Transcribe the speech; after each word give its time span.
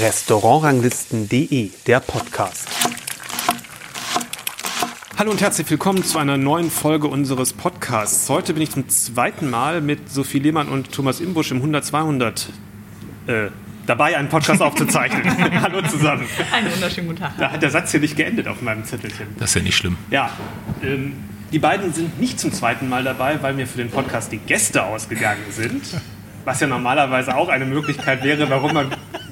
Restaurantranglisten.de, 0.00 1.70
der 1.86 2.00
Podcast. 2.00 2.68
Hallo 5.16 5.30
und 5.30 5.40
herzlich 5.40 5.70
willkommen 5.70 6.02
zu 6.02 6.18
einer 6.18 6.36
neuen 6.36 6.68
Folge 6.68 7.06
unseres 7.06 7.52
Podcasts. 7.52 8.28
Heute 8.28 8.54
bin 8.54 8.62
ich 8.64 8.70
zum 8.70 8.88
zweiten 8.88 9.48
Mal 9.48 9.80
mit 9.80 10.10
Sophie 10.10 10.40
Lehmann 10.40 10.68
und 10.68 10.90
Thomas 10.90 11.20
Imbusch 11.20 11.52
im 11.52 11.62
100-200 11.62 12.48
äh, 13.28 13.50
dabei, 13.86 14.16
einen 14.16 14.28
Podcast 14.28 14.60
aufzuzeichnen. 14.60 15.22
Hallo 15.62 15.82
zusammen. 15.82 16.26
Einen 16.52 16.72
wunderschönen 16.72 17.06
guten 17.06 17.20
Tag. 17.20 17.38
Da 17.38 17.52
hat 17.52 17.62
der 17.62 17.70
Satz 17.70 17.92
hier 17.92 18.00
nicht 18.00 18.16
geendet 18.16 18.48
auf 18.48 18.62
meinem 18.62 18.84
Zettelchen. 18.84 19.28
Das 19.38 19.50
ist 19.50 19.54
ja 19.54 19.62
nicht 19.62 19.76
schlimm. 19.76 19.96
Ja, 20.10 20.30
ähm, 20.82 21.12
die 21.52 21.60
beiden 21.60 21.92
sind 21.92 22.18
nicht 22.18 22.40
zum 22.40 22.52
zweiten 22.52 22.88
Mal 22.88 23.04
dabei, 23.04 23.40
weil 23.42 23.54
mir 23.54 23.68
für 23.68 23.78
den 23.78 23.90
Podcast 23.90 24.32
die 24.32 24.38
Gäste 24.38 24.82
ausgegangen 24.82 25.44
sind. 25.50 25.84
Was 26.46 26.60
ja 26.60 26.68
normalerweise 26.68 27.36
auch 27.36 27.48
eine 27.48 27.66
Möglichkeit 27.66 28.22
wäre, 28.22 28.48
warum 28.48 28.72
man 28.72 28.86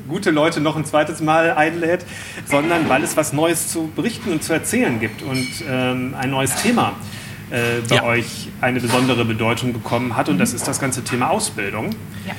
gute 0.08 0.32
Leute 0.32 0.60
noch 0.60 0.76
ein 0.76 0.84
zweites 0.84 1.20
Mal 1.20 1.52
einlädt, 1.52 2.04
sondern 2.44 2.88
weil 2.88 3.04
es 3.04 3.16
was 3.16 3.32
Neues 3.32 3.68
zu 3.68 3.90
berichten 3.94 4.32
und 4.32 4.42
zu 4.42 4.52
erzählen 4.52 4.98
gibt 4.98 5.22
und 5.22 5.46
ähm, 5.68 6.14
ein 6.18 6.30
neues 6.30 6.56
Thema 6.56 6.92
äh, 7.50 7.80
bei 7.88 7.94
Ja. 7.96 8.02
euch 8.02 8.48
eine 8.60 8.80
besondere 8.80 9.24
Bedeutung 9.24 9.72
bekommen 9.72 10.16
hat 10.16 10.28
und 10.28 10.38
das 10.38 10.52
ist 10.52 10.66
das 10.66 10.80
ganze 10.80 11.04
Thema 11.04 11.30
Ausbildung. 11.30 11.90
Ja. 12.26 12.34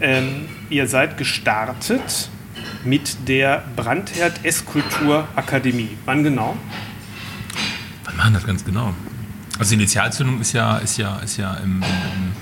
Ähm, 0.00 0.48
ihr 0.68 0.88
seid 0.88 1.16
gestartet 1.16 2.28
mit 2.84 3.28
der 3.28 3.62
Brandherd 3.76 4.44
Esskultur 4.44 5.28
Akademie. 5.36 5.96
Wann 6.06 6.24
genau? 6.24 6.56
Wann 8.04 8.16
machen 8.16 8.34
das 8.34 8.44
ganz 8.44 8.64
genau? 8.64 8.94
Also 9.60 9.70
die 9.70 9.76
Initialzündung 9.76 10.40
ist 10.40 10.52
ja, 10.54 10.78
ist 10.78 10.96
ja, 10.98 11.18
ist 11.18 11.36
ja 11.36 11.54
im, 11.54 11.76
im, 11.76 11.82
im 11.82 12.32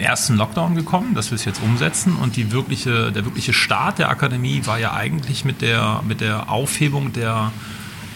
ersten 0.00 0.36
Lockdown 0.36 0.74
gekommen, 0.74 1.14
dass 1.14 1.30
wir 1.30 1.36
es 1.36 1.44
jetzt 1.44 1.62
umsetzen. 1.62 2.16
Und 2.16 2.36
die 2.36 2.52
wirkliche, 2.52 3.12
der 3.12 3.24
wirkliche 3.24 3.52
Start 3.52 3.98
der 3.98 4.08
Akademie 4.08 4.62
war 4.64 4.78
ja 4.78 4.92
eigentlich 4.92 5.44
mit 5.44 5.62
der, 5.62 6.02
mit 6.06 6.20
der 6.20 6.50
Aufhebung 6.50 7.12
der 7.12 7.52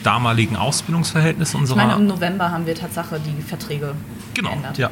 damaligen 0.03 0.57
Ausbildungsverhältnisse 0.57 1.53
Ich 1.57 1.61
unserer. 1.61 1.77
meine, 1.77 1.95
im 1.95 2.07
November 2.07 2.51
haben 2.51 2.67
wir 2.67 2.75
Tatsache 2.75 3.21
die 3.21 3.43
Verträge 3.43 3.95
genau, 4.35 4.51
geändert. 4.51 4.79
ja. 4.79 4.91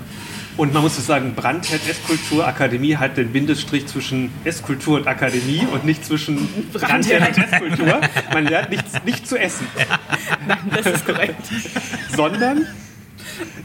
Und 0.57 0.73
man 0.73 0.83
muss 0.83 0.97
es 0.97 1.07
sagen, 1.07 1.35
Brandherd 1.35 1.87
Esskultur 1.87 2.47
Akademie 2.47 2.97
hat 2.97 3.19
den 3.19 3.31
Bindestrich 3.31 3.87
zwischen 3.87 4.31
Esskultur 4.43 4.97
und 4.99 5.07
Akademie 5.07 5.67
und 5.71 5.85
nicht 5.85 6.03
zwischen 6.05 6.49
Brandherd 6.73 7.37
und 7.37 7.45
Esskultur. 7.45 8.01
Man 8.33 8.47
lernt 8.47 8.71
nicht, 8.71 9.05
nicht 9.05 9.29
zu 9.29 9.39
essen, 9.39 9.67
Nein, 10.49 10.59
das 10.75 10.87
ist 10.87 11.05
korrekt. 11.07 11.37
sondern 12.17 12.65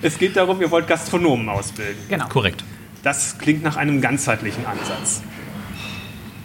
es 0.01 0.17
geht 0.17 0.35
darum, 0.35 0.59
ihr 0.61 0.69
wollt 0.69 0.85
Gastronomen 0.87 1.47
ausbilden. 1.47 1.95
Genau. 2.09 2.27
Korrekt. 2.27 2.63
Das 3.03 3.39
klingt 3.39 3.63
nach 3.63 3.77
einem 3.77 3.99
ganzheitlichen 3.99 4.65
Ansatz. 4.65 5.23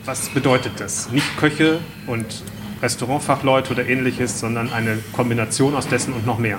Was 0.05 0.29
bedeutet 0.31 0.73
das? 0.79 1.11
Nicht 1.11 1.37
Köche 1.37 1.81
und 2.07 2.25
Restaurantfachleute 2.81 3.73
oder 3.73 3.87
ähnliches, 3.87 4.41
sondern 4.41 4.73
eine 4.73 4.99
Kombination 5.13 5.75
aus 5.75 5.89
dessen 5.89 6.15
und 6.15 6.25
noch 6.25 6.39
mehr. 6.39 6.59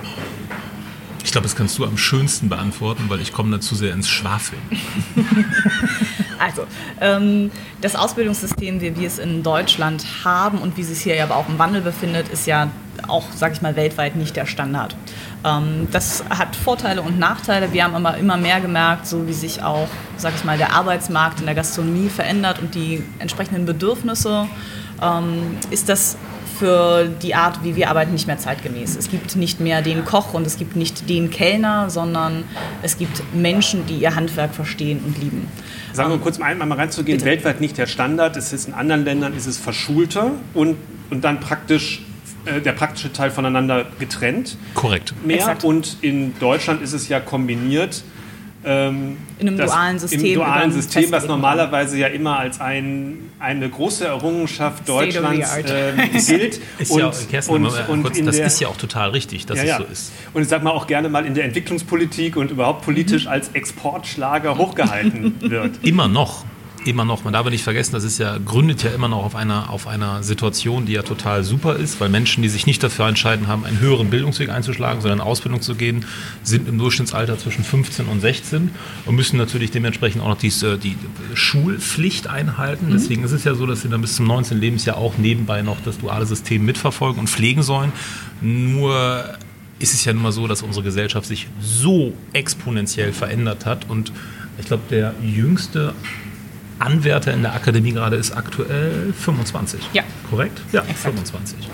Ich 1.24 1.32
glaube, 1.32 1.46
das 1.46 1.56
kannst 1.56 1.78
du 1.78 1.84
am 1.84 1.98
schönsten 1.98 2.48
beantworten, 2.48 3.04
weil 3.08 3.20
ich 3.20 3.32
komme 3.32 3.50
da 3.50 3.60
zu 3.60 3.74
sehr 3.74 3.92
ins 3.92 4.08
Schwafeln. 4.08 4.62
Also, 6.38 6.66
ähm, 7.00 7.50
das 7.80 7.96
Ausbildungssystem, 7.96 8.80
wie 8.80 8.96
wir 8.96 9.08
es 9.08 9.18
in 9.18 9.42
Deutschland 9.42 10.06
haben 10.24 10.58
und 10.58 10.76
wie 10.76 10.82
es 10.82 10.88
sich 10.88 11.00
hier 11.00 11.20
aber 11.22 11.34
auch 11.34 11.48
im 11.48 11.58
Wandel 11.58 11.82
befindet, 11.82 12.28
ist 12.28 12.46
ja 12.46 12.70
auch, 13.08 13.32
sage 13.32 13.54
ich 13.54 13.62
mal, 13.62 13.74
weltweit 13.74 14.16
nicht 14.16 14.36
der 14.36 14.46
Standard. 14.46 14.96
Ähm, 15.44 15.88
das 15.92 16.24
hat 16.30 16.56
Vorteile 16.56 17.02
und 17.02 17.18
Nachteile. 17.18 17.72
Wir 17.72 17.84
haben 17.84 17.94
aber 17.94 18.16
immer 18.16 18.36
mehr 18.36 18.60
gemerkt, 18.60 19.06
so 19.06 19.26
wie 19.26 19.32
sich 19.32 19.62
auch, 19.62 19.88
sage 20.16 20.34
ich 20.36 20.44
mal, 20.44 20.58
der 20.58 20.72
Arbeitsmarkt 20.72 21.40
in 21.40 21.46
der 21.46 21.54
Gastronomie 21.54 22.08
verändert 22.08 22.58
und 22.58 22.74
die 22.74 23.02
entsprechenden 23.18 23.66
Bedürfnisse, 23.66 24.48
ähm, 25.02 25.56
ist 25.70 25.88
das 25.88 26.16
für 26.58 27.08
die 27.22 27.36
Art, 27.36 27.62
wie 27.62 27.76
wir 27.76 27.88
arbeiten, 27.88 28.12
nicht 28.12 28.26
mehr 28.26 28.38
zeitgemäß. 28.38 28.96
Es 28.96 29.10
gibt 29.10 29.36
nicht 29.36 29.60
mehr 29.60 29.80
den 29.80 30.04
Koch 30.04 30.34
und 30.34 30.44
es 30.44 30.56
gibt 30.56 30.74
nicht 30.74 31.08
den 31.08 31.30
Kellner, 31.30 31.88
sondern 31.88 32.44
es 32.82 32.98
gibt 32.98 33.22
Menschen, 33.32 33.86
die 33.86 33.98
ihr 33.98 34.16
Handwerk 34.16 34.54
verstehen 34.54 35.00
und 35.06 35.18
lieben. 35.18 35.46
Sagen 35.92 36.10
wir 36.10 36.18
kurz 36.18 36.38
mal 36.38 36.46
einmal 36.46 36.72
reinzugehen, 36.72 37.18
Bitte. 37.18 37.30
weltweit 37.30 37.60
nicht 37.60 37.78
der 37.78 37.86
Standard. 37.86 38.36
Es 38.36 38.52
ist 38.52 38.66
in 38.66 38.74
anderen 38.74 39.04
Ländern 39.04 39.36
ist 39.36 39.46
es 39.46 39.56
verschulter 39.56 40.32
und, 40.54 40.76
und 41.10 41.22
dann 41.22 41.38
praktisch 41.38 42.02
äh, 42.44 42.60
der 42.60 42.72
praktische 42.72 43.12
Teil 43.12 43.30
voneinander 43.30 43.86
getrennt 43.98 44.56
Korrekt. 44.74 45.14
mehr. 45.24 45.36
Exakt. 45.38 45.64
Und 45.64 45.96
in 46.02 46.38
Deutschland 46.38 46.82
ist 46.82 46.92
es 46.92 47.08
ja 47.08 47.20
kombiniert. 47.20 48.02
Ähm, 48.64 49.16
In 49.38 49.46
einem 49.48 49.56
das- 49.56 49.70
dualen 49.70 49.98
System, 50.00 50.24
Im 50.24 50.34
dualen 50.34 50.72
System, 50.72 51.12
was 51.12 51.26
normalerweise 51.28 51.96
ja 51.96 52.08
immer 52.08 52.40
als 52.40 52.60
ein, 52.60 53.30
eine 53.38 53.68
große 53.68 54.04
Errungenschaft 54.04 54.88
Deutschlands 54.88 55.48
ähm, 55.64 55.96
gilt. 56.26 56.60
Ist 56.78 56.94
ja, 56.96 57.10
Kerstin, 57.30 57.54
und, 57.64 57.88
und 57.88 58.02
kurz, 58.02 58.18
in 58.18 58.26
das 58.26 58.36
der, 58.36 58.46
ist 58.46 58.58
ja 58.60 58.66
auch 58.66 58.76
total 58.76 59.10
richtig, 59.10 59.46
dass 59.46 59.58
ja, 59.58 59.62
es 59.62 59.68
ja. 59.70 59.78
so 59.78 59.84
ist. 59.84 60.12
Und 60.34 60.42
ich 60.42 60.48
sag 60.48 60.64
mal 60.64 60.72
auch 60.72 60.88
gerne 60.88 61.08
mal 61.08 61.24
in 61.24 61.34
der 61.34 61.44
Entwicklungspolitik 61.44 62.36
und 62.36 62.50
überhaupt 62.50 62.84
politisch 62.84 63.26
Mhm. 63.26 63.30
als 63.30 63.50
Exportschlager 63.50 64.58
hochgehalten 64.58 65.34
wird. 65.40 65.78
Immer 65.82 66.08
noch. 66.08 66.44
Immer 66.88 67.04
noch. 67.04 67.22
Man 67.22 67.34
darf 67.34 67.46
nicht 67.50 67.64
vergessen, 67.64 67.92
das 67.92 68.02
ist 68.02 68.16
ja, 68.16 68.38
gründet 68.38 68.82
ja 68.82 68.88
immer 68.92 69.08
noch 69.08 69.22
auf 69.22 69.36
einer, 69.36 69.68
auf 69.68 69.86
einer 69.86 70.22
Situation, 70.22 70.86
die 70.86 70.92
ja 70.92 71.02
total 71.02 71.44
super 71.44 71.76
ist, 71.76 72.00
weil 72.00 72.08
Menschen, 72.08 72.42
die 72.42 72.48
sich 72.48 72.64
nicht 72.64 72.82
dafür 72.82 73.06
entscheiden 73.06 73.46
haben, 73.46 73.66
einen 73.66 73.78
höheren 73.78 74.08
Bildungsweg 74.08 74.48
einzuschlagen, 74.48 75.02
sondern 75.02 75.18
in 75.18 75.22
Ausbildung 75.22 75.60
zu 75.60 75.74
gehen, 75.74 76.06
sind 76.42 76.66
im 76.66 76.78
Durchschnittsalter 76.78 77.36
zwischen 77.36 77.62
15 77.62 78.06
und 78.06 78.22
16 78.22 78.70
und 79.04 79.14
müssen 79.14 79.36
natürlich 79.36 79.70
dementsprechend 79.70 80.22
auch 80.22 80.28
noch 80.28 80.38
dies, 80.38 80.62
äh, 80.62 80.78
die 80.78 80.96
Schulpflicht 81.34 82.26
einhalten. 82.26 82.86
Deswegen 82.90 83.22
ist 83.22 83.32
es 83.32 83.44
ja 83.44 83.54
so, 83.54 83.66
dass 83.66 83.82
sie 83.82 83.90
dann 83.90 84.00
bis 84.00 84.16
zum 84.16 84.26
19. 84.26 84.58
Lebensjahr 84.58 84.96
auch 84.96 85.18
nebenbei 85.18 85.60
noch 85.60 85.82
das 85.84 85.98
duale 85.98 86.24
System 86.24 86.64
mitverfolgen 86.64 87.20
und 87.20 87.28
pflegen 87.28 87.62
sollen. 87.62 87.92
Nur 88.40 89.36
ist 89.78 89.92
es 89.92 90.06
ja 90.06 90.14
nun 90.14 90.22
mal 90.22 90.32
so, 90.32 90.46
dass 90.46 90.62
unsere 90.62 90.84
Gesellschaft 90.84 91.26
sich 91.26 91.48
so 91.60 92.14
exponentiell 92.32 93.12
verändert 93.12 93.66
hat 93.66 93.90
und 93.90 94.10
ich 94.58 94.64
glaube, 94.64 94.84
der 94.90 95.14
jüngste 95.22 95.92
Anwärter 96.78 97.32
in 97.32 97.42
der 97.42 97.54
Akademie 97.54 97.92
gerade 97.92 98.16
ist 98.16 98.32
aktuell 98.36 99.12
25. 99.12 99.80
Ja. 99.92 100.02
Korrekt? 100.30 100.60
Ja, 100.72 100.80
Exakt. 100.82 101.14
25. 101.16 101.68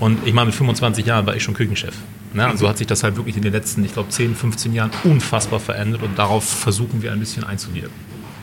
Und 0.00 0.26
ich 0.26 0.34
meine, 0.34 0.46
mit 0.46 0.54
25 0.54 1.06
Jahren 1.06 1.26
war 1.26 1.36
ich 1.36 1.42
schon 1.42 1.54
Küchenchef. 1.54 1.94
Ne? 2.34 2.50
Und 2.50 2.58
so 2.58 2.68
hat 2.68 2.78
sich 2.78 2.86
das 2.86 3.02
halt 3.02 3.16
wirklich 3.16 3.36
in 3.36 3.42
den 3.42 3.52
letzten, 3.52 3.84
ich 3.84 3.92
glaube, 3.92 4.08
10, 4.08 4.34
15 4.34 4.72
Jahren 4.72 4.90
unfassbar 5.04 5.60
verändert 5.60 6.02
und 6.02 6.18
darauf 6.18 6.44
versuchen 6.44 7.02
wir 7.02 7.12
ein 7.12 7.20
bisschen 7.20 7.44
einzuwirken. 7.44 7.92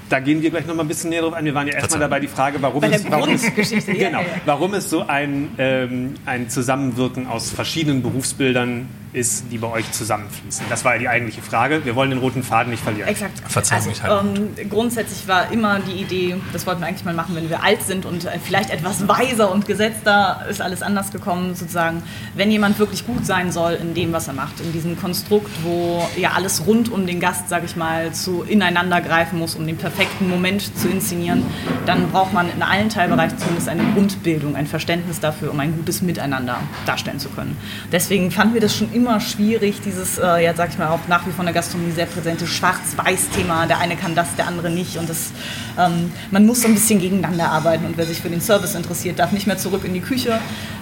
Da 0.09 0.19
gehen 0.19 0.41
wir 0.41 0.49
gleich 0.49 0.65
noch 0.65 0.75
mal 0.75 0.83
ein 0.83 0.87
bisschen 0.87 1.11
näher 1.11 1.21
drauf 1.21 1.33
ein. 1.33 1.45
Wir 1.45 1.53
waren 1.53 1.67
ja 1.67 1.75
erstmal 1.75 1.99
dabei 1.99 2.19
die 2.19 2.27
Frage, 2.27 2.59
warum, 2.61 2.81
es, 2.83 3.09
warum, 3.11 3.29
es, 3.29 3.43
genau, 3.85 4.21
warum 4.45 4.73
es 4.73 4.89
so 4.89 5.05
ein, 5.05 5.49
ähm, 5.59 6.15
ein 6.25 6.49
Zusammenwirken 6.49 7.27
aus 7.27 7.51
verschiedenen 7.51 8.01
Berufsbildern 8.01 8.87
ist, 9.11 9.45
die 9.51 9.57
bei 9.57 9.67
euch 9.67 9.91
zusammenfließen. 9.91 10.65
Das 10.69 10.85
war 10.85 10.93
ja 10.93 10.99
die 10.99 11.09
eigentliche 11.09 11.41
Frage. 11.41 11.83
Wir 11.83 11.95
wollen 11.95 12.11
den 12.11 12.19
roten 12.19 12.43
Faden 12.43 12.69
nicht 12.69 12.83
verlieren. 12.83 13.07
Exakt. 13.09 13.39
Verzeihung, 13.47 13.79
also, 13.87 13.89
ich 13.91 14.03
halte- 14.03 14.39
ähm, 14.61 14.69
grundsätzlich 14.69 15.27
war 15.27 15.51
immer 15.51 15.79
die 15.79 16.01
Idee, 16.01 16.35
das 16.53 16.67
wollten 16.67 16.81
wir 16.81 16.87
eigentlich 16.87 17.05
mal 17.05 17.13
machen, 17.15 17.35
wenn 17.35 17.49
wir 17.49 17.63
alt 17.63 17.81
sind 17.81 18.05
und 18.05 18.25
äh, 18.25 18.37
vielleicht 18.43 18.69
etwas 18.69 19.07
weiser 19.07 19.51
und 19.51 19.65
gesetzter, 19.65 20.45
ist 20.49 20.61
alles 20.61 20.83
anders 20.83 21.11
gekommen, 21.11 21.55
sozusagen. 21.55 22.03
Wenn 22.35 22.51
jemand 22.51 22.77
wirklich 22.77 23.05
gut 23.07 23.25
sein 23.25 23.51
soll 23.51 23.73
in 23.73 23.93
dem, 23.95 24.13
was 24.13 24.27
er 24.27 24.33
macht, 24.33 24.59
in 24.61 24.71
diesem 24.73 24.99
Konstrukt, 24.99 25.49
wo 25.63 26.07
ja 26.15 26.33
alles 26.33 26.67
rund 26.67 26.91
um 26.91 27.07
den 27.07 27.19
Gast, 27.19 27.49
sage 27.49 27.65
ich 27.65 27.75
mal, 27.75 28.11
zu 28.11 28.43
ineinander 28.43 29.01
greifen 29.01 29.39
muss, 29.39 29.55
um 29.55 29.65
den 29.65 29.77
perfekten 29.77 30.29
Moment 30.29 30.77
zu 30.77 30.87
inszenieren, 30.87 31.43
dann 31.87 32.11
braucht 32.11 32.33
man 32.33 32.47
in 32.51 32.61
allen 32.61 32.89
Teilbereichen 32.89 33.39
zumindest 33.39 33.69
eine 33.69 33.83
Grundbildung, 33.93 34.55
ein 34.55 34.67
Verständnis 34.67 35.19
dafür, 35.19 35.51
um 35.51 35.59
ein 35.59 35.75
gutes 35.75 36.01
Miteinander 36.03 36.57
darstellen 36.85 37.17
zu 37.19 37.29
können. 37.29 37.57
Deswegen 37.91 38.29
fanden 38.29 38.53
wir 38.53 38.61
das 38.61 38.75
schon 38.75 38.91
immer 38.93 38.98
schwierig, 39.19 39.81
dieses, 39.81 40.17
äh, 40.17 40.43
ja, 40.43 40.53
sag 40.53 40.69
ich 40.69 40.77
mal, 40.77 40.89
auch 40.89 40.99
nach 41.07 41.25
wie 41.25 41.31
vor 41.31 41.41
in 41.41 41.45
der 41.45 41.53
Gastronomie 41.53 41.91
sehr 41.91 42.05
präsente 42.05 42.47
Schwarz-Weiß-Thema. 42.47 43.67
Der 43.67 43.79
eine 43.79 43.95
kann 43.95 44.15
das, 44.15 44.35
der 44.35 44.47
andere 44.47 44.69
nicht. 44.69 44.97
Und 44.97 45.09
das, 45.09 45.31
ähm, 45.77 46.11
man 46.31 46.45
muss 46.45 46.61
so 46.61 46.67
ein 46.67 46.73
bisschen 46.73 46.99
gegeneinander 46.99 47.49
arbeiten. 47.49 47.85
Und 47.85 47.97
wer 47.97 48.05
sich 48.05 48.21
für 48.21 48.29
den 48.29 48.41
Service 48.41 48.75
interessiert, 48.75 49.19
darf 49.19 49.31
nicht 49.31 49.47
mehr 49.47 49.57
zurück 49.57 49.83
in 49.85 49.93
die 49.93 50.01
Küche. 50.01 50.39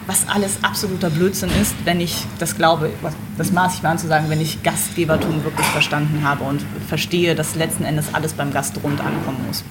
Was 0.08 0.28
alles 0.28 0.64
absoluter 0.64 1.10
Blödsinn 1.10 1.50
ist, 1.62 1.75
wenn 1.86 2.00
ich 2.00 2.25
das 2.40 2.56
glaube, 2.56 2.90
das 3.38 3.52
maß 3.52 3.75
ich 3.75 3.84
mal 3.84 3.92
an 3.92 4.00
zu 4.00 4.08
sagen, 4.08 4.30
wenn 4.30 4.42
ich 4.42 4.64
Gastgebertum 4.64 5.44
wirklich 5.44 5.68
verstanden 5.68 6.24
habe 6.24 6.44
und 6.44 6.66
verstehe, 6.88 7.36
dass 7.36 7.56
letzten 7.56 7.84
Endes 7.84 8.14
alles 8.14 8.34
beim 8.34 8.52
Gast 8.52 8.75
rund 8.84 9.00
ankommen 9.00 9.46
muss. 9.48 9.64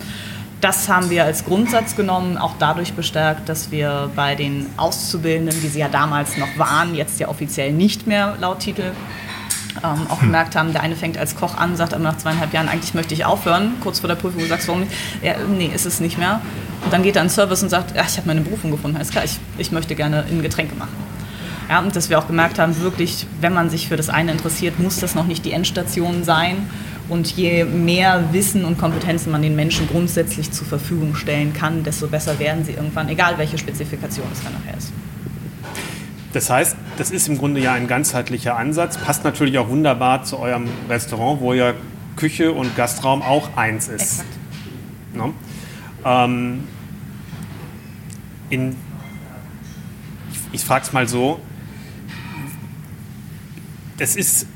Das 0.60 0.88
haben 0.88 1.10
wir 1.10 1.24
als 1.24 1.44
Grundsatz 1.44 1.96
genommen, 1.96 2.38
auch 2.38 2.54
dadurch 2.58 2.94
bestärkt, 2.94 3.48
dass 3.48 3.70
wir 3.70 4.10
bei 4.16 4.34
den 4.34 4.66
Auszubildenden, 4.78 5.62
wie 5.62 5.68
sie 5.68 5.80
ja 5.80 5.88
damals 5.88 6.38
noch 6.38 6.56
waren, 6.56 6.94
jetzt 6.94 7.20
ja 7.20 7.28
offiziell 7.28 7.72
nicht 7.72 8.06
mehr 8.06 8.36
laut 8.40 8.60
Titel, 8.60 8.92
ähm, 9.84 10.06
auch 10.08 10.20
gemerkt 10.20 10.56
haben, 10.56 10.72
der 10.72 10.82
eine 10.82 10.96
fängt 10.96 11.18
als 11.18 11.36
Koch 11.36 11.56
an, 11.56 11.76
sagt 11.76 11.92
aber 11.92 12.02
nach 12.02 12.16
zweieinhalb 12.16 12.54
Jahren, 12.54 12.68
eigentlich 12.68 12.94
möchte 12.94 13.12
ich 13.12 13.26
aufhören, 13.26 13.74
kurz 13.82 14.00
vor 14.00 14.08
der 14.08 14.14
Prüfung, 14.14 14.40
du 14.40 14.46
sagst, 14.46 14.66
warum 14.68 14.80
nicht? 14.80 14.92
Ja, 15.22 15.34
nee, 15.46 15.70
ist 15.74 15.84
es 15.84 16.00
nicht 16.00 16.16
mehr. 16.16 16.40
Und 16.84 16.92
dann 16.92 17.02
geht 17.02 17.16
er 17.16 17.22
in 17.22 17.28
den 17.28 17.34
Service 17.34 17.62
und 17.62 17.68
sagt, 17.68 17.94
ja, 17.94 18.04
ich 18.08 18.16
habe 18.16 18.26
meine 18.26 18.40
Berufung 18.40 18.70
gefunden, 18.70 18.96
alles 18.96 19.10
klar, 19.10 19.24
ich, 19.24 19.38
ich 19.58 19.72
möchte 19.72 19.94
gerne 19.94 20.24
in 20.30 20.42
Getränke 20.42 20.74
machen. 20.74 20.96
Ja, 21.68 21.80
und 21.80 21.96
dass 21.96 22.10
wir 22.10 22.18
auch 22.18 22.28
gemerkt 22.28 22.58
haben, 22.58 22.80
wirklich, 22.80 23.26
wenn 23.40 23.52
man 23.52 23.70
sich 23.70 23.88
für 23.88 23.96
das 23.96 24.08
eine 24.08 24.32
interessiert, 24.32 24.78
muss 24.78 25.00
das 25.00 25.14
noch 25.14 25.26
nicht 25.26 25.44
die 25.44 25.52
Endstation 25.52 26.22
sein. 26.22 26.70
Und 27.08 27.36
je 27.36 27.64
mehr 27.64 28.32
Wissen 28.32 28.64
und 28.64 28.78
Kompetenzen 28.78 29.30
man 29.30 29.42
den 29.42 29.54
Menschen 29.54 29.86
grundsätzlich 29.86 30.50
zur 30.50 30.66
Verfügung 30.66 31.14
stellen 31.14 31.52
kann, 31.52 31.84
desto 31.84 32.08
besser 32.08 32.38
werden 32.38 32.64
sie 32.64 32.72
irgendwann, 32.72 33.08
egal 33.08 33.38
welche 33.38 33.58
Spezifikation 33.58 34.26
es 34.32 34.42
dann 34.42 34.52
nachher 34.54 34.76
ist. 34.76 34.92
Das 36.32 36.50
heißt, 36.50 36.76
das 36.98 37.12
ist 37.12 37.28
im 37.28 37.38
Grunde 37.38 37.60
ja 37.60 37.72
ein 37.72 37.86
ganzheitlicher 37.86 38.56
Ansatz, 38.56 38.98
passt 38.98 39.24
natürlich 39.24 39.56
auch 39.58 39.68
wunderbar 39.68 40.24
zu 40.24 40.38
eurem 40.38 40.68
Restaurant, 40.88 41.40
wo 41.40 41.54
ja 41.54 41.74
Küche 42.16 42.52
und 42.52 42.76
Gastraum 42.76 43.22
auch 43.22 43.56
eins 43.56 43.88
ist. 43.88 44.20
Exakt. 44.20 44.28
No? 45.14 45.32
Ähm, 46.04 46.64
in, 48.50 48.76
ich, 50.30 50.38
ich 50.52 50.64
frage 50.64 50.84
es 50.84 50.92
mal 50.92 51.08
so, 51.08 51.40
es 53.98 54.16
ist 54.16 54.46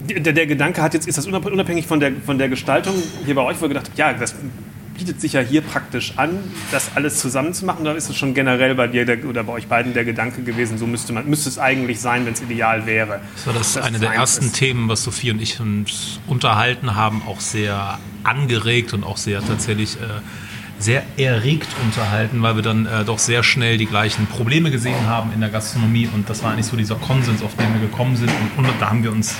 der, 0.00 0.32
der, 0.32 0.46
Gedanke 0.46 0.82
hat 0.82 0.94
jetzt, 0.94 1.06
ist 1.06 1.18
das 1.18 1.26
unabhängig 1.26 1.86
von 1.86 2.00
der, 2.00 2.12
von 2.24 2.38
der 2.38 2.48
Gestaltung 2.48 2.94
hier 3.24 3.34
bei 3.34 3.42
euch, 3.42 3.60
wo 3.60 3.66
ihr 3.66 3.68
gedacht 3.68 3.88
habt, 3.88 3.98
ja, 3.98 4.12
das 4.12 4.34
bietet 5.00 5.20
sich 5.20 5.32
ja 5.32 5.40
hier 5.40 5.62
praktisch 5.62 6.12
an, 6.16 6.38
das 6.72 6.90
alles 6.94 7.20
zusammenzumachen, 7.20 7.82
oder 7.82 7.96
ist 7.96 8.10
es 8.10 8.16
schon 8.16 8.34
generell 8.34 8.74
bei 8.74 8.86
dir 8.86 9.06
der, 9.06 9.24
oder 9.24 9.44
bei 9.44 9.54
euch 9.54 9.66
beiden 9.66 9.94
der 9.94 10.04
Gedanke 10.04 10.42
gewesen, 10.42 10.76
so 10.76 10.86
müsste, 10.86 11.14
man, 11.14 11.28
müsste 11.28 11.48
es 11.48 11.58
eigentlich 11.58 12.00
sein, 12.00 12.26
wenn 12.26 12.34
es 12.34 12.42
ideal 12.42 12.84
wäre? 12.84 13.20
Das 13.34 13.46
war 13.46 13.54
das, 13.54 13.72
das 13.72 13.84
eine 13.84 13.98
der 13.98 14.12
ersten 14.12 14.46
ist. 14.46 14.56
Themen, 14.56 14.88
was 14.88 15.02
Sophie 15.02 15.30
und 15.30 15.40
ich 15.40 15.58
uns 15.58 16.20
unterhalten 16.26 16.96
haben, 16.96 17.22
auch 17.26 17.40
sehr 17.40 17.98
angeregt 18.24 18.92
und 18.92 19.04
auch 19.04 19.16
sehr 19.16 19.42
tatsächlich 19.42 19.96
äh, 19.96 20.20
sehr 20.78 21.02
erregt 21.16 21.68
unterhalten, 21.82 22.42
weil 22.42 22.56
wir 22.56 22.62
dann 22.62 22.86
äh, 22.86 23.04
doch 23.04 23.18
sehr 23.18 23.42
schnell 23.42 23.78
die 23.78 23.86
gleichen 23.86 24.26
Probleme 24.26 24.70
gesehen 24.70 25.06
haben 25.06 25.32
in 25.32 25.40
der 25.40 25.50
Gastronomie 25.50 26.08
und 26.12 26.28
das 26.28 26.42
war 26.42 26.52
eigentlich 26.52 26.66
so 26.66 26.76
dieser 26.76 26.96
Konsens, 26.96 27.42
auf 27.42 27.54
den 27.56 27.72
wir 27.72 27.80
gekommen 27.80 28.16
sind 28.16 28.30
und, 28.30 28.66
und 28.66 28.74
da 28.80 28.90
haben 28.90 29.02
wir 29.02 29.12
uns 29.12 29.36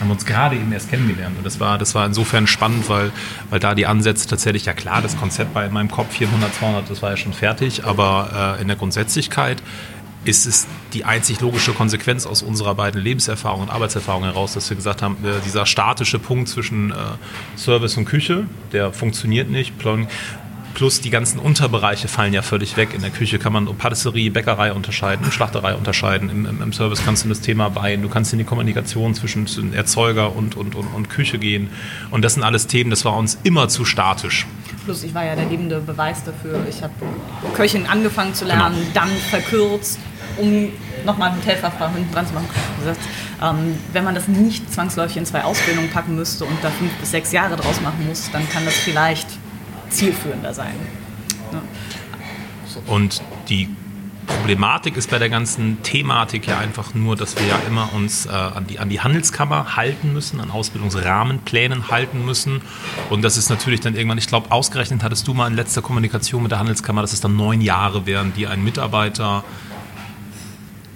haben 0.00 0.10
uns 0.10 0.24
gerade 0.24 0.56
eben 0.56 0.72
erst 0.72 0.90
kennengelernt. 0.90 1.36
Und 1.38 1.44
das 1.44 1.60
war, 1.60 1.78
das 1.78 1.94
war 1.94 2.06
insofern 2.06 2.46
spannend, 2.46 2.88
weil, 2.88 3.10
weil 3.50 3.60
da 3.60 3.74
die 3.74 3.86
Ansätze 3.86 4.28
tatsächlich, 4.28 4.66
ja 4.66 4.72
klar, 4.72 5.02
das 5.02 5.16
Konzept 5.16 5.54
war 5.54 5.64
in 5.64 5.72
meinem 5.72 5.90
Kopf 5.90 6.12
400, 6.12 6.54
200, 6.54 6.90
das 6.90 7.02
war 7.02 7.10
ja 7.10 7.16
schon 7.16 7.32
fertig, 7.32 7.84
aber 7.84 8.56
äh, 8.58 8.62
in 8.62 8.68
der 8.68 8.76
Grundsätzlichkeit 8.76 9.62
ist 10.24 10.46
es 10.46 10.66
die 10.92 11.04
einzig 11.04 11.40
logische 11.40 11.72
Konsequenz 11.72 12.26
aus 12.26 12.42
unserer 12.42 12.74
beiden 12.74 13.00
Lebenserfahrungen 13.00 13.68
und 13.68 13.74
Arbeitserfahrungen 13.74 14.30
heraus, 14.30 14.54
dass 14.54 14.68
wir 14.68 14.76
gesagt 14.76 15.00
haben, 15.02 15.16
äh, 15.24 15.40
dieser 15.44 15.64
statische 15.64 16.18
Punkt 16.18 16.48
zwischen 16.48 16.90
äh, 16.90 16.94
Service 17.56 17.96
und 17.96 18.04
Küche, 18.04 18.46
der 18.72 18.92
funktioniert 18.92 19.48
nicht. 19.48 19.78
Plus 20.78 21.00
die 21.00 21.10
ganzen 21.10 21.40
Unterbereiche 21.40 22.06
fallen 22.06 22.32
ja 22.32 22.40
völlig 22.40 22.76
weg. 22.76 22.94
In 22.94 23.00
der 23.00 23.10
Küche 23.10 23.40
kann 23.40 23.52
man 23.52 23.66
Patisserie, 23.78 24.30
Bäckerei 24.30 24.72
unterscheiden, 24.72 25.32
Schlachterei 25.32 25.74
unterscheiden. 25.74 26.30
Im, 26.30 26.46
im, 26.46 26.62
Im, 26.62 26.72
Service 26.72 27.04
kannst 27.04 27.24
du 27.24 27.28
das 27.28 27.40
Thema 27.40 27.74
Wein, 27.74 28.00
du 28.00 28.08
kannst 28.08 28.32
in 28.32 28.38
die 28.38 28.44
Kommunikation 28.44 29.12
zwischen 29.12 29.74
Erzeuger 29.74 30.36
und, 30.36 30.56
und, 30.56 30.76
und, 30.76 30.86
und 30.86 31.10
Küche 31.10 31.40
gehen. 31.40 31.70
Und 32.12 32.24
das 32.24 32.34
sind 32.34 32.44
alles 32.44 32.68
Themen, 32.68 32.90
das 32.90 33.04
war 33.04 33.16
uns 33.16 33.38
immer 33.42 33.68
zu 33.68 33.84
statisch. 33.84 34.46
Plus 34.84 35.02
ich 35.02 35.12
war 35.12 35.24
ja 35.24 35.34
der 35.34 35.46
lebende 35.46 35.80
Beweis 35.80 36.22
dafür. 36.22 36.64
Ich 36.70 36.80
habe 36.80 36.92
Köchin 37.56 37.84
angefangen 37.88 38.34
zu 38.34 38.44
lernen, 38.44 38.76
genau. 38.76 38.90
dann 38.94 39.08
verkürzt, 39.30 39.98
um 40.36 40.68
nochmal 41.04 41.30
ein 41.30 41.38
Hotelfachfrau 41.38 41.88
hinten 41.88 42.14
dran 42.14 42.28
zu 42.28 42.34
machen. 42.34 42.46
Gesagt, 42.78 43.00
ähm, 43.42 43.76
wenn 43.92 44.04
man 44.04 44.14
das 44.14 44.28
nicht 44.28 44.72
zwangsläufig 44.72 45.16
in 45.16 45.26
zwei 45.26 45.42
Ausbildungen 45.42 45.90
packen 45.90 46.14
müsste 46.14 46.44
und 46.44 46.56
da 46.62 46.70
fünf 46.70 46.92
bis 47.00 47.10
sechs 47.10 47.32
Jahre 47.32 47.56
draus 47.56 47.80
machen 47.80 48.06
muss, 48.06 48.30
dann 48.30 48.48
kann 48.48 48.64
das 48.64 48.74
vielleicht 48.74 49.26
zielführender 49.90 50.54
sein. 50.54 50.74
Ja. 51.52 51.62
Und 52.86 53.22
die 53.48 53.68
Problematik 54.28 54.96
ist 54.96 55.10
bei 55.10 55.18
der 55.18 55.30
ganzen 55.30 55.82
Thematik 55.82 56.46
ja 56.46 56.58
einfach 56.58 56.94
nur, 56.94 57.16
dass 57.16 57.36
wir 57.38 57.46
ja 57.46 57.58
immer 57.66 57.92
uns 57.94 58.26
äh, 58.26 58.30
an, 58.30 58.66
die, 58.66 58.78
an 58.78 58.88
die 58.88 59.00
Handelskammer 59.00 59.76
halten 59.76 60.12
müssen, 60.12 60.40
an 60.40 60.50
Ausbildungsrahmenplänen 60.50 61.90
halten 61.90 62.24
müssen. 62.24 62.60
Und 63.10 63.22
das 63.22 63.36
ist 63.36 63.48
natürlich 63.48 63.80
dann 63.80 63.94
irgendwann, 63.94 64.18
ich 64.18 64.26
glaube, 64.26 64.50
ausgerechnet 64.52 65.02
hattest 65.02 65.26
du 65.26 65.34
mal 65.34 65.48
in 65.48 65.54
letzter 65.54 65.82
Kommunikation 65.82 66.42
mit 66.42 66.52
der 66.52 66.58
Handelskammer, 66.58 67.00
dass 67.00 67.12
es 67.14 67.20
dann 67.20 67.36
neun 67.36 67.60
Jahre 67.62 68.06
wären, 68.06 68.32
die 68.34 68.46
ein 68.46 68.62
Mitarbeiter 68.62 69.44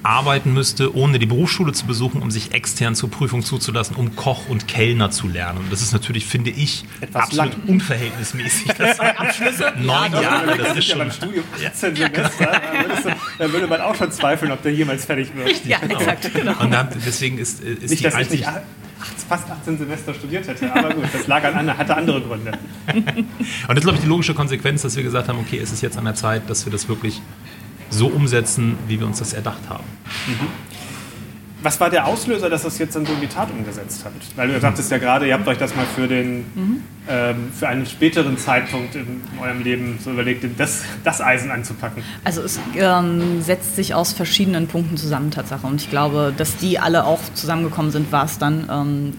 arbeiten 0.03 0.53
müsste, 0.53 0.95
ohne 0.97 1.19
die 1.19 1.27
Berufsschule 1.27 1.73
zu 1.73 1.87
besuchen, 1.87 2.23
um 2.23 2.31
sich 2.31 2.53
extern 2.53 2.95
zur 2.95 3.11
Prüfung 3.11 3.43
zuzulassen, 3.43 3.97
um 3.97 4.17
Koch 4.17 4.49
und 4.49 4.69
Kellner 4.69 5.11
zu 5.11 5.29
lernen. 5.29 5.59
Und 5.59 5.73
das 5.73 5.83
ist 5.83 5.93
natürlich, 5.93 6.27
finde 6.27 6.51
ich, 6.51 6.85
Etwas 7.01 7.25
absolut 7.25 7.53
lang. 7.53 7.69
unverhältnismäßig. 7.69 8.73
Das 8.79 9.01
Abschlüsse? 9.01 9.73
Neun 9.79 10.13
ja, 10.13 10.23
Jahre, 10.23 10.59
das 10.59 10.77
ist 10.77 10.87
schon... 10.87 10.99
Beim 10.99 11.11
Studium 11.11 11.45
18 11.55 11.97
ja, 11.97 12.09
Semester, 12.09 12.47
da, 12.47 13.17
da 13.39 13.53
würde 13.53 13.67
man 13.67 13.81
auch 13.81 13.95
schon 13.95 14.11
zweifeln, 14.13 14.53
ob 14.53 14.63
der 14.63 14.73
jemals 14.73 15.05
fertig 15.05 15.35
wird. 15.35 15.49
Richtig, 15.49 15.71
ja, 15.71 15.79
genau. 15.79 15.99
exakt. 15.99 16.31
Genau. 16.35 16.61
Und 16.61 16.71
dann, 16.71 16.89
deswegen 17.07 17.39
ist, 17.39 17.63
ist 17.63 17.83
nicht, 17.83 18.01
die 18.01 18.05
dass 18.05 18.15
einzig... 18.15 18.41
Ich 18.41 18.47
nicht 18.47 18.63
fast 19.33 19.51
18 19.51 19.79
Semester 19.79 20.13
studiert 20.13 20.47
hätte, 20.47 20.71
aber 20.75 20.95
gut, 20.95 21.05
das 21.13 21.27
lag 21.27 21.43
an, 21.45 21.79
hatte 21.79 21.97
andere 21.97 22.21
Gründe. 22.21 22.53
Und 22.87 23.07
das 23.69 23.79
ist, 23.79 23.83
glaube 23.83 23.97
ich, 23.97 24.03
die 24.03 24.09
logische 24.09 24.35
Konsequenz, 24.35 24.83
dass 24.83 24.95
wir 24.95 25.03
gesagt 25.03 25.29
haben, 25.29 25.39
okay, 25.39 25.59
es 25.59 25.73
ist 25.73 25.81
jetzt 25.81 25.97
an 25.97 26.05
der 26.05 26.15
Zeit, 26.15 26.49
dass 26.49 26.67
wir 26.67 26.73
das 26.73 26.89
wirklich 26.89 27.23
so 27.93 28.07
umsetzen, 28.07 28.77
wie 28.89 28.99
wir 28.99 29.07
uns 29.07 29.19
das 29.19 29.33
erdacht 29.33 29.61
haben. 29.69 29.85
Mhm. 30.27 30.49
Was 31.63 31.79
war 31.79 31.91
der 31.91 32.07
Auslöser, 32.07 32.51
dass 32.51 32.63
das 32.63 32.79
jetzt 32.79 32.97
dann 32.97 33.07
so 33.07 33.13
in 33.13 33.21
die 33.21 33.29
Tat 33.29 33.49
umgesetzt 33.51 34.03
habt? 34.05 34.37
Weil 34.37 34.49
du 34.49 34.59
sagtest 34.59 34.91
ja 34.91 34.99
gerade, 34.99 35.29
ihr 35.29 35.35
habt 35.35 35.47
euch 35.47 35.59
das 35.59 35.77
mal 35.77 35.87
für, 35.95 36.09
den, 36.09 36.39
mhm. 36.55 36.83
ähm, 37.09 37.53
für 37.57 37.69
einen 37.69 37.87
späteren 37.87 38.37
Zeitpunkt 38.37 38.97
in 38.97 39.23
eurem 39.41 39.63
Leben 39.63 39.99
so 40.03 40.11
überlegt, 40.11 40.45
das, 40.59 40.83
das 41.05 41.21
Eisen 41.21 41.53
anzupacken. 41.53 42.03
Also 42.25 42.43
es 42.43 42.59
ähm, 42.75 43.43
setzt 43.43 43.77
sich 43.77 43.95
aus 43.95 44.13
verschiedenen 44.13 44.67
Punkten 44.67 44.97
zusammen, 44.97 45.31
Tatsache. 45.31 45.67
Und 45.67 45.81
ich 45.81 45.89
glaube, 45.89 46.35
dass 46.37 46.57
die 46.57 46.81
alle 46.81 47.05
auch 47.05 47.21
zusammengekommen 47.35 47.93
sind, 47.93 48.11
war 48.11 48.25
es 48.25 48.39
dann. 48.39 48.69
Ähm, 48.69 49.13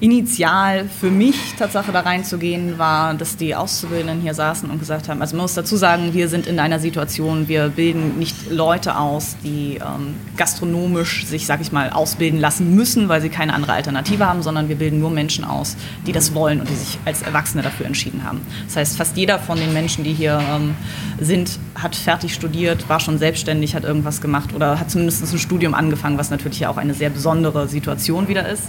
initial 0.00 0.88
für 0.88 1.10
mich 1.10 1.54
Tatsache 1.58 1.92
da 1.92 2.00
reinzugehen, 2.00 2.78
war, 2.78 3.14
dass 3.14 3.36
die 3.36 3.54
Auszubildenden 3.54 4.22
hier 4.22 4.32
saßen 4.32 4.70
und 4.70 4.78
gesagt 4.78 5.08
haben, 5.08 5.20
also 5.20 5.36
man 5.36 5.44
muss 5.44 5.54
dazu 5.54 5.76
sagen, 5.76 6.14
wir 6.14 6.28
sind 6.28 6.46
in 6.46 6.58
einer 6.58 6.78
Situation, 6.78 7.48
wir 7.48 7.68
bilden 7.68 8.18
nicht 8.18 8.50
Leute 8.50 8.96
aus, 8.96 9.36
die 9.44 9.76
ähm, 9.76 10.14
gastronomisch 10.38 11.26
sich, 11.26 11.46
sag 11.46 11.60
ich 11.60 11.70
mal, 11.70 11.90
ausbilden 11.90 12.40
lassen 12.40 12.74
müssen, 12.74 13.08
weil 13.08 13.20
sie 13.20 13.28
keine 13.28 13.52
andere 13.52 13.74
Alternative 13.74 14.26
haben, 14.26 14.42
sondern 14.42 14.70
wir 14.70 14.76
bilden 14.76 15.00
nur 15.00 15.10
Menschen 15.10 15.44
aus, 15.44 15.76
die 16.06 16.12
das 16.12 16.34
wollen 16.34 16.60
und 16.60 16.70
die 16.70 16.74
sich 16.74 16.98
als 17.04 17.20
Erwachsene 17.20 17.62
dafür 17.62 17.84
entschieden 17.84 18.24
haben. 18.24 18.40
Das 18.66 18.76
heißt, 18.76 18.96
fast 18.96 19.16
jeder 19.18 19.38
von 19.38 19.58
den 19.58 19.74
Menschen, 19.74 20.02
die 20.02 20.14
hier 20.14 20.40
ähm, 20.50 20.74
sind, 21.20 21.58
hat 21.74 21.94
fertig 21.94 22.32
studiert, 22.32 22.88
war 22.88 23.00
schon 23.00 23.18
selbstständig, 23.18 23.74
hat 23.74 23.84
irgendwas 23.84 24.22
gemacht 24.22 24.54
oder 24.54 24.80
hat 24.80 24.90
zumindest 24.90 25.30
ein 25.30 25.38
Studium 25.38 25.74
angefangen, 25.74 26.16
was 26.16 26.30
natürlich 26.30 26.60
ja 26.60 26.70
auch 26.70 26.78
eine 26.78 26.94
sehr 26.94 27.10
besondere 27.10 27.68
Situation 27.68 28.28
wieder 28.28 28.48
ist. 28.48 28.64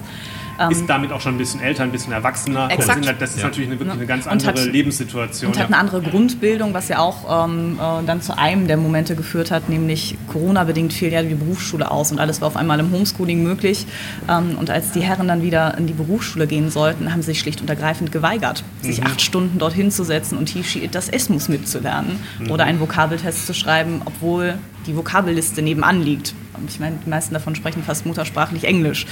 Ähm, 0.61 0.71
ist 0.71 0.87
damit 0.87 1.11
auch 1.11 1.21
schon 1.21 1.35
ein 1.35 1.37
bisschen 1.37 1.61
älter, 1.61 1.83
ein 1.83 1.91
bisschen 1.91 2.13
erwachsener. 2.13 2.69
Exakt. 2.71 3.05
Das 3.19 3.31
ist 3.31 3.39
ja. 3.39 3.45
natürlich 3.45 3.69
eine, 3.69 3.79
wirklich 3.79 3.97
eine 3.97 4.05
ganz 4.05 4.27
andere 4.27 4.49
hat, 4.49 4.65
Lebenssituation. 4.65 5.51
Und 5.51 5.59
hat 5.59 5.67
eine 5.67 5.77
andere 5.77 6.01
Grundbildung, 6.01 6.73
was 6.73 6.87
ja 6.87 6.99
auch 6.99 7.45
ähm, 7.45 7.79
äh, 7.79 8.05
dann 8.05 8.21
zu 8.21 8.37
einem 8.37 8.67
der 8.67 8.77
Momente 8.77 9.15
geführt 9.15 9.51
hat, 9.51 9.69
nämlich 9.69 10.17
Corona-bedingt 10.27 10.93
fiel 10.93 11.11
ja 11.11 11.23
die 11.23 11.33
Berufsschule 11.35 11.89
aus 11.89 12.11
und 12.11 12.19
alles 12.19 12.41
war 12.41 12.47
auf 12.47 12.55
einmal 12.55 12.79
im 12.79 12.91
Homeschooling 12.91 13.43
möglich. 13.43 13.85
Ähm, 14.29 14.57
und 14.59 14.69
als 14.69 14.91
die 14.91 15.01
Herren 15.01 15.27
dann 15.27 15.41
wieder 15.41 15.77
in 15.77 15.87
die 15.87 15.93
Berufsschule 15.93 16.47
gehen 16.47 16.69
sollten, 16.69 17.11
haben 17.11 17.21
sie 17.21 17.31
sich 17.31 17.39
schlicht 17.39 17.61
und 17.61 17.69
ergreifend 17.69 18.11
geweigert, 18.11 18.63
sich 18.81 18.99
mhm. 18.99 19.07
acht 19.07 19.21
Stunden 19.21 19.57
dorthin 19.57 19.91
zu 19.91 20.03
setzen 20.03 20.37
und 20.37 20.49
Hishi 20.49 20.87
das 20.87 21.09
Esmus 21.09 21.49
mitzulernen 21.49 22.19
mhm. 22.39 22.51
oder 22.51 22.65
einen 22.65 22.79
Vokabeltest 22.79 23.47
zu 23.47 23.53
schreiben, 23.53 24.01
obwohl 24.05 24.57
die 24.85 24.95
Vokabelliste 24.95 25.61
nebenan 25.61 26.01
liegt. 26.01 26.33
Ich 26.67 26.79
meine, 26.79 26.97
die 27.05 27.09
meisten 27.09 27.33
davon 27.33 27.55
sprechen 27.55 27.83
fast 27.83 28.05
muttersprachlich 28.05 28.63
Englisch. 28.63 29.05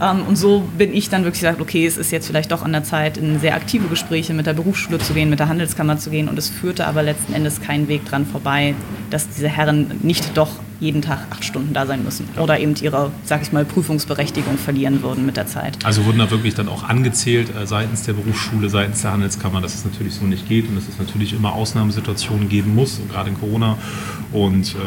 Ähm, 0.00 0.22
und 0.26 0.36
so 0.36 0.68
bin 0.76 0.94
ich 0.94 1.08
dann 1.08 1.24
wirklich 1.24 1.40
gesagt, 1.40 1.60
okay, 1.60 1.86
es 1.86 1.96
ist 1.96 2.10
jetzt 2.10 2.26
vielleicht 2.26 2.52
doch 2.52 2.62
an 2.62 2.72
der 2.72 2.84
Zeit, 2.84 3.16
in 3.16 3.40
sehr 3.40 3.54
aktive 3.54 3.88
Gespräche 3.88 4.34
mit 4.34 4.46
der 4.46 4.54
Berufsschule 4.54 4.98
zu 4.98 5.14
gehen, 5.14 5.30
mit 5.30 5.38
der 5.38 5.48
Handelskammer 5.48 5.98
zu 5.98 6.10
gehen. 6.10 6.28
Und 6.28 6.38
es 6.38 6.48
führte 6.48 6.86
aber 6.86 7.02
letzten 7.02 7.32
Endes 7.32 7.60
keinen 7.60 7.88
Weg 7.88 8.04
dran 8.04 8.26
vorbei, 8.26 8.74
dass 9.10 9.28
diese 9.28 9.48
Herren 9.48 9.92
nicht 10.02 10.36
doch 10.36 10.50
jeden 10.80 11.02
Tag 11.02 11.20
acht 11.30 11.44
Stunden 11.44 11.72
da 11.72 11.86
sein 11.86 12.04
müssen 12.04 12.28
oder 12.38 12.58
eben 12.58 12.74
ihre, 12.76 13.10
sag 13.24 13.42
ich 13.42 13.52
mal, 13.52 13.64
Prüfungsberechtigung 13.64 14.58
verlieren 14.58 15.02
würden 15.02 15.24
mit 15.24 15.36
der 15.36 15.46
Zeit. 15.46 15.78
Also 15.84 16.04
wurden 16.04 16.18
da 16.18 16.30
wirklich 16.30 16.54
dann 16.54 16.68
auch 16.68 16.84
angezählt 16.84 17.48
äh, 17.56 17.66
seitens 17.66 18.02
der 18.02 18.12
Berufsschule, 18.12 18.68
seitens 18.68 19.02
der 19.02 19.12
Handelskammer, 19.12 19.60
dass 19.60 19.74
es 19.74 19.84
natürlich 19.84 20.14
so 20.14 20.24
nicht 20.24 20.48
geht 20.48 20.68
und 20.68 20.76
dass 20.76 20.88
es 20.88 20.98
natürlich 20.98 21.32
immer 21.32 21.54
Ausnahmesituationen 21.54 22.48
geben 22.48 22.74
muss, 22.74 23.00
gerade 23.10 23.30
in 23.30 23.38
Corona. 23.40 23.78
Und 24.32 24.74
äh, 24.74 24.78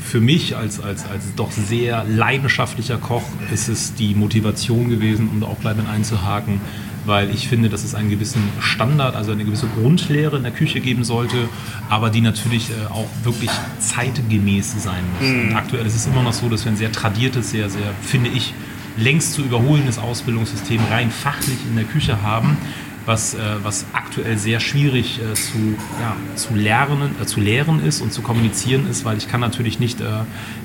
für 0.00 0.20
mich 0.20 0.56
als, 0.56 0.80
als, 0.80 1.04
als 1.06 1.34
doch 1.36 1.50
sehr 1.50 2.04
leidenschaftlicher 2.04 2.98
Koch 2.98 3.22
ist 3.52 3.68
es 3.68 3.94
die 3.94 4.14
Motivation 4.14 4.88
gewesen, 4.88 5.28
um 5.28 5.40
da 5.40 5.46
auch 5.46 5.60
gleich 5.60 5.76
mit 5.76 5.88
einzuhaken, 5.88 6.60
weil 7.06 7.30
ich 7.30 7.48
finde, 7.48 7.68
dass 7.68 7.84
es 7.84 7.94
einen 7.94 8.10
gewissen 8.10 8.42
Standard, 8.60 9.14
also 9.14 9.32
eine 9.32 9.44
gewisse 9.44 9.66
Grundlehre 9.68 10.36
in 10.36 10.42
der 10.42 10.52
Küche 10.52 10.80
geben 10.80 11.04
sollte, 11.04 11.48
aber 11.88 12.10
die 12.10 12.20
natürlich 12.20 12.70
äh, 12.70 12.92
auch 12.92 13.08
wirklich 13.22 13.50
zeitgemäß 13.78 14.82
sein 14.82 15.02
muss. 15.18 15.28
Mhm. 15.28 15.56
aktuell 15.56 15.86
ist 15.86 15.94
es 15.94 16.06
immer 16.06 16.22
noch 16.22 16.32
so, 16.32 16.48
dass 16.48 16.64
wir 16.64 16.72
ein 16.72 16.76
sehr 16.76 16.92
tradiertes, 16.92 17.50
sehr, 17.50 17.70
sehr, 17.70 17.94
finde 18.02 18.30
ich, 18.30 18.54
längst 18.96 19.34
zu 19.34 19.42
überholendes 19.42 19.98
Ausbildungssystem 19.98 20.80
rein 20.90 21.10
fachlich 21.10 21.58
in 21.68 21.76
der 21.76 21.84
Küche 21.84 22.22
haben 22.22 22.56
was, 23.06 23.34
äh, 23.34 23.38
was 23.62 23.86
aktuell 23.92 24.38
sehr 24.38 24.60
schwierig 24.60 25.20
äh, 25.20 25.34
zu, 25.34 25.76
ja, 26.00 26.16
zu, 26.36 26.54
lernen, 26.54 27.14
äh, 27.20 27.26
zu 27.26 27.40
lehren 27.40 27.84
ist 27.84 28.00
und 28.00 28.12
zu 28.12 28.22
kommunizieren 28.22 28.88
ist, 28.88 29.04
weil 29.04 29.18
ich 29.18 29.28
kann 29.28 29.40
natürlich 29.40 29.80
nicht 29.80 30.00
äh, 30.00 30.04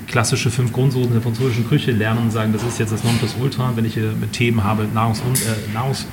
klassische 0.06 0.50
fünf 0.50 0.72
Grundsoßen 0.72 1.12
der 1.12 1.22
französischen 1.22 1.68
Küche 1.68 1.90
lernen 1.90 2.20
und 2.20 2.30
sagen, 2.30 2.52
das 2.52 2.62
ist 2.62 2.78
jetzt 2.78 2.92
das 2.92 3.04
Nonplusultra, 3.04 3.72
wenn 3.74 3.84
ich 3.84 3.96
mit 3.96 4.32
Themen 4.32 4.64
habe, 4.64 4.86
Nahrungs, 4.92 5.20
äh, 5.20 5.72
Nahrungs 5.74 6.06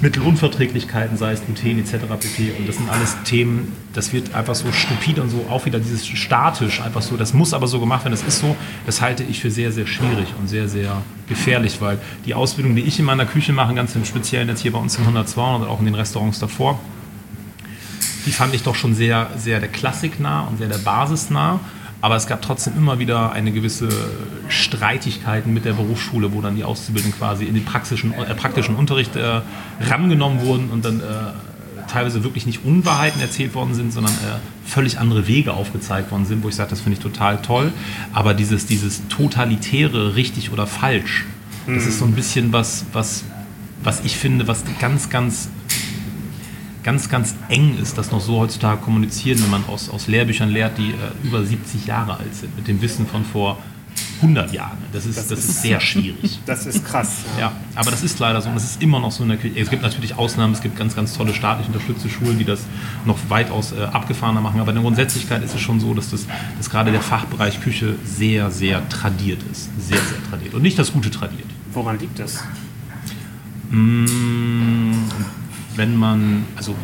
Mittelunverträglichkeiten, 0.00 1.16
sei 1.16 1.32
es 1.32 1.44
Gluten 1.44 1.78
etc. 1.78 2.04
pp. 2.20 2.52
Und 2.58 2.68
das 2.68 2.76
sind 2.76 2.90
alles 2.90 3.16
Themen, 3.24 3.72
das 3.94 4.12
wird 4.12 4.34
einfach 4.34 4.54
so 4.54 4.70
stupid 4.70 5.18
und 5.18 5.30
so 5.30 5.46
auch 5.48 5.64
wieder 5.64 5.78
dieses 5.78 6.06
statisch, 6.06 6.82
einfach 6.82 7.00
so, 7.00 7.16
das 7.16 7.32
muss 7.32 7.54
aber 7.54 7.66
so 7.66 7.80
gemacht 7.80 8.04
werden, 8.04 8.12
das 8.12 8.22
ist 8.22 8.40
so, 8.40 8.56
das 8.84 9.00
halte 9.00 9.22
ich 9.22 9.40
für 9.40 9.50
sehr, 9.50 9.72
sehr 9.72 9.86
schwierig 9.86 10.28
und 10.38 10.48
sehr, 10.48 10.68
sehr 10.68 11.02
gefährlich, 11.28 11.80
weil 11.80 11.98
die 12.26 12.34
Ausbildung, 12.34 12.76
die 12.76 12.82
ich 12.82 12.98
in 12.98 13.06
meiner 13.06 13.24
Küche 13.24 13.52
mache, 13.52 13.74
ganz 13.74 13.94
im 13.96 14.04
Speziellen 14.04 14.48
jetzt 14.48 14.60
hier 14.60 14.72
bei 14.72 14.78
uns 14.78 14.96
in 14.96 15.02
102 15.02 15.54
und 15.56 15.64
auch 15.64 15.78
in 15.78 15.86
den 15.86 15.94
Restaurants 15.94 16.38
davor, 16.38 16.78
die 18.26 18.32
fand 18.32 18.54
ich 18.54 18.62
doch 18.62 18.74
schon 18.74 18.94
sehr, 18.94 19.30
sehr 19.38 19.60
der 19.60 19.68
Klassik 19.68 20.20
nah 20.20 20.42
und 20.42 20.58
sehr 20.58 20.68
der 20.68 20.78
Basis 20.78 21.30
nah. 21.30 21.60
Aber 22.00 22.16
es 22.16 22.26
gab 22.26 22.42
trotzdem 22.42 22.74
immer 22.76 22.98
wieder 22.98 23.32
eine 23.32 23.52
gewisse 23.52 23.88
Streitigkeiten 24.48 25.52
mit 25.52 25.64
der 25.64 25.72
Berufsschule, 25.72 26.32
wo 26.32 26.40
dann 26.40 26.56
die 26.56 26.64
Auszubildenden 26.64 27.18
quasi 27.18 27.44
in 27.44 27.54
den 27.54 27.64
praktischen, 27.64 28.12
äh, 28.12 28.34
praktischen 28.34 28.76
Unterricht 28.76 29.16
äh, 29.16 29.40
rangenommen 29.80 30.42
wurden 30.42 30.70
und 30.70 30.84
dann 30.84 31.00
äh, 31.00 31.02
teilweise 31.88 32.22
wirklich 32.24 32.46
nicht 32.46 32.64
Unwahrheiten 32.64 33.20
erzählt 33.20 33.54
worden 33.54 33.74
sind, 33.74 33.92
sondern 33.92 34.12
äh, 34.12 34.68
völlig 34.68 34.98
andere 34.98 35.26
Wege 35.26 35.54
aufgezeigt 35.54 36.10
worden 36.10 36.26
sind, 36.26 36.42
wo 36.42 36.48
ich 36.48 36.54
sage, 36.54 36.70
das 36.70 36.80
finde 36.80 36.98
ich 36.98 37.02
total 37.02 37.40
toll. 37.42 37.72
Aber 38.12 38.34
dieses, 38.34 38.66
dieses 38.66 39.06
totalitäre, 39.08 40.16
richtig 40.16 40.52
oder 40.52 40.66
falsch, 40.66 41.24
das 41.66 41.86
ist 41.86 41.98
so 41.98 42.04
ein 42.04 42.12
bisschen 42.12 42.52
was, 42.52 42.84
was, 42.92 43.24
was 43.82 44.04
ich 44.04 44.16
finde, 44.16 44.46
was 44.46 44.62
ganz, 44.78 45.10
ganz 45.10 45.48
ganz, 46.86 47.08
ganz 47.08 47.34
eng 47.48 47.76
ist, 47.82 47.98
das 47.98 48.12
noch 48.12 48.20
so 48.20 48.38
heutzutage 48.38 48.80
kommunizieren, 48.80 49.42
wenn 49.42 49.50
man 49.50 49.64
aus, 49.66 49.90
aus 49.90 50.06
Lehrbüchern 50.06 50.50
lehrt, 50.50 50.78
die 50.78 50.90
äh, 50.90 51.26
über 51.26 51.44
70 51.44 51.84
Jahre 51.84 52.16
alt 52.16 52.32
sind, 52.32 52.56
mit 52.56 52.68
dem 52.68 52.80
Wissen 52.80 53.08
von 53.08 53.24
vor 53.24 53.58
100 54.22 54.52
Jahren. 54.52 54.78
Das 54.92 55.04
ist, 55.04 55.18
das, 55.18 55.26
das 55.26 55.40
ist, 55.40 55.48
ist 55.48 55.62
sehr 55.62 55.80
schwierig. 55.80 56.38
Das 56.46 56.64
ist 56.64 56.84
krass. 56.84 57.24
Ja. 57.34 57.46
ja. 57.46 57.52
aber 57.74 57.90
das 57.90 58.04
ist 58.04 58.20
leider 58.20 58.40
so 58.40 58.50
und 58.50 58.56
es 58.56 58.62
ist 58.62 58.82
immer 58.82 59.00
noch 59.00 59.10
so 59.10 59.24
in 59.24 59.30
der 59.30 59.38
Küche. 59.38 59.58
Es 59.58 59.68
gibt 59.68 59.82
natürlich 59.82 60.16
Ausnahmen, 60.16 60.52
es 60.52 60.60
gibt 60.60 60.76
ganz, 60.76 60.94
ganz 60.94 61.12
tolle 61.16 61.34
staatlich 61.34 61.66
unterstützte 61.66 62.08
Schulen, 62.08 62.38
die 62.38 62.44
das 62.44 62.60
noch 63.04 63.18
weitaus 63.28 63.72
äh, 63.72 63.82
abgefahrener 63.82 64.40
machen, 64.40 64.60
aber 64.60 64.70
in 64.70 64.76
der 64.76 64.84
Grundsätzlichkeit 64.84 65.42
ist 65.42 65.56
es 65.56 65.60
schon 65.60 65.80
so, 65.80 65.92
dass, 65.92 66.10
das, 66.10 66.28
dass 66.56 66.70
gerade 66.70 66.92
der 66.92 67.00
Fachbereich 67.00 67.60
Küche 67.60 67.96
sehr, 68.04 68.52
sehr 68.52 68.88
tradiert 68.88 69.42
ist. 69.50 69.70
Sehr, 69.80 69.98
sehr 69.98 70.22
tradiert 70.30 70.54
und 70.54 70.62
nicht 70.62 70.78
das 70.78 70.92
Gute 70.92 71.10
tradiert. 71.10 71.48
Woran 71.72 71.98
liegt 71.98 72.20
das? 72.20 72.44
Mmh, 73.70 74.94
wenn 75.76 75.96
man, 75.96 76.44
also 76.56 76.74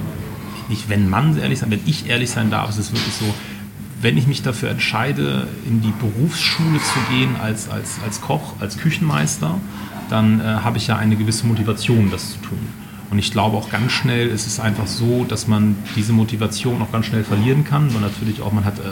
nicht 0.69 0.89
wenn 0.89 1.09
man 1.09 1.37
ehrlich 1.39 1.59
sein, 1.59 1.71
wenn 1.71 1.81
ich 1.87 2.09
ehrlich 2.09 2.31
sein 2.31 2.51
darf, 2.51 2.71
ist 2.71 2.79
es 2.79 2.93
wirklich 2.93 3.15
so, 3.15 3.35
wenn 4.01 4.19
ich 4.19 4.27
mich 4.27 4.43
dafür 4.43 4.71
entscheide, 4.71 5.47
in 5.67 5.81
die 5.81 5.93
Berufsschule 6.01 6.79
zu 6.81 6.99
gehen 7.13 7.37
als, 7.41 7.69
als, 7.69 7.99
als 8.05 8.21
Koch, 8.21 8.55
als 8.61 8.77
Küchenmeister, 8.79 9.61
dann 10.11 10.41
äh, 10.41 10.45
habe 10.45 10.79
ich 10.79 10.89
ja 10.89 10.97
eine 10.97 11.17
gewisse 11.17 11.47
Motivation, 11.47 12.11
das 12.11 12.33
zu 12.33 12.39
tun. 12.39 12.59
Und 13.11 13.19
ich 13.19 13.31
glaube 13.31 13.59
auch 13.59 13.71
ganz 13.71 13.93
schnell 13.93 14.29
ist 14.29 14.47
es 14.47 14.59
einfach 14.59 14.87
so, 14.87 15.25
dass 15.25 15.47
man 15.47 15.77
diese 15.97 16.13
Motivation 16.13 16.81
auch 16.81 16.91
ganz 16.91 17.07
schnell 17.07 17.25
verlieren 17.25 17.63
kann, 17.63 17.93
weil 17.95 18.01
natürlich 18.01 18.41
auch 18.41 18.53
man 18.53 18.65
hat 18.65 18.79
äh, 18.79 18.83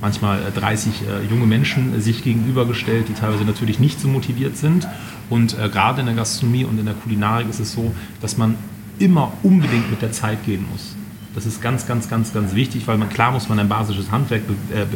manchmal 0.00 0.40
30 0.54 0.92
äh, 0.92 1.30
junge 1.30 1.46
Menschen 1.46 1.96
äh, 1.96 2.00
sich 2.00 2.22
gegenübergestellt, 2.22 3.08
die 3.08 3.14
teilweise 3.14 3.44
natürlich 3.44 3.78
nicht 3.78 4.00
so 4.00 4.08
motiviert 4.08 4.56
sind. 4.56 4.88
Und 5.30 5.58
äh, 5.58 5.68
gerade 5.68 6.00
in 6.00 6.06
der 6.06 6.16
Gastronomie 6.16 6.64
und 6.64 6.78
in 6.78 6.86
der 6.86 6.94
Kulinarik 6.94 7.48
ist 7.48 7.60
es 7.60 7.72
so, 7.72 7.94
dass 8.20 8.36
man 8.36 8.56
immer 8.98 9.32
unbedingt 9.42 9.90
mit 9.90 10.02
der 10.02 10.12
Zeit 10.12 10.44
gehen 10.44 10.66
muss. 10.70 10.94
Das 11.34 11.46
ist 11.46 11.62
ganz, 11.62 11.86
ganz, 11.86 12.08
ganz, 12.08 12.32
ganz 12.32 12.54
wichtig, 12.54 12.88
weil 12.88 12.96
man 12.98 13.10
klar 13.10 13.30
muss 13.30 13.48
man 13.48 13.60
ein 13.60 13.68
basisches 13.68 14.10
Handwerk 14.10 14.42
äh, 14.74 14.86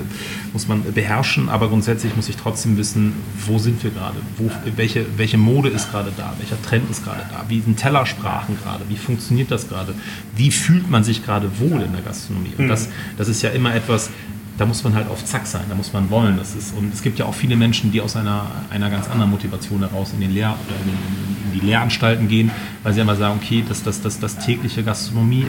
muss 0.52 0.66
man 0.66 0.82
beherrschen, 0.92 1.48
aber 1.48 1.68
grundsätzlich 1.68 2.16
muss 2.16 2.28
ich 2.28 2.36
trotzdem 2.36 2.76
wissen, 2.76 3.12
wo 3.46 3.58
sind 3.58 3.82
wir 3.84 3.90
gerade, 3.90 4.16
wo, 4.38 4.50
welche, 4.74 5.06
welche 5.16 5.38
Mode 5.38 5.68
ist 5.68 5.92
gerade 5.92 6.10
da, 6.16 6.32
welcher 6.38 6.60
Trend 6.62 6.90
ist 6.90 7.04
gerade 7.04 7.20
da, 7.30 7.44
wie 7.48 7.60
sind 7.60 7.76
Tellersprachen 7.78 8.56
gerade, 8.60 8.82
wie 8.88 8.96
funktioniert 8.96 9.50
das 9.50 9.68
gerade, 9.68 9.94
wie 10.34 10.50
fühlt 10.50 10.90
man 10.90 11.04
sich 11.04 11.24
gerade 11.24 11.48
wohl 11.60 11.80
in 11.82 11.92
der 11.92 12.02
Gastronomie. 12.02 12.54
Und 12.58 12.66
das, 12.66 12.88
das 13.18 13.28
ist 13.28 13.42
ja 13.42 13.50
immer 13.50 13.74
etwas, 13.74 14.10
da 14.58 14.66
muss 14.66 14.82
man 14.84 14.94
halt 14.94 15.08
auf 15.08 15.24
Zack 15.24 15.46
sein, 15.46 15.62
da 15.68 15.74
muss 15.74 15.92
man 15.92 16.10
wollen. 16.10 16.36
Das 16.36 16.54
ist, 16.54 16.76
und 16.76 16.92
es 16.92 17.02
gibt 17.02 17.18
ja 17.18 17.26
auch 17.26 17.34
viele 17.34 17.56
Menschen, 17.56 17.92
die 17.92 18.00
aus 18.00 18.16
einer, 18.16 18.46
einer 18.70 18.90
ganz 18.90 19.08
anderen 19.08 19.30
Motivation 19.30 19.80
heraus 19.80 20.12
in, 20.12 20.20
den 20.20 20.32
Lehr 20.32 20.56
oder 20.66 20.76
in, 20.82 20.88
in, 20.88 21.52
in 21.52 21.60
die 21.60 21.66
Lehranstalten 21.66 22.28
gehen, 22.28 22.50
weil 22.82 22.92
sie 22.92 23.00
einfach 23.00 23.16
sagen, 23.16 23.40
okay, 23.42 23.64
das, 23.66 23.82
das, 23.82 24.02
das, 24.02 24.18
das 24.18 24.38
tägliche 24.38 24.82
Gastronomie. 24.82 25.46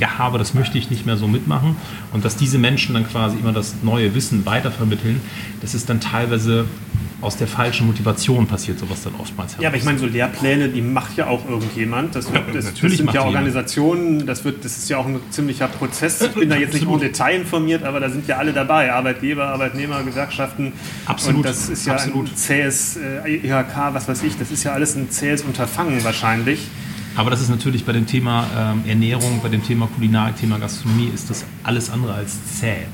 Gehabe, 0.00 0.38
das 0.38 0.54
möchte 0.54 0.78
ich 0.78 0.90
nicht 0.90 1.06
mehr 1.06 1.16
so 1.16 1.28
mitmachen. 1.28 1.76
Und 2.12 2.24
dass 2.24 2.36
diese 2.36 2.58
Menschen 2.58 2.94
dann 2.94 3.08
quasi 3.08 3.36
immer 3.38 3.52
das 3.52 3.76
neue 3.82 4.14
Wissen 4.14 4.44
weitervermitteln, 4.44 5.20
das 5.60 5.74
ist 5.74 5.88
dann 5.88 6.00
teilweise 6.00 6.66
aus 7.20 7.36
der 7.36 7.46
falschen 7.46 7.86
Motivation 7.86 8.46
passiert 8.46 8.78
sowas 8.78 9.02
dann 9.02 9.14
oftmals 9.18 9.52
heraus. 9.52 9.62
Ja, 9.62 9.68
aber 9.68 9.76
ich 9.76 9.84
meine, 9.84 9.98
so 9.98 10.06
Lehrpläne, 10.06 10.68
die 10.68 10.80
macht 10.80 11.16
ja 11.16 11.26
auch 11.26 11.48
irgendjemand. 11.48 12.14
Das, 12.14 12.32
wird, 12.32 12.54
das, 12.54 12.72
das 12.72 12.92
sind 12.92 13.12
ja 13.12 13.22
Organisationen, 13.24 14.26
das, 14.26 14.44
wird, 14.44 14.64
das 14.64 14.78
ist 14.78 14.88
ja 14.88 14.96
auch 14.96 15.06
ein 15.06 15.20
ziemlicher 15.30 15.68
Prozess. 15.68 16.22
Ich 16.22 16.30
bin 16.30 16.48
da 16.48 16.56
jetzt 16.56 16.72
nicht 16.72 16.86
im 16.86 16.98
Detail 16.98 17.40
informiert, 17.40 17.82
aber 17.82 18.00
da 18.00 18.08
sind 18.08 18.26
ja 18.26 18.38
alle 18.38 18.52
dabei. 18.52 18.92
Arbeitgeber, 18.92 19.48
Arbeitnehmer, 19.48 20.02
Gewerkschaften. 20.02 20.72
Absolut. 21.04 21.38
Und 21.38 21.46
das 21.46 21.68
ist 21.68 21.86
ja 21.86 21.94
Absolut. 21.94 22.30
ein 22.30 22.36
zähes 22.36 22.96
äh, 22.96 23.36
IHK, 23.36 23.92
was 23.92 24.08
weiß 24.08 24.22
ich, 24.22 24.38
das 24.38 24.50
ist 24.50 24.64
ja 24.64 24.72
alles 24.72 24.96
ein 24.96 25.10
zähes 25.10 25.42
Unterfangen 25.42 26.02
wahrscheinlich. 26.04 26.68
Aber 27.16 27.30
das 27.30 27.40
ist 27.40 27.50
natürlich 27.50 27.84
bei 27.84 27.92
dem 27.92 28.06
Thema 28.06 28.46
ähm, 28.56 28.82
Ernährung, 28.86 29.40
bei 29.42 29.48
dem 29.48 29.64
Thema 29.64 29.88
Kulinarik, 29.88 30.36
Thema 30.36 30.58
Gastronomie, 30.58 31.10
ist 31.12 31.30
das 31.30 31.44
alles 31.64 31.90
andere 31.90 32.14
als 32.14 32.58
zäh. 32.58 32.86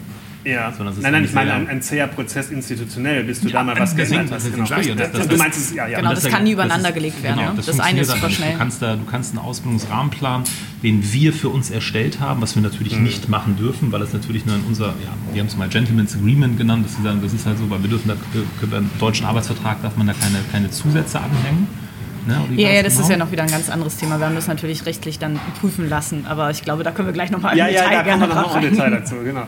Ja. 0.46 0.72
Nein, 0.78 1.12
nein, 1.12 1.24
ich 1.24 1.32
meine 1.32 1.54
ein, 1.54 1.66
ein 1.68 1.82
zäher 1.82 2.06
Prozess 2.06 2.50
institutionell, 2.50 3.24
bis 3.24 3.40
du 3.40 3.48
ja, 3.48 3.54
da 3.54 3.64
mal 3.64 3.78
was 3.78 3.96
geändert 3.96 4.30
hast. 4.30 4.44
Genau. 4.48 4.64
Das, 4.64 5.10
das, 5.10 5.26
du 5.26 5.36
meinst 5.36 5.58
es, 5.58 5.74
ja, 5.74 5.88
ja. 5.88 5.98
Genau, 5.98 6.10
das, 6.10 6.22
das 6.22 6.32
kann 6.32 6.44
nie 6.44 6.52
übereinander 6.52 6.92
gelegt 6.92 7.20
werden. 7.24 7.40
Genau, 7.40 7.52
ne? 7.52 7.62
das, 7.66 7.80
eine 7.80 8.00
ist 8.00 8.12
super 8.12 8.30
schnell. 8.30 8.52
Du 8.52 8.58
kannst, 8.58 8.80
da, 8.80 8.94
du 8.94 9.04
kannst 9.04 9.30
einen 9.30 9.40
Ausbildungsrahmenplan, 9.40 10.44
den 10.84 11.12
wir 11.12 11.32
für 11.32 11.48
uns 11.48 11.70
erstellt 11.70 12.20
haben, 12.20 12.40
was 12.42 12.54
wir 12.54 12.62
natürlich 12.62 12.96
mhm. 12.96 13.02
nicht 13.02 13.28
machen 13.28 13.56
dürfen, 13.56 13.90
weil 13.90 14.02
es 14.02 14.12
natürlich 14.12 14.46
nur 14.46 14.54
in 14.54 14.62
unser, 14.62 14.86
ja, 14.86 15.12
wir 15.32 15.40
haben 15.40 15.48
es 15.48 15.56
mal 15.56 15.68
Gentleman's 15.68 16.14
Agreement 16.14 16.56
genannt, 16.56 16.84
dass 16.86 16.94
sie 16.94 17.02
sagen, 17.02 17.20
das 17.22 17.32
ist 17.32 17.44
halt 17.44 17.58
so, 17.58 17.68
weil 17.68 17.82
wir 17.82 17.90
dürfen 17.90 18.08
da, 18.08 18.16
beim 18.70 18.88
deutschen 19.00 19.26
Arbeitsvertrag 19.26 19.82
darf 19.82 19.96
man 19.96 20.06
da 20.06 20.12
keine, 20.12 20.38
keine 20.52 20.70
Zusätze 20.70 21.18
anhängen. 21.18 21.66
Ne? 22.26 22.44
Ja, 22.56 22.70
ja, 22.70 22.82
das 22.82 22.94
genau? 22.94 23.04
ist 23.04 23.10
ja 23.10 23.16
noch 23.16 23.30
wieder 23.30 23.44
ein 23.44 23.50
ganz 23.50 23.70
anderes 23.70 23.96
Thema. 23.96 24.18
Wir 24.18 24.26
haben 24.26 24.34
das 24.34 24.48
natürlich 24.48 24.84
rechtlich 24.86 25.18
dann 25.18 25.38
prüfen 25.60 25.88
lassen, 25.88 26.26
aber 26.26 26.50
ich 26.50 26.62
glaube, 26.62 26.82
da 26.82 26.90
können 26.90 27.08
wir 27.08 27.12
gleich 27.12 27.30
nochmal 27.30 27.56
ja, 27.56 27.66
im 27.66 27.74
Detail 27.74 27.92
ja, 27.92 27.98
da 27.98 28.02
gerne 28.02 28.28
noch 28.28 28.54
ein 28.54 28.62
Detail 28.62 28.90
dazu, 28.90 29.16
genau. 29.22 29.46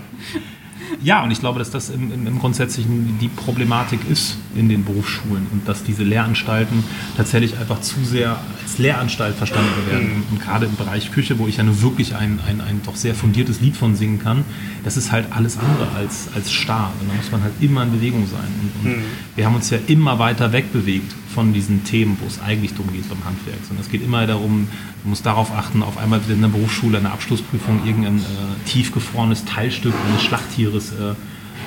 Ja, 1.02 1.22
und 1.22 1.30
ich 1.30 1.40
glaube, 1.40 1.58
dass 1.58 1.70
das 1.70 1.90
im, 1.90 2.26
im, 2.26 2.38
Grundsätzlichen 2.38 3.18
die 3.20 3.28
Problematik 3.28 4.00
ist 4.10 4.38
in 4.54 4.68
den 4.68 4.84
Berufsschulen 4.84 5.46
und 5.52 5.68
dass 5.68 5.84
diese 5.84 6.02
Lehranstalten 6.02 6.82
tatsächlich 7.16 7.58
einfach 7.58 7.80
zu 7.80 8.04
sehr 8.04 8.40
als 8.62 8.78
Lehranstalt 8.78 9.36
verstanden 9.36 9.90
werden. 9.90 10.24
Und, 10.30 10.40
gerade 10.40 10.66
im 10.66 10.76
Bereich 10.76 11.10
Küche, 11.10 11.38
wo 11.38 11.46
ich 11.46 11.56
ja 11.56 11.64
nur 11.64 11.82
wirklich 11.82 12.14
ein, 12.14 12.40
ein, 12.46 12.60
ein 12.60 12.80
doch 12.84 12.96
sehr 12.96 13.14
fundiertes 13.14 13.60
Lied 13.60 13.76
von 13.76 13.96
singen 13.96 14.18
kann, 14.18 14.44
das 14.84 14.96
ist 14.96 15.12
halt 15.12 15.26
alles 15.32 15.58
andere 15.58 15.88
als, 15.96 16.28
als 16.34 16.52
starr. 16.52 16.92
Und 17.00 17.08
da 17.08 17.14
muss 17.14 17.30
man 17.30 17.42
halt 17.42 17.54
immer 17.60 17.82
in 17.82 17.92
Bewegung 17.92 18.26
sein. 18.26 18.48
Und, 18.62 18.90
und 18.90 18.98
mhm. 18.98 19.02
wir 19.36 19.44
haben 19.44 19.54
uns 19.54 19.70
ja 19.70 19.78
immer 19.86 20.18
weiter 20.18 20.52
wegbewegt 20.52 21.12
von 21.34 21.52
diesen 21.52 21.84
Themen, 21.84 22.16
wo 22.20 22.26
es 22.26 22.40
eigentlich 22.40 22.72
darum 22.72 22.92
geht 22.92 23.08
beim 23.08 23.24
Handwerk. 23.24 23.58
Sondern 23.66 23.84
es 23.84 23.90
geht 23.90 24.02
immer 24.02 24.26
darum, 24.26 24.68
man 25.02 25.10
muss 25.10 25.22
darauf 25.22 25.52
achten, 25.52 25.82
auf 25.82 25.98
einmal 25.98 26.20
wird 26.26 26.36
in 26.36 26.42
der 26.42 26.48
Berufsschule 26.48 26.98
eine 26.98 27.10
Abschlussprüfung 27.10 27.86
irgendein 27.86 28.18
äh, 28.18 28.22
tiefgefrorenes 28.66 29.44
Teilstück 29.44 29.94
eines 30.08 30.22
Schlachttieres 30.22 30.92
äh, 30.92 31.14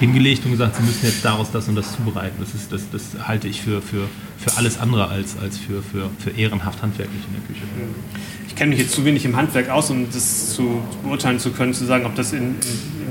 hingelegt 0.02 0.44
und 0.46 0.52
gesagt, 0.52 0.76
sie 0.76 0.82
müssen 0.82 1.06
jetzt 1.06 1.24
daraus 1.24 1.52
das 1.52 1.68
und 1.68 1.76
das 1.76 1.96
zubereiten. 1.96 2.36
Das, 2.40 2.54
ist, 2.56 2.72
das, 2.72 2.82
das 2.92 3.28
halte 3.28 3.48
ich 3.48 3.62
für, 3.62 3.82
für, 3.82 4.10
für 4.38 4.58
alles 4.58 4.80
andere 4.80 5.08
als, 5.08 5.38
als 5.38 5.58
für, 5.58 5.84
für, 5.84 6.10
für 6.18 6.32
ehrenhaft 6.32 6.82
handwerklich 6.82 7.22
in 7.28 7.34
der 7.34 7.42
Küche. 7.44 7.62
Ich 8.48 8.56
kenne 8.56 8.72
mich 8.72 8.80
jetzt 8.80 8.94
zu 8.94 9.06
wenig 9.06 9.24
im 9.26 9.36
Handwerk 9.38 9.70
aus, 9.70 9.92
um 9.92 10.08
das 10.12 10.56
zu 10.56 10.82
beurteilen 11.04 11.40
zu 11.40 11.52
können, 11.52 11.74
zu 11.74 11.86
sagen, 11.86 12.06
ob 12.06 12.16
das 12.16 12.34
in, 12.34 12.40
in, 12.40 12.56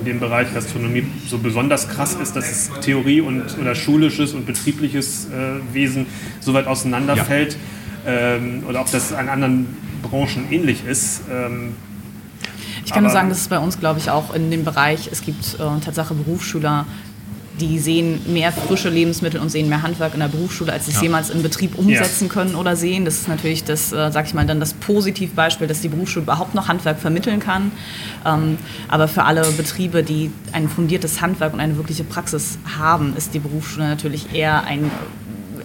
in 0.00 0.04
dem 0.04 0.20
Bereich 0.20 0.52
Gastronomie 0.52 1.04
so 1.28 1.38
besonders 1.38 1.88
krass 1.88 2.16
ist, 2.20 2.34
dass 2.34 2.50
es 2.50 2.70
Theorie 2.80 3.20
und 3.20 3.56
oder 3.58 3.76
schulisches 3.76 4.34
und 4.34 4.44
betriebliches 4.44 5.26
äh, 5.26 5.74
Wesen 5.74 6.06
so 6.40 6.54
weit 6.54 6.66
auseinanderfällt. 6.66 7.56
Ja. 8.04 8.36
Ähm, 8.36 8.64
oder 8.68 8.80
ob 8.80 8.90
das 8.90 9.12
an 9.12 9.28
anderen 9.28 9.68
Branchen 10.02 10.50
ähnlich 10.50 10.84
ist. 10.84 11.22
Ähm, 11.30 11.74
ich 12.90 12.94
kann 12.94 13.04
nur 13.04 13.12
sagen, 13.12 13.28
das 13.28 13.38
ist 13.38 13.50
bei 13.50 13.60
uns, 13.60 13.78
glaube 13.78 14.00
ich, 14.00 14.10
auch 14.10 14.34
in 14.34 14.50
dem 14.50 14.64
Bereich, 14.64 15.08
es 15.12 15.22
gibt 15.22 15.54
äh, 15.54 15.80
Tatsache 15.80 16.12
Berufsschüler, 16.12 16.86
die 17.60 17.78
sehen 17.78 18.20
mehr 18.26 18.50
frische 18.50 18.88
Lebensmittel 18.88 19.40
und 19.40 19.48
sehen 19.48 19.68
mehr 19.68 19.82
Handwerk 19.82 20.14
in 20.14 20.18
der 20.18 20.26
Berufsschule, 20.26 20.72
als 20.72 20.86
sie 20.86 20.90
es 20.90 20.96
ja. 20.96 21.04
jemals 21.04 21.30
im 21.30 21.40
Betrieb 21.40 21.78
umsetzen 21.78 22.26
ja. 22.26 22.32
können 22.32 22.56
oder 22.56 22.74
sehen. 22.74 23.04
Das 23.04 23.14
ist 23.14 23.28
natürlich 23.28 23.62
das, 23.62 23.92
äh, 23.92 24.10
sag 24.10 24.26
ich 24.26 24.34
mal, 24.34 24.44
dann 24.44 24.58
das 24.58 24.74
Positivbeispiel, 24.74 25.68
dass 25.68 25.82
die 25.82 25.88
Berufsschule 25.88 26.24
überhaupt 26.24 26.56
noch 26.56 26.66
Handwerk 26.66 26.98
vermitteln 26.98 27.38
kann. 27.38 27.70
Ähm, 28.26 28.58
aber 28.88 29.06
für 29.06 29.22
alle 29.22 29.42
Betriebe, 29.52 30.02
die 30.02 30.32
ein 30.50 30.68
fundiertes 30.68 31.20
Handwerk 31.20 31.52
und 31.52 31.60
eine 31.60 31.76
wirkliche 31.76 32.02
Praxis 32.02 32.58
haben, 32.76 33.14
ist 33.16 33.34
die 33.34 33.38
Berufsschule 33.38 33.86
natürlich 33.86 34.34
eher 34.34 34.64
ein 34.64 34.90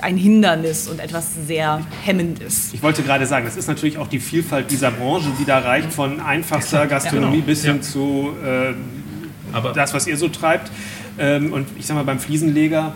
ein 0.02 0.18
Hindernis 0.18 0.88
und 0.88 1.00
etwas 1.00 1.32
sehr 1.48 1.82
Hemmendes. 2.04 2.72
Ich 2.74 2.82
wollte 2.84 3.04
gerade 3.04 3.26
sagen, 3.26 3.46
das 3.46 3.56
ist 3.58 3.68
natürlich 3.68 3.98
auch 3.98 4.08
die 4.08 4.20
Vielfalt 4.20 4.72
dieser 4.72 4.92
Branche, 4.92 5.28
die 5.40 5.46
da 5.46 5.60
reicht 5.60 5.92
von 5.94 6.20
einfachster 6.20 6.88
Gastronomie 6.88 7.38
genau. 7.38 7.46
bis 7.48 7.64
hin 7.64 7.78
Ja. 7.78 7.82
zu 7.82 8.32
äh, 8.46 8.74
Aber 9.54 9.72
das, 9.74 9.94
was 9.94 10.08
ihr 10.08 10.18
so 10.18 10.28
treibt. 10.28 10.72
Ähm, 11.18 11.54
und 11.54 11.68
ich 11.80 11.86
sag 11.86 11.96
mal, 11.96 12.04
beim 12.04 12.20
Fliesenleger 12.20 12.94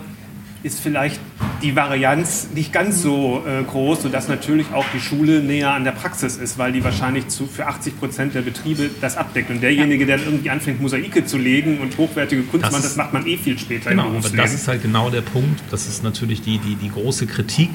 ist 0.62 0.80
vielleicht 0.80 1.20
die 1.62 1.74
Varianz 1.76 2.48
nicht 2.54 2.72
ganz 2.72 3.02
so 3.02 3.42
äh, 3.46 3.62
groß, 3.62 4.02
sodass 4.02 4.28
natürlich 4.28 4.72
auch 4.72 4.84
die 4.94 5.00
Schule 5.00 5.40
näher 5.42 5.72
an 5.72 5.84
der 5.84 5.92
Praxis 5.92 6.36
ist, 6.36 6.58
weil 6.58 6.72
die 6.72 6.84
wahrscheinlich 6.84 7.28
zu, 7.28 7.46
für 7.46 7.66
80 7.66 7.98
Prozent 7.98 8.34
der 8.34 8.42
Betriebe 8.42 8.90
das 9.00 9.16
abdeckt. 9.16 9.50
Und 9.50 9.62
derjenige, 9.62 10.06
der 10.06 10.18
dann 10.18 10.26
irgendwie 10.26 10.50
anfängt, 10.50 10.80
Mosaike 10.80 11.24
zu 11.24 11.38
legen 11.38 11.78
und 11.78 11.96
hochwertige 11.98 12.42
Kunst 12.42 12.66
Das 12.66 12.72
macht, 12.72 12.84
das 12.84 12.96
macht 12.96 13.12
man 13.12 13.26
eh 13.26 13.36
viel 13.36 13.58
später 13.58 13.90
Genau, 13.90 14.02
im 14.02 14.08
aber 14.08 14.18
Berufsleben. 14.18 14.44
das 14.44 14.54
ist 14.54 14.68
halt 14.68 14.82
genau 14.82 15.10
der 15.10 15.22
Punkt. 15.22 15.62
Das 15.70 15.86
ist 15.86 16.02
natürlich 16.02 16.42
die, 16.42 16.58
die, 16.58 16.74
die 16.76 16.90
große 16.90 17.26
Kritik 17.26 17.70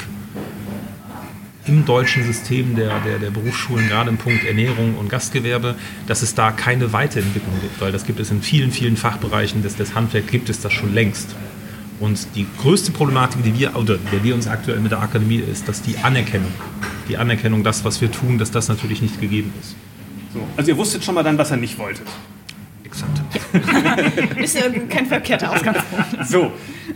im 1.67 1.85
deutschen 1.85 2.23
System 2.23 2.75
der, 2.75 2.99
der, 2.99 3.17
der 3.17 3.31
Berufsschulen, 3.31 3.87
gerade 3.87 4.09
im 4.11 4.17
Punkt 4.17 4.43
Ernährung 4.45 4.95
und 4.97 5.09
Gastgewerbe, 5.09 5.75
dass 6.05 6.21
es 6.21 6.35
da 6.35 6.51
keine 6.51 6.93
Weiterentwicklung 6.93 7.59
gibt, 7.61 7.81
weil 7.81 7.91
das 7.91 8.05
gibt 8.05 8.19
es 8.19 8.29
in 8.29 8.43
vielen, 8.43 8.71
vielen 8.71 8.97
Fachbereichen 8.97 9.63
des, 9.63 9.75
des 9.75 9.95
Handwerks 9.95 10.29
gibt 10.29 10.49
es 10.49 10.59
das 10.59 10.73
schon 10.73 10.93
längst. 10.93 11.35
Und 11.99 12.27
die 12.35 12.45
größte 12.61 12.91
Problematik, 12.91 13.43
die 13.43 13.57
wir, 13.57 13.75
oder 13.75 13.97
der 13.97 14.23
wir 14.23 14.35
uns 14.35 14.47
aktuell 14.47 14.79
mit 14.79 14.91
der 14.91 15.01
Akademie 15.01 15.37
ist, 15.37 15.67
dass 15.67 15.81
die 15.81 15.97
Anerkennung, 15.99 16.51
die 17.07 17.17
Anerkennung, 17.17 17.63
das, 17.63 17.85
was 17.85 18.01
wir 18.01 18.11
tun, 18.11 18.37
dass 18.37 18.51
das 18.51 18.67
natürlich 18.67 19.01
nicht 19.01 19.21
gegeben 19.21 19.53
ist. 19.61 19.75
so. 20.33 20.45
Also 20.57 20.71
ihr 20.71 20.77
wusstet 20.77 21.03
schon 21.03 21.15
mal 21.15 21.23
dann, 21.23 21.37
was 21.37 21.51
ihr 21.51 21.57
nicht 21.57 21.77
wolltet. 21.79 22.07
Exakt. 22.83 23.21
Ist 24.37 24.55
ja 24.55 24.63
kein 24.89 25.05
verkehrter 25.05 25.51
Ausgangspunkt. 25.51 26.05
So, 26.27 26.51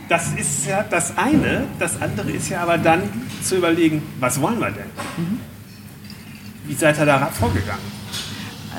das 0.08 0.32
ist 0.32 0.66
ja 0.66 0.82
das 0.82 1.16
eine. 1.16 1.66
Das 1.78 2.00
andere 2.00 2.30
ist 2.30 2.48
ja 2.48 2.62
aber 2.62 2.78
dann 2.78 3.02
zu 3.42 3.56
überlegen, 3.56 4.02
was 4.18 4.40
wollen 4.40 4.58
wir 4.58 4.70
denn? 4.70 4.86
Wie 6.66 6.74
seid 6.74 6.98
ihr 6.98 7.06
da 7.06 7.26
vorgegangen? 7.26 7.99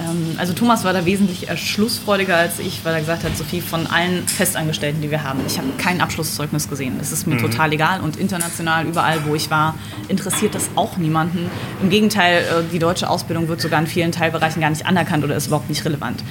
Ähm, 0.02 0.36
Also 0.38 0.54
Thomas 0.54 0.84
war 0.84 0.94
da 0.94 1.06
wesentlich 1.06 1.48
schlussfreudiger 1.56 2.36
als 2.36 2.60
ich, 2.60 2.84
weil 2.84 2.94
er 2.94 3.00
gesagt 3.00 3.24
hat, 3.24 3.38
Sophie, 3.38 3.62
von 3.62 3.88
allen 3.88 4.28
Festangestellten, 4.28 5.02
die 5.02 5.12
wir 5.12 5.24
haben, 5.24 5.40
ich 5.46 5.58
habe 5.58 5.68
kein 5.78 6.02
Abschlusszeugnis 6.02 6.70
gesehen. 6.70 6.98
Es 7.00 7.12
ist 7.12 7.28
mir 7.28 7.38
total 7.38 7.74
egal 7.74 8.02
und 8.02 8.18
international, 8.18 8.86
überall, 8.86 9.26
wo 9.26 9.36
ich 9.36 9.50
war, 9.52 9.76
interessiert 10.08 10.56
das 10.56 10.70
auch 10.76 10.98
niemanden. 10.98 11.50
Im 11.82 11.90
Gegenteil, 11.90 12.40
äh, 12.44 12.64
die 12.72 12.80
deutsche 12.80 13.10
Ausbildung 13.10 13.48
wird 13.48 13.62
sogar 13.62 13.80
in 13.80 13.88
vielen 13.88 14.12
Teilbereichen 14.12 14.62
gar 14.62 14.70
nicht 14.70 14.86
anerkannt 14.86 15.24
oder 15.24 15.36
ist 15.36 15.48
überhaupt 15.48 15.70
nicht 15.70 15.86
relevant. 15.86 16.24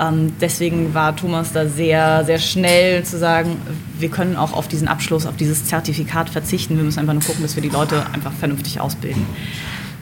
Ähm, 0.00 0.32
Deswegen 0.40 0.94
war 0.94 1.16
Thomas 1.16 1.52
da 1.52 1.66
sehr, 1.66 2.24
sehr 2.24 2.38
schnell 2.38 3.02
zu 3.04 3.18
sagen, 3.18 3.56
wir 3.98 4.08
können 4.08 4.36
auch 4.36 4.52
auf 4.52 4.68
diesen 4.68 4.86
Abschluss, 4.88 5.26
auf 5.26 5.36
dieses 5.36 5.64
Zertifikat 5.64 6.30
verzichten. 6.30 6.76
Wir 6.76 6.84
müssen 6.84 7.00
einfach 7.00 7.14
nur 7.14 7.22
gucken, 7.22 7.42
dass 7.42 7.56
wir 7.56 7.62
die 7.62 7.68
Leute 7.68 8.04
einfach 8.12 8.32
vernünftig 8.32 8.80
ausbilden. 8.80 9.26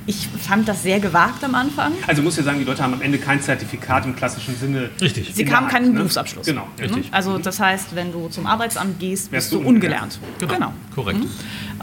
Ich 0.09 0.29
fand 0.29 0.69
das 0.69 0.83
sehr 0.85 1.01
gewagt 1.01 1.43
am 1.43 1.55
Anfang. 1.57 1.93
Also 2.07 2.23
muss 2.23 2.37
ja 2.37 2.45
sagen, 2.45 2.59
die 2.61 2.65
Leute 2.65 2.83
haben 2.83 2.95
am 2.95 3.03
Ende 3.03 3.19
kein 3.19 3.41
Zertifikat 3.43 4.05
im 4.07 4.15
klassischen 4.15 4.57
Sinne. 4.57 4.91
Richtig. 5.01 5.33
Sie 5.35 5.45
kamen 5.45 5.67
der 5.67 5.73
keinen 5.79 5.93
ne? 5.93 5.99
Berufsabschluss. 5.99 6.47
Genau, 6.47 6.69
richtig. 6.81 7.07
Ne? 7.07 7.13
Also 7.13 7.39
das 7.39 7.59
heißt, 7.59 7.97
wenn 7.97 8.13
du 8.13 8.29
zum 8.29 8.47
Arbeitsamt 8.47 9.01
gehst, 9.01 9.33
Wärst 9.33 9.51
bist 9.51 9.63
du 9.65 9.67
ungelernt. 9.67 10.19
Genau. 10.39 10.73
Korrekt. 10.95 11.21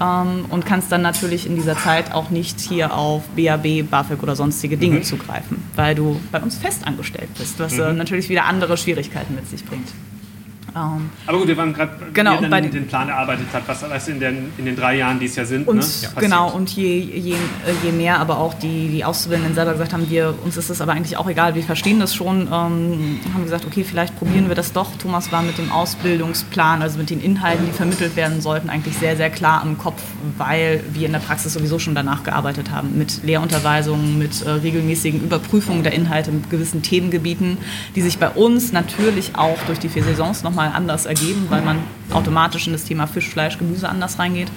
Ähm, 0.01 0.45
und 0.49 0.65
kannst 0.65 0.91
dann 0.91 1.01
natürlich 1.01 1.45
in 1.45 1.55
dieser 1.55 1.77
Zeit 1.77 2.13
auch 2.13 2.29
nicht 2.29 2.61
hier 2.61 2.95
auf 2.95 3.23
BAB, 3.35 3.83
BAföG 3.89 4.23
oder 4.23 4.35
sonstige 4.37 4.77
Dinge 4.77 4.99
Mhm. 4.99 5.03
zugreifen, 5.03 5.57
weil 5.75 5.93
du 5.93 6.19
bei 6.31 6.39
uns 6.39 6.55
festangestellt 6.57 7.29
bist, 7.37 7.59
was 7.59 7.77
äh, 7.77 7.91
natürlich 7.91 8.29
wieder 8.29 8.45
andere 8.45 8.77
Schwierigkeiten 8.77 9.35
mit 9.35 9.49
sich 9.49 9.65
bringt. 9.65 9.89
Ähm, 10.75 11.09
Aber 11.27 11.37
gut, 11.37 11.47
wir 11.47 11.57
waren 11.57 11.71
gerade, 11.73 11.91
Genau, 12.13 12.35
und 12.37 12.41
dann 12.43 12.49
bei- 12.51 12.61
den 12.61 12.87
Plan 12.87 13.07
erarbeitet 13.09 13.45
habt, 13.53 13.67
was 13.67 13.83
alles 13.83 14.07
in 14.07 14.19
den, 14.19 14.51
in 14.57 14.65
den 14.65 14.75
drei 14.75 14.97
Jahren, 14.97 15.19
die 15.19 15.25
es 15.27 15.35
ja 15.35 15.45
sind, 15.45 15.67
Und 15.67 15.75
ne, 15.75 15.81
passiert. 15.81 16.15
genau, 16.19 16.49
und 16.49 16.69
je, 16.75 16.97
je, 16.99 17.35
je 17.83 17.91
mehr 17.91 18.19
aber 18.19 18.39
auch 18.39 18.55
die, 18.55 18.87
die 18.89 19.05
Auszubildenden 19.05 19.53
selber 19.53 19.73
gesagt 19.73 19.93
haben, 19.93 20.09
wir, 20.09 20.33
uns 20.43 20.57
ist 20.57 20.69
das 20.71 20.81
aber 20.81 20.93
eigentlich 20.93 21.15
auch 21.17 21.29
egal, 21.29 21.53
wir 21.53 21.61
verstehen 21.63 21.99
das 21.99 22.15
schon, 22.15 22.47
ähm, 22.47 23.19
haben 23.33 23.43
gesagt, 23.43 23.65
okay, 23.65 23.83
vielleicht 23.83 24.17
probieren 24.17 24.47
wir 24.47 24.55
das 24.55 24.73
doch. 24.73 24.95
Thomas 24.97 25.31
war 25.31 25.43
mit 25.43 25.57
dem 25.59 25.71
Ausbildungsplan, 25.71 26.81
also 26.81 26.97
mit 26.97 27.09
den 27.09 27.21
Inhalten, 27.21 27.65
die 27.67 27.71
vermittelt 27.71 28.15
werden 28.15 28.41
sollten, 28.41 28.69
eigentlich 28.69 28.97
sehr, 28.97 29.15
sehr 29.15 29.29
klar 29.29 29.63
im 29.65 29.77
Kopf, 29.77 30.01
weil 30.37 30.83
wir 30.93 31.05
in 31.05 31.13
der 31.13 31.19
Praxis 31.19 31.53
sowieso 31.53 31.77
schon 31.79 31.93
danach 31.95 32.23
gearbeitet 32.23 32.71
haben, 32.71 32.97
mit 32.97 33.23
Lehrunterweisungen, 33.23 34.17
mit 34.17 34.41
äh, 34.41 34.49
regelmäßigen 34.49 35.21
Überprüfungen 35.21 35.83
der 35.83 35.93
Inhalte 35.93 36.31
mit 36.31 36.49
gewissen 36.49 36.81
Themengebieten, 36.81 37.57
die 37.95 38.01
sich 38.01 38.17
bei 38.17 38.29
uns 38.29 38.71
natürlich 38.71 39.35
auch 39.35 39.57
durch 39.67 39.79
die 39.79 39.89
vier 39.89 40.03
Saisons 40.03 40.41
nochmal 40.43 40.62
anders 40.71 41.05
ergeben, 41.05 41.47
weil 41.49 41.61
man 41.61 41.79
automatisch 42.11 42.67
in 42.67 42.73
das 42.73 42.83
Thema 42.83 43.07
Fisch, 43.07 43.29
Fleisch, 43.29 43.57
Gemüse 43.57 43.89
anders 43.89 44.19
reingeht. 44.19 44.49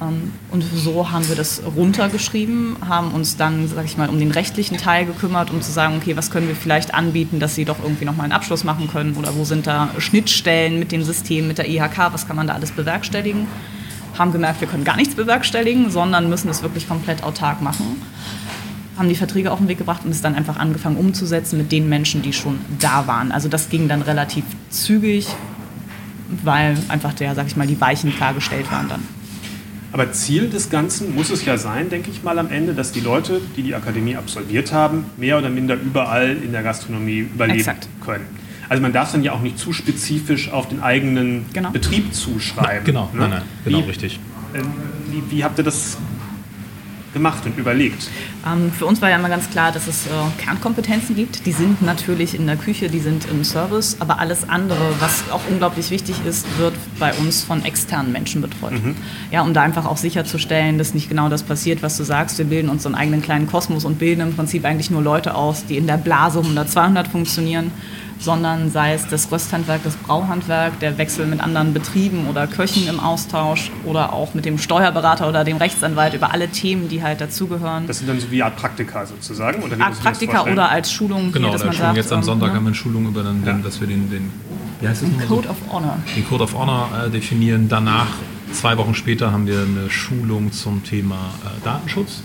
Ähm, 0.00 0.32
Und 0.50 0.64
so 0.74 1.10
haben 1.10 1.28
wir 1.28 1.36
das 1.36 1.62
runtergeschrieben, 1.76 2.76
haben 2.88 3.12
uns 3.12 3.36
dann, 3.36 3.68
sag 3.68 3.84
ich 3.84 3.96
mal, 3.96 4.08
um 4.08 4.18
den 4.18 4.30
rechtlichen 4.30 4.76
Teil 4.76 5.06
gekümmert, 5.06 5.50
um 5.50 5.62
zu 5.62 5.70
sagen, 5.70 5.96
okay, 6.00 6.16
was 6.16 6.30
können 6.30 6.48
wir 6.48 6.56
vielleicht 6.56 6.94
anbieten, 6.94 7.40
dass 7.40 7.54
sie 7.54 7.64
doch 7.64 7.78
irgendwie 7.82 8.04
nochmal 8.04 8.24
einen 8.24 8.32
Abschluss 8.32 8.64
machen 8.64 8.88
können 8.88 9.14
oder 9.16 9.34
wo 9.36 9.44
sind 9.44 9.66
da 9.66 9.88
Schnittstellen 9.98 10.78
mit 10.78 10.92
dem 10.92 11.02
System, 11.02 11.48
mit 11.48 11.58
der 11.58 11.68
IHK, 11.68 12.12
was 12.12 12.26
kann 12.26 12.36
man 12.36 12.46
da 12.46 12.54
alles 12.54 12.72
bewerkstelligen. 12.72 13.46
Haben 14.18 14.32
gemerkt, 14.32 14.60
wir 14.60 14.68
können 14.68 14.84
gar 14.84 14.96
nichts 14.96 15.14
bewerkstelligen, 15.14 15.90
sondern 15.90 16.30
müssen 16.30 16.48
es 16.48 16.62
wirklich 16.62 16.88
komplett 16.88 17.22
autark 17.22 17.60
machen. 17.60 18.00
Haben 18.96 19.08
die 19.08 19.14
Verträge 19.14 19.52
auf 19.52 19.58
den 19.58 19.68
Weg 19.68 19.78
gebracht 19.78 20.02
und 20.04 20.10
es 20.10 20.22
dann 20.22 20.34
einfach 20.34 20.56
angefangen 20.56 20.96
umzusetzen 20.96 21.58
mit 21.58 21.70
den 21.70 21.88
Menschen, 21.88 22.22
die 22.22 22.32
schon 22.32 22.58
da 22.80 23.06
waren. 23.06 23.30
Also 23.32 23.48
das 23.48 23.68
ging 23.68 23.88
dann 23.88 24.02
relativ 24.02 24.44
zügig, 24.70 25.28
weil 26.42 26.76
einfach 26.88 27.12
der, 27.12 27.34
sag 27.34 27.46
ich 27.46 27.56
mal, 27.56 27.66
die 27.66 27.80
Weichen 27.80 28.14
klargestellt 28.14 28.70
waren 28.72 28.88
dann. 28.88 29.02
Aber 29.92 30.12
Ziel 30.12 30.50
des 30.50 30.68
Ganzen 30.68 31.14
muss 31.14 31.30
es 31.30 31.44
ja 31.44 31.56
sein, 31.56 31.88
denke 31.88 32.10
ich 32.10 32.22
mal 32.22 32.38
am 32.38 32.50
Ende, 32.50 32.74
dass 32.74 32.92
die 32.92 33.00
Leute, 33.00 33.40
die 33.56 33.62
die 33.62 33.74
Akademie 33.74 34.16
absolviert 34.16 34.72
haben, 34.72 35.04
mehr 35.16 35.38
oder 35.38 35.48
minder 35.48 35.74
überall 35.74 36.36
in 36.36 36.52
der 36.52 36.62
Gastronomie 36.62 37.18
überleben 37.20 37.58
Exakt. 37.60 37.88
können. 38.04 38.26
Also 38.68 38.82
man 38.82 38.92
darf 38.92 39.12
dann 39.12 39.22
ja 39.22 39.32
auch 39.32 39.40
nicht 39.40 39.58
zu 39.58 39.72
spezifisch 39.72 40.50
auf 40.50 40.68
den 40.68 40.82
eigenen 40.82 41.46
Genau. 41.52 41.70
Betrieb 41.70 42.12
zuschreiben. 42.12 42.84
Genau, 42.84 43.08
ne? 43.12 43.20
nein, 43.20 43.30
nein, 43.30 43.42
genau, 43.64 43.78
wie, 43.78 43.82
richtig. 43.82 44.18
äh, 44.54 44.58
wie, 45.10 45.22
wie 45.30 45.44
habt 45.44 45.58
ihr 45.58 45.64
das 45.64 45.96
gemacht 47.16 47.46
und 47.46 47.56
überlegt? 47.56 48.10
Ähm, 48.46 48.70
für 48.70 48.84
uns 48.84 49.00
war 49.00 49.08
ja 49.08 49.16
immer 49.16 49.30
ganz 49.30 49.48
klar, 49.48 49.72
dass 49.72 49.86
es 49.86 50.06
äh, 50.06 50.10
Kernkompetenzen 50.36 51.16
gibt. 51.16 51.46
Die 51.46 51.52
sind 51.52 51.80
natürlich 51.80 52.34
in 52.34 52.46
der 52.46 52.56
Küche, 52.56 52.88
die 52.88 53.00
sind 53.00 53.26
im 53.30 53.42
Service, 53.42 53.96
aber 54.00 54.18
alles 54.18 54.46
andere, 54.46 54.78
was 55.00 55.24
auch 55.30 55.40
unglaublich 55.50 55.90
wichtig 55.90 56.16
ist, 56.26 56.46
wird 56.58 56.74
bei 56.98 57.14
uns 57.14 57.42
von 57.42 57.64
externen 57.64 58.12
Menschen 58.12 58.42
betreut. 58.42 58.74
Ja, 59.30 59.42
um 59.42 59.54
da 59.54 59.62
einfach 59.62 59.86
auch 59.86 59.96
sicherzustellen, 59.96 60.76
dass 60.76 60.92
nicht 60.92 61.08
genau 61.08 61.30
das 61.30 61.42
passiert, 61.42 61.82
was 61.82 61.96
du 61.96 62.04
sagst. 62.04 62.36
Wir 62.36 62.44
bilden 62.44 62.68
uns 62.68 62.82
so 62.82 62.90
einen 62.90 62.96
eigenen 62.96 63.22
kleinen 63.22 63.46
Kosmos 63.46 63.86
und 63.86 63.98
bilden 63.98 64.20
im 64.20 64.36
Prinzip 64.36 64.64
eigentlich 64.66 64.90
nur 64.90 65.02
Leute 65.02 65.34
aus, 65.34 65.64
die 65.64 65.78
in 65.78 65.86
der 65.86 65.96
Blase 65.96 66.40
100, 66.40 66.68
200 66.68 67.08
funktionieren 67.08 67.72
sondern 68.18 68.70
sei 68.70 68.94
es 68.94 69.06
das 69.06 69.30
Rösthandwerk, 69.30 69.82
das 69.84 69.96
Brauhandwerk, 69.96 70.78
der 70.80 70.98
Wechsel 70.98 71.26
mit 71.26 71.40
anderen 71.40 71.74
Betrieben 71.74 72.28
oder 72.28 72.46
Köchen 72.46 72.88
im 72.88 73.00
Austausch 73.00 73.70
oder 73.84 74.12
auch 74.12 74.34
mit 74.34 74.44
dem 74.44 74.58
Steuerberater 74.58 75.28
oder 75.28 75.44
dem 75.44 75.56
Rechtsanwalt 75.58 76.14
über 76.14 76.32
alle 76.32 76.48
Themen, 76.48 76.88
die 76.88 77.02
halt 77.02 77.20
dazugehören. 77.20 77.86
Das 77.86 77.98
sind 77.98 78.08
dann 78.08 78.20
so 78.20 78.30
wie 78.30 78.42
Art 78.42 78.56
Praktika 78.56 79.06
sozusagen? 79.06 79.62
Oder 79.62 79.80
Art 79.80 80.00
Praktika 80.00 80.44
oder 80.44 80.70
als 80.70 80.92
Schulung, 80.92 81.32
Genau, 81.32 81.48
hier, 81.48 81.52
dass 81.52 81.60
da 81.60 81.66
man 81.66 81.74
Schulung 81.74 81.88
sagt, 81.88 81.96
jetzt 81.96 82.12
am 82.12 82.18
ähm, 82.20 82.24
Sonntag 82.24 82.48
ne, 82.48 82.54
haben 82.54 82.64
wir 82.64 82.68
eine 82.68 82.74
Schulung 82.74 83.06
über 83.06 83.22
den, 83.22 83.44
den 83.44 83.62
dass 83.62 83.80
wir 83.80 83.86
den, 83.86 84.10
den 84.10 84.30
wie 84.80 84.88
heißt 84.88 85.02
das 85.02 85.08
so? 85.08 85.34
Code 85.34 85.48
of 85.48 85.56
Honor. 85.70 85.98
den 86.14 86.28
Code 86.28 86.44
of 86.44 86.54
Honor 86.54 86.88
äh, 87.06 87.10
definieren. 87.10 87.68
Danach, 87.68 88.08
zwei 88.52 88.76
Wochen 88.76 88.94
später, 88.94 89.32
haben 89.32 89.46
wir 89.46 89.60
eine 89.60 89.90
Schulung 89.90 90.52
zum 90.52 90.84
Thema 90.84 91.16
äh, 91.44 91.64
Datenschutz, 91.64 92.22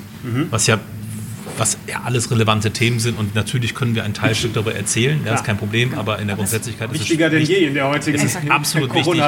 was 0.50 0.68
ja 0.68 0.78
was 1.58 1.78
ja 1.88 2.02
alles 2.06 2.32
relevante 2.32 2.72
Themen 2.72 3.00
sind 3.00 3.18
und 3.18 3.36
natürlich 3.36 3.76
können 3.76 3.96
wir 3.96 4.04
ein 4.04 4.14
Teilstück 4.14 4.54
darüber 4.54 4.74
erzählen, 4.74 5.22
ja, 5.26 5.34
ist 5.34 5.44
kein 5.44 5.58
Problem, 5.58 5.98
aber 5.98 6.20
in 6.20 6.28
der 6.28 6.36
Grundsätzlichkeit 6.36 6.90
ist 6.92 6.96
es 6.96 7.02
Wichtiger 7.02 7.30
denn 7.30 7.44
je 7.44 7.66
in 7.68 7.74
der 7.74 7.88
heutigen 7.88 8.18
es 8.18 8.24
ist 8.24 8.50
absolut 8.50 8.94
wichtig. 8.94 9.22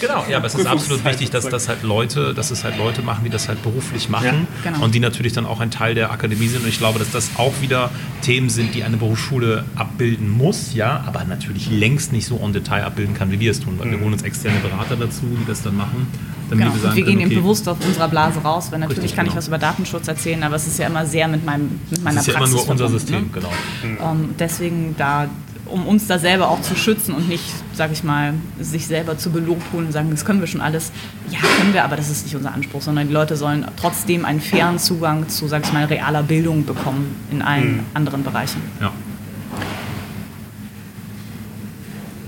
Genau, 0.00 0.24
ja, 0.28 0.36
aber 0.38 0.46
es 0.46 0.54
ist 0.54 0.66
absolut 0.66 1.04
wichtig, 1.04 1.30
dass 1.30 1.48
das 1.48 1.68
halt 1.68 1.82
Leute, 1.82 2.34
dass 2.34 2.50
es 2.50 2.64
halt 2.64 2.78
Leute 2.78 3.02
machen, 3.02 3.24
die 3.24 3.30
das 3.30 3.48
halt 3.48 3.62
beruflich 3.62 4.08
machen 4.08 4.46
Ja, 4.64 4.70
genau. 4.70 4.84
und 4.84 4.94
die 4.94 5.00
natürlich 5.00 5.32
dann 5.32 5.46
auch 5.46 5.60
ein 5.60 5.70
Teil 5.70 5.94
der 5.94 6.10
Akademie 6.10 6.48
sind. 6.48 6.62
Und 6.62 6.68
ich 6.68 6.78
glaube, 6.78 6.98
dass 6.98 7.10
das 7.10 7.30
auch 7.36 7.52
wieder 7.60 7.90
Themen 8.20 8.48
sind, 8.50 8.74
die 8.74 8.84
eine 8.84 8.96
Berufsschule 8.96 9.64
abbilden 9.76 10.28
muss, 10.30 10.74
ja, 10.74 11.02
aber 11.06 11.24
natürlich 11.24 11.70
längst 11.70 12.12
nicht 12.12 12.26
so 12.26 12.38
en 12.38 12.52
Detail 12.52 12.84
abbilden 12.84 13.14
kann, 13.14 13.30
wie 13.32 13.40
wir 13.40 13.50
es 13.50 13.60
tun, 13.60 13.74
weil 13.78 13.90
wir 13.90 14.00
holen 14.00 14.12
uns 14.12 14.22
externe 14.22 14.58
Berater 14.60 14.96
dazu, 14.96 15.22
die 15.40 15.46
das 15.46 15.62
dann 15.62 15.76
machen. 15.76 16.06
Damit 16.50 16.64
Genau. 16.64 16.74
wir 16.74 16.80
sagen 16.82 16.96
wir 16.96 17.04
gehen 17.04 17.12
können, 17.14 17.20
eben 17.20 17.30
okay, 17.30 17.40
bewusst 17.40 17.68
aus 17.68 17.76
unserer 17.86 18.08
Blase 18.08 18.40
raus, 18.40 18.72
weil 18.72 18.80
natürlich 18.80 19.02
Richtig, 19.04 19.16
kann 19.16 19.26
ich 19.26 19.30
genau. 19.32 19.38
was 19.38 19.48
über 19.48 19.58
Datenschutz 19.58 20.08
erzählen, 20.08 20.42
aber 20.42 20.56
es 20.56 20.66
ist 20.66 20.78
ja 20.78 20.86
immer 20.88 21.06
sehr 21.06 21.28
mit, 21.28 21.44
meinem, 21.44 21.80
mit 21.90 22.02
meiner 22.02 22.16
Das 22.16 22.26
ist 22.28 22.34
ja 22.34 22.40
immer 22.40 22.48
Praxis 22.48 22.66
nur 22.66 22.72
unser 22.72 22.88
verbunden, 22.88 22.98
System, 23.06 23.22
ne? 23.22 23.30
genau. 23.32 24.10
Ähm, 24.10 24.34
deswegen 24.38 24.94
da, 24.98 25.28
um 25.70 25.86
uns 25.86 26.06
da 26.06 26.18
selber 26.18 26.48
auch 26.48 26.60
zu 26.60 26.74
schützen 26.76 27.14
und 27.14 27.28
nicht, 27.28 27.44
sag 27.74 27.92
ich 27.92 28.04
mal, 28.04 28.34
sich 28.60 28.86
selber 28.86 29.16
zu 29.16 29.30
belobhulen 29.30 29.86
und 29.86 29.92
sagen, 29.92 30.10
das 30.10 30.24
können 30.24 30.40
wir 30.40 30.46
schon 30.46 30.60
alles. 30.60 30.92
Ja, 31.30 31.38
können 31.58 31.72
wir, 31.72 31.84
aber 31.84 31.96
das 31.96 32.10
ist 32.10 32.24
nicht 32.24 32.36
unser 32.36 32.52
Anspruch, 32.52 32.82
sondern 32.82 33.08
die 33.08 33.14
Leute 33.14 33.36
sollen 33.36 33.66
trotzdem 33.76 34.24
einen 34.24 34.40
fairen 34.40 34.78
Zugang 34.78 35.28
zu, 35.28 35.48
sag 35.48 35.64
ich 35.64 35.72
mal, 35.72 35.84
realer 35.84 36.22
Bildung 36.22 36.64
bekommen 36.66 37.14
in 37.30 37.42
allen 37.42 37.80
anderen 37.94 38.22
Bereichen. 38.22 38.60
Ja. 38.80 38.92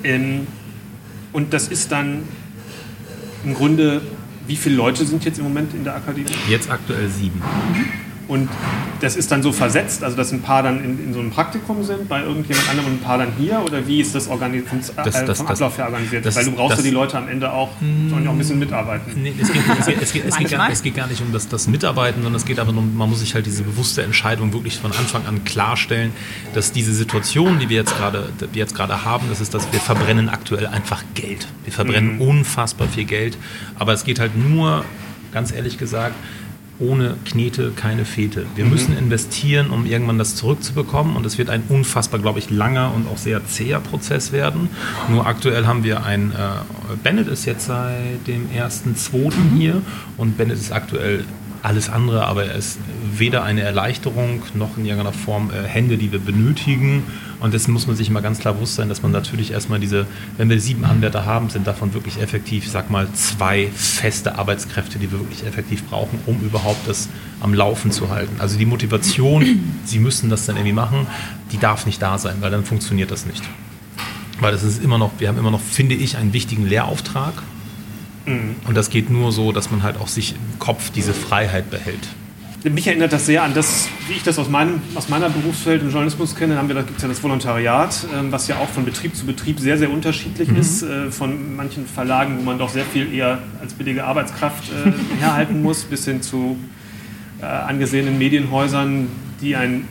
Ähm, 0.05 0.47
und 1.33 1.53
das 1.53 1.69
ist 1.69 1.93
dann 1.93 2.23
im 3.45 3.55
Grunde 3.55 4.03
Wie 4.47 4.57
viele 4.57 4.75
Leute 4.77 5.05
sind 5.05 5.25
jetzt 5.25 5.39
im 5.39 5.45
Moment 5.45 5.73
in 5.73 5.85
der 5.85 5.95
Akademie? 5.97 6.27
Jetzt 6.49 6.69
aktuell 6.71 7.09
sieben. 7.09 7.41
Und 8.33 8.49
das 9.01 9.15
ist 9.17 9.31
dann 9.31 9.43
so 9.43 9.53
versetzt, 9.53 10.03
also 10.03 10.17
dass 10.17 10.33
ein 10.33 10.41
paar 10.41 10.63
dann 10.63 10.83
in, 10.83 11.05
in 11.05 11.13
so 11.13 11.21
einem 11.21 11.31
Praktikum 11.31 11.85
sind 11.85 12.09
bei 12.09 12.23
irgendjemand 12.23 12.67
anderem 12.71 12.87
und 12.93 12.95
ein 12.95 13.01
paar 13.05 13.19
dann 13.19 13.29
hier? 13.39 13.61
Oder 13.63 13.87
wie 13.87 14.01
ist 14.01 14.15
das, 14.15 14.27
organis 14.29 14.65
vom, 14.69 14.79
äh, 14.79 14.83
Das- 15.05 15.25
das- 15.27 15.39
vom 15.39 15.47
Ablauf 15.49 15.77
her 15.77 15.85
organisiert? 15.87 16.25
das- 16.25 16.35
Weil 16.37 16.47
du 16.47 16.53
brauchst 16.53 16.79
das- 16.79 16.85
ja 16.85 16.91
die 16.91 16.95
Leute 16.95 17.19
am 17.19 17.29
Ende 17.29 17.53
auch, 17.53 17.69
sollen 18.09 18.25
ja 18.25 18.31
auch 18.31 18.33
ein 18.35 18.39
bisschen 18.39 18.59
mitarbeiten. 18.59 19.13
Nee, 19.23 19.35
es, 19.39 19.53
geht, 19.53 19.63
es, 19.79 19.87
geht, 19.87 20.01
es, 20.03 20.13
geht, 20.13 20.25
es, 20.27 20.37
geht 20.39 20.51
gar, 20.51 20.71
es 20.71 20.83
geht 20.83 20.95
gar 20.95 21.07
nicht 21.09 21.21
um 21.21 21.31
das, 21.33 21.47
das 21.49 21.69
Mitarbeiten, 21.69 22.23
sondern 22.23 22.41
es 22.41 22.47
geht 22.47 22.59
aber 22.59 22.71
um, 22.71 22.97
man 22.97 23.11
muss 23.11 23.21
sich 23.21 23.35
halt 23.35 23.45
diese 23.45 23.65
bewusste 23.65 24.03
Entscheidung 24.03 24.53
wirklich 24.55 24.79
von 24.79 24.93
Anfang 24.93 25.27
an 25.27 25.45
klarstellen, 25.45 26.13
dass 26.55 26.73
diese 26.73 26.95
Situation, 26.95 27.59
die 27.59 27.69
wir 27.69 27.77
jetzt 27.77 27.95
gerade, 27.97 28.31
die 28.41 28.47
wir 28.55 28.61
jetzt 28.61 28.75
gerade 28.75 29.05
haben, 29.05 29.27
das 29.29 29.41
ist, 29.43 29.53
dass 29.53 29.71
wir 29.73 29.81
verbrennen 29.81 30.31
aktuell 30.31 30.67
einfach 30.69 31.03
Geld. 31.15 31.47
Wir 31.65 31.73
verbrennen 31.73 32.19
unfassbar 32.19 32.89
viel 32.89 33.05
Geld, 33.05 33.37
aber 33.79 33.93
es 33.93 34.05
geht 34.05 34.19
halt 34.21 34.37
nur, 34.39 34.85
ganz 35.33 35.53
ehrlich 35.53 35.77
gesagt, 35.77 36.15
ohne 36.79 37.17
Knete 37.25 37.73
keine 37.75 38.05
Fete. 38.05 38.47
Wir 38.57 38.65
müssen 38.65 38.97
investieren, 38.97 39.71
um 39.71 39.87
irgendwann 39.87 40.19
das 40.19 40.37
zurückzubekommen 40.37 41.17
und 41.17 41.25
es 41.27 41.39
wird 41.39 41.51
ein 41.51 41.63
unfassbar, 41.69 42.21
glaube 42.21 42.39
ich, 42.39 42.51
langer 42.51 42.93
und 42.95 43.09
auch 43.09 43.19
sehr 43.19 43.45
zäher 43.47 43.81
Prozess 43.81 44.33
werden. 44.33 44.69
Nur 45.09 45.27
aktuell 45.27 45.67
haben 45.67 45.85
wir 45.85 46.05
ein, 46.05 46.33
äh, 46.33 46.95
Bennett 47.03 47.29
ist 47.29 47.45
jetzt 47.45 47.67
seit 47.67 48.27
dem 48.27 48.49
1.2. 48.51 49.33
hier 49.57 49.83
und 50.17 50.37
Bennett 50.37 50.59
ist 50.59 50.73
aktuell 50.73 51.25
alles 51.63 51.89
andere, 51.89 52.27
aber 52.27 52.47
er 52.47 52.57
ist 52.57 52.79
weder 53.17 53.45
eine 53.45 53.61
Erleichterung 53.61 54.43
noch 54.55 54.77
in 54.77 54.85
irgendeiner 54.85 55.13
Form 55.13 55.51
äh, 55.51 55.67
Hände, 55.67 55.97
die 55.97 56.11
wir 56.11 56.19
benötigen. 56.19 57.05
Und 57.39 57.55
dessen 57.55 57.73
muss 57.73 57.87
man 57.87 57.97
sich 57.97 58.09
immer 58.09 58.21
ganz 58.21 58.39
klar 58.39 58.55
bewusst 58.55 58.75
sein, 58.75 58.89
dass 58.89 59.03
man 59.03 59.13
natürlich 59.13 59.53
erstmal 59.53 59.81
diese, 59.81 60.07
wenn 60.37 60.49
wir 60.49 60.61
sieben 60.61 60.85
Anwärter 60.85 61.25
haben, 61.25 61.51
sind 61.51 61.67
davon 61.67 61.95
wirklich 61.95 62.21
effektiv, 62.21 62.65
ich 62.65 62.71
sag 62.71 62.91
mal, 62.91 63.09
zwei 63.15 63.69
feste 63.75 64.37
Arbeitskräfte, 64.37 64.99
die 64.99 65.11
wir 65.11 65.21
wirklich 65.21 65.47
effektiv 65.47 65.85
brauchen, 65.89 66.19
um 66.27 66.41
überhaupt 66.41 66.87
das 66.89 67.09
am 67.41 67.55
Laufen 67.55 67.91
zu 67.93 68.11
halten. 68.11 68.37
Also 68.41 68.59
die 68.59 68.67
Motivation, 68.67 69.45
sie 69.85 69.99
müssen 69.99 70.31
das 70.31 70.47
dann 70.47 70.57
irgendwie 70.57 70.73
machen, 70.73 71.07
die 71.53 71.59
darf 71.59 71.87
nicht 71.87 72.03
da 72.03 72.19
sein, 72.19 72.37
weil 72.41 72.51
dann 72.51 72.65
funktioniert 72.65 73.11
das 73.11 73.27
nicht. 73.27 73.43
Weil 74.41 74.53
das 74.53 74.65
ist 74.65 74.83
immer 74.83 74.99
noch, 74.99 75.13
wir 75.19 75.29
haben 75.29 75.39
immer 75.39 75.53
noch, 75.53 75.61
finde 75.61 75.95
ich, 75.95 76.17
einen 76.17 76.33
wichtigen 76.33 76.67
Lehrauftrag. 76.67 77.35
Und 78.27 78.77
das 78.77 78.91
geht 78.91 79.11
nur 79.11 79.33
so, 79.33 79.53
dass 79.53 79.71
man 79.71 79.83
halt 79.83 79.99
auch 79.99 80.09
sich 80.09 80.33
im 80.33 80.59
Kopf 80.59 80.91
diese 80.91 81.15
Freiheit 81.15 81.71
behält. 81.71 82.09
Mich 82.65 82.87
erinnert 82.87 83.13
das 83.13 83.27
sehr 83.27 83.43
an 83.43 83.55
das, 83.55 83.89
wie 84.07 84.13
ich 84.13 84.23
das 84.23 84.39
aus, 84.39 84.49
meinem, 84.49 84.81
aus 84.95 85.09
meiner 85.09 85.29
Berufswelt 85.29 85.83
im 85.83 85.91
Journalismus 85.91 86.37
kenne. 86.37 86.55
Da 86.55 86.61
haben 86.61 86.69
wir, 86.69 86.77
da 86.77 86.83
gibt 86.83 86.97
es 86.97 87.03
ja 87.03 87.09
das 87.09 87.21
Volontariat, 87.21 88.07
ähm, 88.17 88.31
was 88.31 88.47
ja 88.47 88.59
auch 88.59 88.69
von 88.69 88.85
Betrieb 88.85 89.17
zu 89.17 89.27
Betrieb 89.27 89.59
sehr, 89.59 89.79
sehr 89.79 89.91
unterschiedlich 89.91 90.49
ist. 90.49 90.85
Äh, 90.85 91.11
von 91.11 91.57
manchen 91.57 91.87
Verlagen, 91.87 92.39
wo 92.39 92.43
man 92.43 92.59
doch 92.59 92.69
sehr 92.69 92.85
viel 92.85 93.13
eher 93.13 93.41
als 93.61 93.75
billige 93.75 94.05
Arbeitskraft 94.05 94.65
äh, 94.71 94.93
herhalten 95.21 95.61
muss, 95.61 95.83
bis 95.91 96.05
hin 96.05 96.23
zu 96.23 96.57
äh, 97.41 97.47
angesehenen 97.47 98.17
Medienhäusern, 98.17 99.09
die 99.41 99.57
ein 99.57 99.89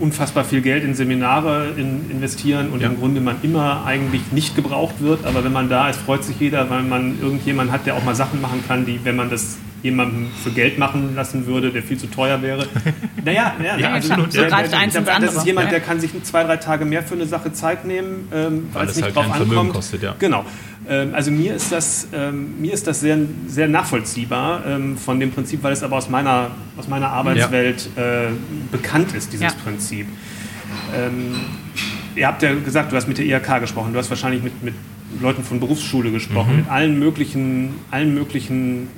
unfassbar 0.00 0.44
viel 0.44 0.60
Geld 0.62 0.82
in 0.84 0.94
Seminare 0.94 1.68
in, 1.76 2.10
investieren 2.10 2.70
und 2.70 2.80
Ja. 2.80 2.88
im 2.88 2.98
Grunde 2.98 3.20
man 3.20 3.36
immer 3.42 3.84
eigentlich 3.84 4.32
nicht 4.32 4.56
gebraucht 4.56 5.00
wird. 5.00 5.24
Aber 5.26 5.44
wenn 5.44 5.52
man 5.52 5.68
da 5.68 5.88
ist, 5.88 6.00
freut 6.00 6.24
sich 6.24 6.40
jeder, 6.40 6.70
weil 6.70 6.82
man 6.82 7.20
irgendjemanden 7.20 7.72
hat, 7.72 7.86
der 7.86 7.94
auch 7.94 8.04
mal 8.04 8.14
Sachen 8.14 8.40
machen 8.40 8.64
kann, 8.66 8.86
die, 8.86 9.00
wenn 9.04 9.16
man 9.16 9.30
das 9.30 9.58
jemandem 9.82 10.28
für 10.42 10.50
Geld 10.50 10.78
machen 10.78 11.14
lassen 11.14 11.46
würde, 11.46 11.70
der 11.70 11.82
viel 11.82 11.96
zu 11.98 12.06
teuer 12.08 12.42
wäre. 12.42 12.66
Naja, 13.24 13.54
ja, 13.62 13.76
Ja, 13.76 13.90
also, 13.92 14.12
absolut, 14.12 14.32
so 14.32 14.40
der- 14.40 14.48
der- 14.48 14.56
eins 14.58 14.70
der- 14.94 15.00
ins 15.02 15.20
Das 15.26 15.34
ist 15.36 15.44
jemand, 15.46 15.66
Ja. 15.66 15.70
der 15.72 15.80
kann 15.80 16.00
sich 16.00 16.10
zwei, 16.22 16.42
drei 16.44 16.56
Tage 16.56 16.84
mehr 16.86 17.02
für 17.02 17.14
eine 17.14 17.26
Sache 17.26 17.52
Zeit 17.52 17.84
nehmen, 17.84 18.28
ähm, 18.32 18.68
weil, 18.72 18.86
es 18.88 18.96
nicht 18.96 19.04
halt 19.04 19.14
drauf 19.16 19.26
kein 19.26 19.34
Vermögen 19.36 19.58
ankommt. 19.58 19.74
kostet, 19.74 20.02
ja. 20.02 20.14
Genau. 20.18 20.44
Ähm, 20.88 21.10
also 21.14 21.30
mir 21.30 21.54
ist 21.54 21.70
das, 21.70 22.08
ähm, 22.14 22.58
mir 22.60 22.72
ist 22.72 22.86
das 22.86 23.00
sehr, 23.00 23.18
sehr 23.46 23.68
nachvollziehbar 23.68 24.64
ähm, 24.66 24.96
von 24.96 25.20
dem 25.20 25.30
Prinzip, 25.32 25.62
weil 25.62 25.72
es 25.74 25.82
aber 25.82 25.96
aus 25.96 26.08
meiner, 26.08 26.50
aus 26.78 26.88
meiner 26.88 27.08
Arbeitswelt 27.10 27.90
äh, 27.96 28.28
bekannt 28.72 29.12
ist, 29.14 29.32
dieses 29.32 29.44
Ja. 29.52 29.52
Prinzip. 29.62 30.06
Ähm, 30.96 31.34
ihr 32.16 32.26
habt 32.26 32.42
ja 32.42 32.54
gesagt, 32.54 32.92
du 32.92 32.96
hast 32.96 33.06
mit 33.08 33.18
der 33.18 33.26
IHK 33.26 33.60
gesprochen, 33.60 33.92
du 33.92 33.98
hast 33.98 34.08
wahrscheinlich 34.10 34.42
mit, 34.42 34.62
mit 34.62 34.74
Leuten 35.20 35.42
von 35.44 35.60
Berufsschule 35.60 36.10
gesprochen, 36.10 36.56
mit 36.58 36.70
allen 36.70 36.98
möglichen, 36.98 37.74
allen 37.90 38.14
möglichen 38.14 38.88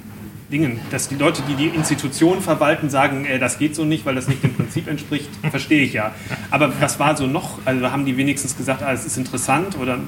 Dingen. 0.53 0.81
Dass 0.91 1.09
die 1.09 1.17
Leute, 1.17 1.43
die 1.49 1.55
die 1.55 1.69
Institution 1.69 2.41
verwalten, 2.41 2.91
sagen, 2.91 3.25
äh, 3.25 3.39
das 3.39 3.59
geht 3.59 3.75
so 3.75 3.85
nicht, 3.85 4.07
weil 4.07 4.15
das 4.15 4.29
nicht 4.29 4.45
dem 4.45 4.55
Prinzip 4.55 4.87
entspricht, 4.87 5.29
verstehe 5.51 5.83
ich 5.83 5.95
ja. 5.95 6.15
Aber 6.51 6.73
was 6.81 7.01
war 7.01 7.17
so 7.17 7.27
noch? 7.27 7.59
Also 7.65 7.91
haben 7.91 8.05
die 8.05 8.17
wenigstens 8.17 8.57
gesagt, 8.57 8.83
ah, 8.83 8.93
es 8.93 9.05
ist 9.05 9.17
interessant 9.17 9.77
oder, 9.79 9.99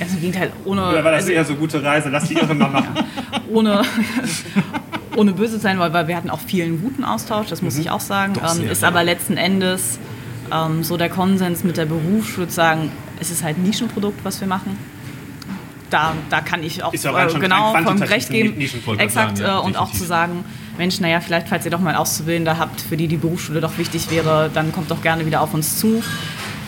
Ganz 0.00 0.12
im 0.12 0.20
Gegenteil, 0.20 0.52
ohne, 0.64 0.88
oder 0.88 1.04
war 1.04 1.12
das 1.12 1.22
also 1.22 1.32
eher 1.32 1.44
so 1.44 1.54
gute 1.54 1.80
Reise, 1.82 2.08
lass 2.08 2.24
die 2.28 2.34
Irre 2.34 2.52
mal 2.52 2.68
machen? 2.68 2.96
ohne, 3.48 3.82
ohne 5.16 5.32
böse 5.32 5.54
zu 5.54 5.60
sein, 5.60 5.78
weil, 5.78 6.08
wir 6.08 6.16
hatten 6.16 6.30
auch 6.30 6.40
vielen 6.40 6.82
guten 6.82 7.04
Austausch, 7.04 7.46
das 7.46 7.62
muss 7.62 7.78
ich 7.78 7.90
auch 7.90 8.00
sagen. 8.00 8.34
Doch, 8.34 8.56
Ähm, 8.56 8.68
ist 8.68 8.82
aber 8.82 9.04
letzten 9.04 9.36
Endes 9.36 10.00
ähm, 10.52 10.82
so 10.82 10.96
der 10.96 11.08
Konsens 11.08 11.62
mit 11.62 11.76
der 11.76 11.86
Berufsschule 11.86 12.50
sagen, 12.50 12.90
es 13.20 13.30
ist 13.30 13.44
halt 13.44 13.58
ein 13.58 13.62
Nischenprodukt, 13.62 14.24
was 14.24 14.40
wir 14.40 14.48
machen. 14.48 14.76
Da, 15.90 16.14
da 16.30 16.40
kann 16.40 16.64
ich 16.64 16.82
auch 16.82 16.92
rein 16.92 17.28
äh, 17.28 17.38
genau 17.38 17.74
vom 17.74 18.02
Recht 18.02 18.30
geben. 18.30 18.60
Exakt. 18.60 19.12
sagen, 19.12 19.36
ja, 19.40 19.58
äh, 19.58 19.62
und 19.62 19.76
auch 19.76 19.92
zu 19.92 20.04
sagen, 20.04 20.44
Mensch, 20.78 21.00
naja, 21.00 21.20
vielleicht, 21.20 21.48
falls 21.48 21.64
ihr 21.64 21.70
doch 21.70 21.80
mal 21.80 21.90
einen 21.90 21.98
Auszubildender 21.98 22.58
habt, 22.58 22.80
für 22.80 22.96
die 22.96 23.08
die 23.08 23.16
Berufsschule 23.16 23.60
doch 23.60 23.78
wichtig 23.78 24.10
wäre, 24.10 24.50
dann 24.52 24.72
kommt 24.72 24.90
doch 24.90 25.00
gerne 25.00 25.26
wieder 25.26 25.40
auf 25.40 25.54
uns 25.54 25.78
zu. 25.78 26.02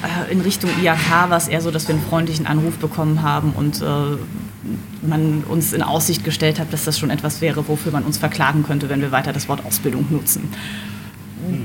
Äh, 0.02 0.32
in 0.32 0.40
Richtung 0.40 0.70
IHK 0.82 1.28
war 1.28 1.36
es 1.36 1.48
eher 1.48 1.60
so, 1.60 1.70
dass 1.70 1.88
wir 1.88 1.94
einen 1.94 2.04
freundlichen 2.04 2.46
Anruf 2.46 2.78
bekommen 2.78 3.22
haben 3.22 3.52
und 3.52 3.82
äh, 3.82 3.84
man 5.02 5.44
uns 5.48 5.72
in 5.72 5.82
Aussicht 5.82 6.24
gestellt 6.24 6.60
hat, 6.60 6.72
dass 6.72 6.84
das 6.84 6.98
schon 6.98 7.10
etwas 7.10 7.40
wäre, 7.40 7.68
wofür 7.68 7.92
man 7.92 8.04
uns 8.04 8.18
verklagen 8.18 8.62
könnte, 8.62 8.88
wenn 8.88 9.00
wir 9.00 9.10
weiter 9.10 9.32
das 9.32 9.48
Wort 9.48 9.64
Ausbildung 9.64 10.06
nutzen. 10.10 10.52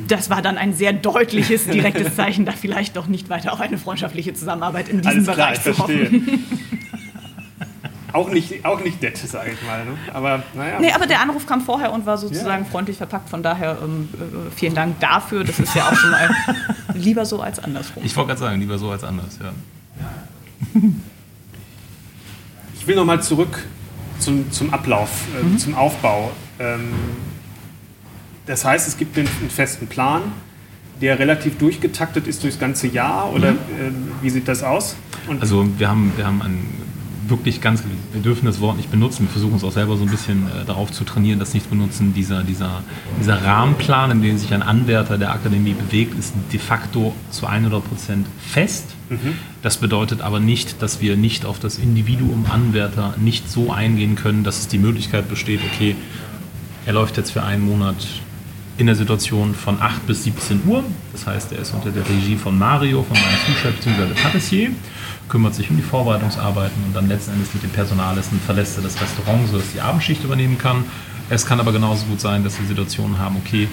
Das 0.08 0.30
war 0.30 0.42
dann 0.42 0.58
ein 0.58 0.74
sehr 0.74 0.94
deutliches, 0.94 1.66
direktes 1.66 2.16
Zeichen, 2.16 2.46
da 2.46 2.54
vielleicht 2.54 2.96
doch 2.96 3.08
nicht 3.08 3.30
weiter 3.30 3.54
auf 3.54 3.60
eine 3.60 3.78
freundschaftliche 3.78 4.34
Zusammenarbeit 4.34 4.88
in 4.88 5.02
diesem 5.02 5.12
Alles 5.12 5.24
klar, 5.24 5.36
Bereich 5.36 5.58
ich 5.58 5.64
zu 5.64 5.78
hoffen. 5.78 6.46
Auch, 8.14 8.30
nicht, 8.30 8.64
auch 8.66 8.80
nicht 8.84 9.02
nett, 9.02 9.18
sage 9.18 9.52
ich 9.52 9.62
mal. 9.68 9.84
Ne? 9.86 9.92
Aber 10.14 10.44
naja. 10.56 10.80
Nee, 10.80 10.92
aber 10.92 11.06
der 11.08 11.20
Anruf 11.22 11.46
kam 11.46 11.62
vorher 11.62 11.92
und 11.92 12.06
war 12.06 12.18
sozusagen 12.18 12.64
Ja. 12.66 12.70
freundlich 12.70 12.98
verpackt. 12.98 13.30
Von 13.30 13.44
daher 13.44 13.78
ähm, 13.84 14.08
äh, 14.14 14.52
vielen 14.56 14.76
Dank 14.76 15.00
dafür. 15.00 15.44
Das 15.44 15.60
ist 15.60 15.76
ja 15.76 15.88
auch 15.90 15.96
schon 15.96 16.12
mal 16.12 16.30
lieber 16.94 17.26
so 17.26 17.42
als 17.42 17.60
andersrum. 17.60 18.04
Ich 18.06 18.16
wollte 18.16 18.30
gerade 18.30 18.40
sagen, 18.40 18.60
lieber 18.60 18.78
so 18.78 18.90
als 18.92 19.04
anders, 19.04 19.40
ja. 19.42 19.52
Ich 22.76 22.88
will 22.88 22.96
nochmal 22.96 23.22
zurück 23.24 23.64
zum, 24.20 24.52
zum 24.52 24.74
Ablauf, 24.74 25.10
äh, 25.42 25.58
zum 25.58 25.74
Aufbau. 25.76 26.32
Ähm, 26.60 26.90
das 28.46 28.66
heißt, 28.66 28.88
es 28.88 28.98
gibt 28.98 29.18
einen, 29.18 29.28
einen 29.40 29.50
festen 29.50 29.88
Plan, 29.88 30.22
der 31.02 31.18
relativ 31.18 31.58
durchgetaktet 31.58 32.28
ist 32.28 32.44
durchs 32.44 32.60
ganze 32.60 32.88
Jahr 32.88 33.32
oder 33.32 33.50
ähm, 33.50 34.12
wie 34.22 34.30
sieht 34.30 34.48
das 34.50 34.64
aus? 34.64 34.96
Und 35.28 35.42
Also 35.42 35.66
wir 35.78 35.88
haben, 35.90 36.12
wir 36.18 36.26
haben 36.28 36.42
ein 36.42 36.68
wirklich 37.28 37.62
ganz, 37.62 37.84
wir 38.12 38.22
dürfen 38.22 38.46
das 38.46 38.60
Wort 38.60 38.78
nicht 38.78 38.92
benutzen, 38.92 39.24
wir 39.24 39.30
versuchen 39.30 39.54
uns 39.54 39.64
auch 39.64 39.72
selber 39.72 39.98
so 39.98 40.04
ein 40.04 40.10
bisschen 40.10 40.48
äh, 40.48 40.66
darauf 40.66 40.92
zu 40.92 41.04
trainieren, 41.04 41.40
das 41.40 41.54
nicht 41.54 41.64
zu 41.64 41.70
benutzen. 41.70 42.14
Dieser, 42.14 42.44
dieser, 42.44 42.84
dieser 43.20 43.44
Rahmenplan, 43.44 44.12
in 44.12 44.22
dem 44.22 44.38
sich 44.38 44.54
ein 44.54 44.62
Anwärter 44.64 45.18
der 45.18 45.32
Akademie 45.32 45.74
bewegt, 45.74 46.18
ist 46.18 46.34
de 46.52 46.60
facto 46.60 47.14
zu 47.32 47.48
100% 47.48 47.82
fest. 48.40 48.96
Das 49.62 49.78
bedeutet 49.78 50.22
aber 50.22 50.40
nicht, 50.40 50.82
dass 50.82 51.02
wir 51.02 51.16
nicht 51.16 51.46
auf 51.46 51.60
das 51.60 51.78
Individuum 51.78 52.48
Anwärter 52.50 53.14
nicht 53.18 53.50
so 53.50 53.72
eingehen 53.72 54.16
können, 54.16 54.44
dass 54.44 54.60
es 54.60 54.68
die 54.70 54.80
Möglichkeit 54.80 55.30
besteht, 55.30 55.60
okay, 55.72 55.96
er 56.86 56.94
läuft 56.94 57.18
jetzt 57.18 57.32
für 57.32 57.44
einen 57.44 57.64
Monat 57.64 57.96
in 58.78 58.88
der 58.88 58.96
Situation 58.96 59.54
von 59.54 59.80
8 59.80 60.08
bis 60.08 60.24
17 60.24 60.62
Uhr. 60.66 60.84
Das 61.12 61.28
heißt, 61.28 61.52
er 61.52 61.60
ist 61.60 61.74
unter 61.74 61.92
der 61.92 62.08
Regie 62.10 62.36
von 62.36 62.58
Mario, 62.58 63.04
von 63.04 63.16
meinem 63.16 63.40
Zuschef 63.46 63.76
bzw. 63.76 64.22
Patissier, 64.22 64.72
kümmert 65.30 65.56
sich 65.56 65.70
um 65.70 65.78
die 65.78 65.84
Vorbereitungsarbeiten 65.84 66.84
und 66.86 66.96
dann 66.96 67.08
letzten 67.08 67.34
Endes 67.34 67.54
mit 67.54 67.64
dem 67.64 67.70
Personalisten 67.72 68.40
verlässt 68.40 68.78
er 68.78 68.84
das 68.84 69.00
Restaurant, 69.02 69.48
sodass 69.50 69.72
die 69.74 69.82
Abendschicht 69.82 70.24
übernehmen 70.24 70.58
kann. 70.58 70.86
Es 71.30 71.46
kann 71.46 71.60
aber 71.60 71.72
genauso 71.72 72.06
gut 72.06 72.22
sein, 72.22 72.44
dass 72.44 72.60
wir 72.60 72.68
Situationen 72.68 73.18
haben, 73.18 73.38
okay, 73.38 73.68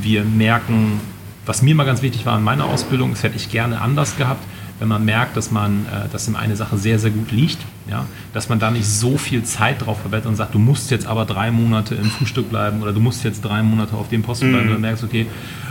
wir 0.00 0.24
merken, 0.24 1.00
was 1.46 1.62
mir 1.62 1.74
mal 1.74 1.84
ganz 1.84 2.02
wichtig 2.02 2.24
war 2.26 2.38
in 2.38 2.44
meiner 2.44 2.64
Ausbildung, 2.66 3.10
das 3.10 3.22
hätte 3.22 3.36
ich 3.36 3.50
gerne 3.50 3.80
anders 3.80 4.16
gehabt, 4.16 4.42
wenn 4.78 4.88
man 4.88 5.04
merkt, 5.04 5.36
dass 5.36 5.50
man, 5.50 5.86
äh, 5.86 6.08
dass 6.10 6.26
ihm 6.28 6.36
eine 6.36 6.56
Sache 6.56 6.76
sehr, 6.76 6.98
sehr 6.98 7.10
gut 7.10 7.30
liegt, 7.30 7.58
ja, 7.88 8.06
dass 8.32 8.48
man 8.48 8.58
da 8.58 8.70
nicht 8.70 8.86
so 8.86 9.18
viel 9.18 9.44
Zeit 9.44 9.84
drauf 9.84 10.00
verwettet 10.00 10.26
und 10.26 10.36
sagt, 10.36 10.54
du 10.54 10.58
musst 10.58 10.90
jetzt 10.90 11.06
aber 11.06 11.24
drei 11.26 11.50
Monate 11.50 11.94
im 11.94 12.10
Frühstück 12.10 12.50
bleiben 12.50 12.82
oder 12.82 12.92
du 12.92 13.00
musst 13.00 13.24
jetzt 13.24 13.44
drei 13.44 13.62
Monate 13.62 13.94
auf 13.94 14.08
dem 14.08 14.22
Posten 14.22 14.50
bleiben, 14.50 14.68
und 14.68 14.74
du 14.74 14.80
merkst, 14.80 15.04
okay, 15.04 15.26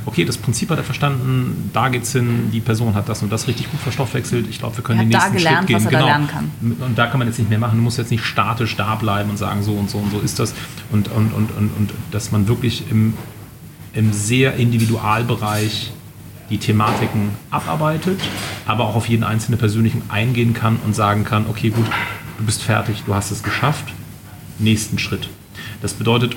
okay, 0.06 0.26
das 0.26 0.38
Prinzip 0.38 0.70
hat 0.70 0.78
er 0.78 0.84
verstanden, 0.84 1.70
da 1.74 1.90
geht's 1.90 2.12
hin, 2.12 2.50
die 2.52 2.60
Person 2.60 2.94
hat 2.94 3.10
das 3.10 3.24
und 3.24 3.32
das 3.32 3.48
richtig 3.48 3.70
gut 3.72 3.80
verstoffwechselt, 3.80 4.48
ich 4.50 4.60
glaube, 4.60 4.78
wir 4.78 4.84
können 4.84 5.00
Er 5.00 5.06
den 5.06 5.10
nächsten 5.10 5.34
gelernt, 5.36 5.58
Schritt 5.58 5.68
gehen. 5.68 5.76
was 5.76 5.86
er 5.86 5.92
da 5.92 6.06
lernen 6.06 6.28
kann. 6.28 6.52
Und 6.62 6.98
da 6.98 7.08
kann 7.08 7.20
man 7.20 7.28
jetzt 7.28 7.40
nicht 7.40 7.50
mehr 7.50 7.60
machen, 7.60 7.78
du 7.78 7.84
musst 7.84 7.98
jetzt 7.98 8.12
nicht 8.12 8.24
statisch 8.24 8.76
da 8.76 8.96
bleiben 8.96 9.30
und 9.30 9.38
sagen, 9.38 9.64
so 9.64 9.74
und 9.74 9.90
so 9.90 9.98
und 9.98 10.12
so 10.12 10.20
ist 10.20 10.40
das. 10.40 10.54
Und, 10.92 11.10
und, 11.10 11.34
und, 11.34 11.50
und, 11.58 11.70
und 11.78 11.92
dass 12.12 12.32
man 12.32 12.48
wirklich 12.48 12.84
im, 12.92 13.14
im 13.94 14.14
sehr 14.14 14.56
Individualbereich 14.56 15.92
die 16.54 16.60
Thematiken 16.60 17.32
abarbeitet, 17.50 18.22
aber 18.68 18.86
auch 18.86 18.96
auf 18.96 19.10
jeden 19.10 19.24
einzelnen 19.24 19.58
persönlichen 19.58 20.04
eingehen 20.10 20.54
kann 20.54 20.78
und 20.86 20.96
sagen 20.96 21.24
kann, 21.24 21.48
okay, 21.50 21.72
gut, 21.72 21.86
du 22.38 22.46
bist 22.46 22.62
fertig, 22.62 23.04
du 23.08 23.16
hast 23.16 23.32
es 23.32 23.42
geschafft. 23.42 23.86
nächsten 24.60 25.00
Schritt. 25.00 25.30
Das 25.82 25.94
bedeutet, 25.94 26.36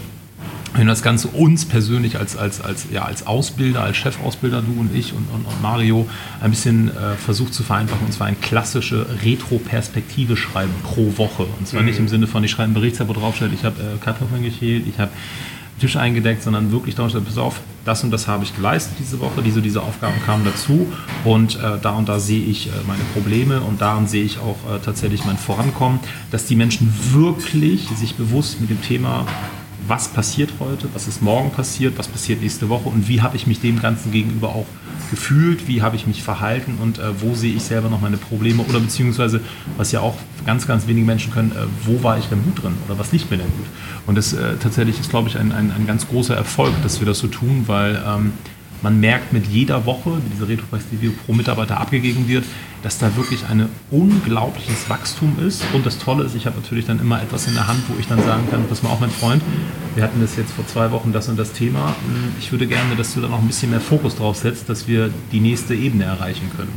wenn 0.75 0.87
das 0.87 1.03
Ganze 1.03 1.29
uns 1.29 1.67
persönlich 1.67 2.19
als, 2.19 2.35
als, 2.35 2.63
als, 2.63 2.87
ja, 2.91 3.05
als 3.05 3.27
Ausbilder, 3.27 3.83
als 3.83 3.99
Chefausbilder, 3.99 4.63
du 4.63 4.81
und 4.81 4.95
ich 4.95 5.13
und, 5.13 5.29
und, 5.35 5.45
und 5.45 5.63
Mario, 5.63 6.09
ein 6.41 6.51
bisschen 6.51 6.89
äh, 6.89 7.15
versucht 7.17 7.53
zu 7.53 7.63
vereinfachen, 7.63 8.07
und 8.07 8.13
zwar 8.13 8.27
eine 8.27 8.37
klassische 8.37 9.07
Retro-Perspektive 9.23 10.37
schreiben 10.37 10.73
pro 10.83 11.19
Woche. 11.19 11.47
Und 11.59 11.69
zwar 11.69 11.83
mhm. 11.83 11.89
nicht 11.89 11.99
im 11.99 12.09
Sinne 12.09 12.27
von, 12.27 12.43
ich 12.43 12.51
schreibe 12.51 12.65
einen 12.65 12.75
Bericht, 12.75 13.07
wo 13.07 13.13
draufsteht, 13.13 13.53
ich 13.53 13.65
habe 13.65 13.81
äh, 13.81 14.03
Kartoffeln 14.03 14.43
geschält, 14.43 14.87
ich 14.87 14.99
habe 14.99 15.11
Tisch 15.79 15.97
eingedeckt, 15.97 16.43
sondern 16.43 16.73
wirklich 16.73 16.95
da 16.95 17.09
steht, 17.09 17.25
pass 17.25 17.39
auf, 17.39 17.61
das 17.85 18.03
und 18.03 18.11
das 18.11 18.27
habe 18.27 18.45
ich 18.45 18.55
geleistet 18.55 18.97
diese 18.99 19.21
Woche, 19.21 19.43
diese, 19.43 19.63
diese 19.63 19.83
Aufgaben 19.83 20.15
kamen 20.25 20.45
dazu 20.45 20.93
und 21.25 21.57
äh, 21.57 21.79
da 21.81 21.91
und 21.91 22.09
da 22.09 22.19
sehe 22.19 22.45
ich 22.45 22.69
äh, 22.69 22.71
meine 22.87 23.03
Probleme 23.15 23.61
und 23.61 23.81
daran 23.81 24.09
sehe 24.09 24.25
ich 24.25 24.39
auch 24.39 24.57
äh, 24.75 24.79
tatsächlich 24.85 25.25
mein 25.25 25.39
Vorankommen, 25.39 26.01
dass 26.31 26.47
die 26.47 26.57
Menschen 26.57 26.93
wirklich 27.13 27.89
sich 27.97 28.15
bewusst 28.15 28.61
mit 28.61 28.71
dem 28.71 28.83
Thema 28.83 29.27
was 29.87 30.09
passiert 30.09 30.51
heute, 30.59 30.89
was 30.95 31.07
ist 31.07 31.23
morgen 31.23 31.51
passiert, 31.51 31.97
was 31.97 32.09
passiert 32.09 32.41
nächste 32.41 32.69
Woche 32.69 32.89
und 32.89 33.09
wie 33.09 33.21
habe 33.21 33.37
ich 33.37 33.47
mich 33.47 33.61
dem 33.61 33.81
Ganzen 33.81 34.11
gegenüber 34.11 34.49
auch 34.49 34.67
gefühlt, 35.11 35.69
wie 35.69 35.83
habe 35.83 35.97
ich 35.97 36.07
mich 36.07 36.23
verhalten 36.23 36.79
und 36.81 36.99
äh, 36.99 37.21
wo 37.21 37.35
sehe 37.35 37.55
ich 37.55 37.63
selber 37.63 37.89
noch 37.89 38.01
meine 38.01 38.17
Probleme 38.17 38.63
oder 38.63 38.81
beziehungsweise, 38.81 39.41
was 39.77 39.93
ja 39.93 40.01
auch 40.01 40.17
ganz, 40.45 40.67
ganz 40.67 40.87
wenige 40.87 41.07
Menschen 41.07 41.33
können, 41.33 41.53
äh, 41.53 41.67
wo 41.85 42.03
war 42.03 42.19
ich 42.19 42.27
denn 42.27 42.43
gut 42.43 42.63
drin 42.63 42.75
oder 42.87 42.99
was 42.99 43.13
nicht 43.13 43.31
mehr 43.31 43.39
denn 43.39 43.49
gut. 43.49 43.67
Und 44.07 44.17
das 44.17 44.33
äh, 44.33 44.57
tatsächlich 44.57 45.01
ist, 45.01 45.11
glaube 45.11 45.29
ich, 45.29 45.39
ein, 45.39 45.53
ein, 45.53 45.73
ein, 45.73 45.87
ganz 45.87 46.09
großer 46.09 46.37
Erfolg, 46.37 46.73
dass 46.83 47.01
wir 47.01 47.07
das 47.07 47.19
so 47.19 47.29
tun, 47.29 47.65
weil 47.67 48.03
ähm, 48.07 48.33
man 48.83 49.01
merkt 49.01 49.33
mit 49.33 49.47
jeder 49.47 49.87
Woche, 49.87 50.21
die 50.25 50.31
diese 50.35 50.49
Retroperspektive 50.49 51.13
pro 51.13 51.33
Mitarbeiter 51.33 51.81
abgegeben 51.81 52.29
wird, 52.29 52.45
dass 52.83 52.99
da 52.99 53.17
wirklich 53.17 53.45
ein 53.47 53.69
unglaubliches 53.91 54.89
Wachstum 54.89 55.37
ist. 55.47 55.65
Und 55.73 55.87
das 55.87 55.99
Tolle 55.99 56.25
ist, 56.25 56.35
ich 56.35 56.47
habe 56.47 56.61
natürlich 56.61 56.87
dann 56.87 57.01
immer 57.01 57.21
etwas 57.23 57.47
in 57.49 57.55
der 57.55 57.67
Hand, 57.67 57.83
wo 57.89 57.99
ich 57.99 58.07
dann 58.07 58.23
sagen 58.23 58.45
kann, 58.51 58.67
pass 58.69 58.83
mal 58.83 58.91
auch 58.91 59.01
mein 59.01 59.11
Freund, 59.11 59.43
wir 59.95 60.05
hatten 60.05 60.21
das 60.21 60.37
jetzt 60.37 60.53
vor 60.53 60.67
zwei 60.67 60.91
Wochen, 60.91 61.13
das 61.13 61.29
und 61.29 61.39
das 61.39 61.53
Thema. 61.53 61.97
Ich 62.39 62.53
würde 62.53 62.67
gerne, 62.67 62.97
dass 62.97 63.15
du 63.15 63.21
da 63.21 63.29
noch 63.29 63.41
ein 63.41 63.47
bisschen 63.47 63.71
mehr 63.71 63.81
Fokus 63.81 64.17
drauf 64.17 64.37
setzt, 64.37 64.69
dass 64.69 64.87
wir 64.87 65.11
die 65.33 65.41
nächste 65.41 65.75
Ebene 65.75 66.05
erreichen 66.05 66.51
können. 66.57 66.73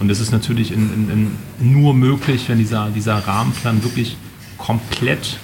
Und 0.00 0.08
das 0.08 0.20
ist 0.20 0.32
natürlich 0.32 0.72
in, 0.72 0.92
in, 0.92 1.36
in 1.60 1.72
nur 1.72 1.94
möglich, 1.94 2.48
wenn 2.48 2.58
dieser, 2.58 2.90
dieser 2.90 3.16
Rahmenplan 3.16 3.82
wirklich 3.82 4.16
komplett 4.56 5.38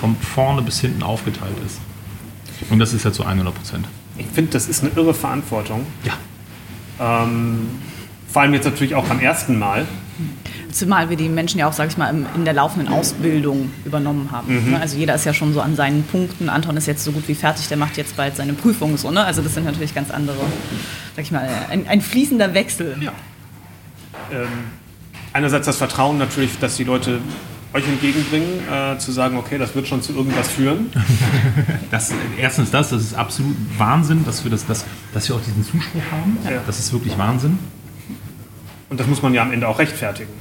von 0.00 0.16
vorne 0.16 0.62
bis 0.62 0.80
hinten 0.80 1.02
aufgeteilt 1.02 1.56
ist. 1.64 1.80
Und 2.70 2.78
das 2.78 2.92
ist 2.92 3.04
ja 3.04 3.12
zu 3.12 3.24
100 3.24 3.54
Prozent 3.54 3.86
ich 4.18 4.26
finde, 4.26 4.52
das 4.52 4.68
ist 4.68 4.82
eine 4.82 4.92
irre 4.94 5.14
Verantwortung. 5.14 5.86
Ja. 6.04 7.24
Ähm, 7.24 7.68
vor 8.28 8.42
allem 8.42 8.54
jetzt 8.54 8.64
natürlich 8.64 8.94
auch 8.94 9.06
beim 9.06 9.20
ersten 9.20 9.58
Mal. 9.58 9.86
Zumal 10.70 11.10
wir 11.10 11.16
die 11.16 11.28
Menschen 11.28 11.58
ja 11.58 11.68
auch, 11.68 11.72
sage 11.72 11.90
ich 11.90 11.96
mal, 11.96 12.14
in 12.36 12.44
der 12.44 12.54
laufenden 12.54 12.92
Ausbildung 12.92 13.72
übernommen 13.84 14.30
haben. 14.30 14.64
Mhm. 14.64 14.70
Ne? 14.72 14.80
Also 14.80 14.96
jeder 14.96 15.14
ist 15.14 15.24
ja 15.24 15.34
schon 15.34 15.52
so 15.52 15.60
an 15.60 15.74
seinen 15.74 16.04
Punkten. 16.04 16.48
Anton 16.48 16.76
ist 16.76 16.86
jetzt 16.86 17.02
so 17.02 17.10
gut 17.10 17.26
wie 17.26 17.34
fertig, 17.34 17.68
der 17.68 17.76
macht 17.76 17.96
jetzt 17.96 18.16
bald 18.16 18.36
seine 18.36 18.52
Prüfung. 18.52 18.96
So, 18.96 19.10
ne? 19.10 19.24
Also 19.24 19.42
das 19.42 19.54
sind 19.54 19.64
natürlich 19.64 19.94
ganz 19.94 20.10
andere, 20.10 20.38
sag 21.16 21.24
ich 21.24 21.32
mal, 21.32 21.48
ein, 21.70 21.88
ein 21.88 22.00
fließender 22.00 22.54
Wechsel. 22.54 22.96
Ja. 23.00 23.12
Ähm, 24.30 24.46
einerseits 25.32 25.66
das 25.66 25.76
Vertrauen 25.76 26.18
natürlich, 26.18 26.58
dass 26.58 26.76
die 26.76 26.84
Leute 26.84 27.18
euch 27.72 27.86
entgegenbringen, 27.86 28.60
äh, 28.68 28.98
zu 28.98 29.12
sagen, 29.12 29.36
okay, 29.36 29.58
das 29.58 29.74
wird 29.74 29.86
schon 29.86 30.02
zu 30.02 30.14
irgendwas 30.14 30.48
führen? 30.48 30.90
Das, 31.90 32.12
erstens 32.38 32.70
das, 32.70 32.90
das 32.90 33.02
ist 33.02 33.14
absolut 33.14 33.56
Wahnsinn, 33.76 34.24
dass 34.24 34.44
wir, 34.44 34.50
das, 34.50 34.64
das, 34.64 34.84
dass 35.12 35.28
wir 35.28 35.34
auch 35.34 35.40
diesen 35.40 35.64
Zuspruch 35.64 36.02
haben. 36.12 36.38
Ja. 36.44 36.62
Das 36.64 36.78
ist 36.78 36.92
wirklich 36.92 37.18
Wahnsinn. 37.18 37.58
Und 38.88 39.00
das 39.00 39.08
muss 39.08 39.22
man 39.22 39.34
ja 39.34 39.42
am 39.42 39.52
Ende 39.52 39.66
auch 39.66 39.80
rechtfertigen. 39.80 40.32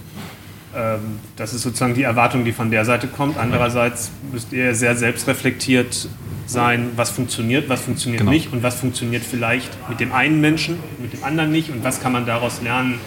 Ähm, 0.76 1.20
das 1.36 1.54
ist 1.56 1.64
sozusagen 1.64 1.96
die 1.96 2.04
Erwartung, 2.04 2.46
die 2.46 2.52
von 2.52 2.70
der 2.70 2.86
Seite 2.86 3.08
kommt. 3.08 3.38
Andererseits 3.38 4.12
müsst 4.32 4.54
ihr 4.54 4.76
sehr 4.76 4.96
selbstreflektiert 4.96 6.08
sein, 6.46 6.92
was 6.96 7.10
funktioniert, 7.10 7.70
was 7.70 7.82
funktioniert 7.82 8.20
genau. 8.20 8.32
nicht 8.32 8.54
und 8.54 8.62
was 8.62 8.76
funktioniert 8.76 9.24
vielleicht 9.24 9.70
mit 9.90 10.00
dem 10.00 10.12
einen 10.12 10.40
Menschen, 10.42 10.78
mit 11.02 11.14
dem 11.14 11.24
anderen 11.24 11.52
nicht 11.52 11.72
und 11.72 11.84
was 11.84 12.02
kann 12.02 12.12
man 12.12 12.26
daraus 12.26 12.62
lernen, 12.62 13.00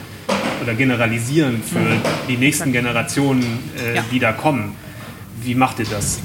oder 0.63 0.75
generalisieren 0.75 1.63
für 1.63 1.81
die 2.29 2.37
nächsten 2.37 2.73
Generationen, 2.73 3.45
äh, 3.79 3.97
ja. 3.97 4.05
die 4.11 4.19
da 4.19 4.33
kommen. 4.33 4.75
Wie 5.43 5.55
macht 5.55 5.79
ihr 5.81 5.87
das? 5.87 6.21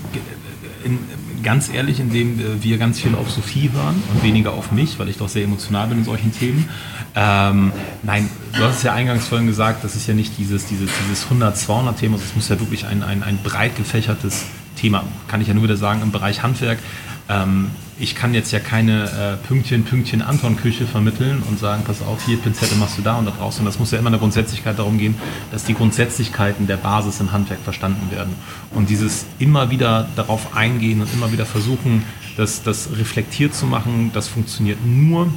In, 0.84 1.00
ganz 1.44 1.70
ehrlich, 1.70 2.00
indem 2.00 2.62
wir 2.62 2.78
ganz 2.78 3.00
viel 3.00 3.16
auf 3.16 3.30
Sophie 3.32 3.70
hören 3.74 4.02
und 4.14 4.24
weniger 4.24 4.54
auf 4.54 4.72
mich, 4.72 5.00
weil 5.00 5.10
ich 5.10 5.18
doch 5.18 5.30
sehr 5.30 5.44
emotional 5.44 5.88
bin 5.88 6.00
in 6.00 6.04
solchen 6.04 6.32
Themen. 6.38 6.68
Ähm, 7.16 7.72
nein, 8.04 8.30
du 8.54 8.64
hast 8.64 8.78
es 8.78 8.84
ja 8.84 8.94
eingangs 8.94 9.28
vorhin 9.28 9.48
gesagt, 9.48 9.84
das 9.84 9.96
ist 9.96 10.08
ja 10.08 10.14
nicht 10.14 10.38
dieses, 10.38 10.66
dieses, 10.66 10.90
dieses 11.04 11.28
100-200-Thema, 11.28 12.18
es 12.18 12.36
muss 12.36 12.50
ja 12.50 12.60
wirklich 12.60 12.86
ein, 12.86 13.02
ein, 13.02 13.24
ein 13.24 13.40
breit 13.44 13.76
gefächertes 13.76 14.46
Thema, 14.76 15.04
kann 15.28 15.42
ich 15.42 15.48
ja 15.48 15.54
nur 15.54 15.64
wieder 15.64 15.78
sagen, 15.78 16.02
im 16.02 16.12
Bereich 16.12 16.44
Handwerk 16.44 16.80
ähm, 17.30 17.72
ich 18.00 18.16
kann 18.16 18.34
jetzt 18.34 18.52
ja 18.52 18.60
keine 18.60 19.40
äh, 19.42 19.48
Pünktchen, 19.48 19.84
Pünktchen 19.84 20.22
Anton-Küche 20.22 20.86
vermitteln 20.86 21.42
und 21.50 21.58
sagen, 21.58 21.84
pass 21.84 22.02
auf, 22.02 22.26
hier 22.26 22.38
Pinzette 22.38 22.76
machst 22.76 22.98
du 22.98 23.02
da 23.02 23.18
und 23.18 23.26
da 23.26 23.32
draußen. 23.32 23.66
Das 23.66 23.80
muss 23.80 23.92
ja 23.92 23.98
immer 23.98 24.10
eine 24.10 24.20
Grundsätzlichkeit 24.20 24.78
darum 24.78 24.98
gehen, 24.98 25.16
dass 25.52 25.66
die 25.66 25.74
Grundsätzlichkeiten 25.74 26.68
der 26.68 26.78
Basis 26.78 27.20
im 27.20 27.32
Handwerk 27.32 27.60
verstanden 27.62 28.12
werden. 28.12 28.36
Und 28.72 28.90
dieses 28.90 29.26
immer 29.40 29.72
wieder 29.72 30.08
darauf 30.16 30.56
eingehen 30.56 31.02
und 31.02 31.12
immer 31.14 31.32
wieder 31.32 31.46
versuchen, 31.46 32.04
das, 32.38 32.62
das 32.62 32.90
reflektiert 32.96 33.56
zu 33.56 33.66
machen, 33.66 34.12
das 34.14 34.28
funktioniert 34.28 34.86
nur, 34.86 35.32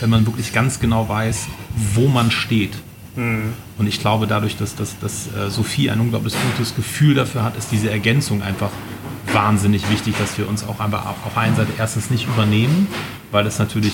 wenn 0.00 0.10
man 0.10 0.26
wirklich 0.26 0.52
ganz 0.52 0.78
genau 0.78 1.08
weiß, 1.08 1.48
wo 1.94 2.06
man 2.08 2.30
steht. 2.30 2.76
Mhm. 3.16 3.54
Und 3.78 3.86
ich 3.86 3.98
glaube, 4.00 4.26
dadurch, 4.26 4.56
dass, 4.58 4.76
dass, 4.76 4.98
dass 4.98 5.28
äh, 5.34 5.48
Sophie 5.48 5.90
ein 5.90 6.00
unglaublich 6.00 6.34
gutes 6.50 6.76
Gefühl 6.76 7.14
dafür 7.14 7.44
hat, 7.44 7.56
ist 7.56 7.72
diese 7.72 7.90
Ergänzung 7.90 8.42
einfach 8.42 8.70
wahnsinnig 9.32 9.88
wichtig, 9.90 10.14
dass 10.18 10.38
wir 10.38 10.48
uns 10.48 10.66
auch 10.66 10.80
einfach 10.80 11.06
auf 11.06 11.36
einer 11.36 11.56
Seite 11.56 11.72
erstens 11.78 12.10
nicht 12.10 12.26
übernehmen, 12.26 12.88
weil 13.30 13.46
es 13.46 13.58
natürlich, 13.58 13.92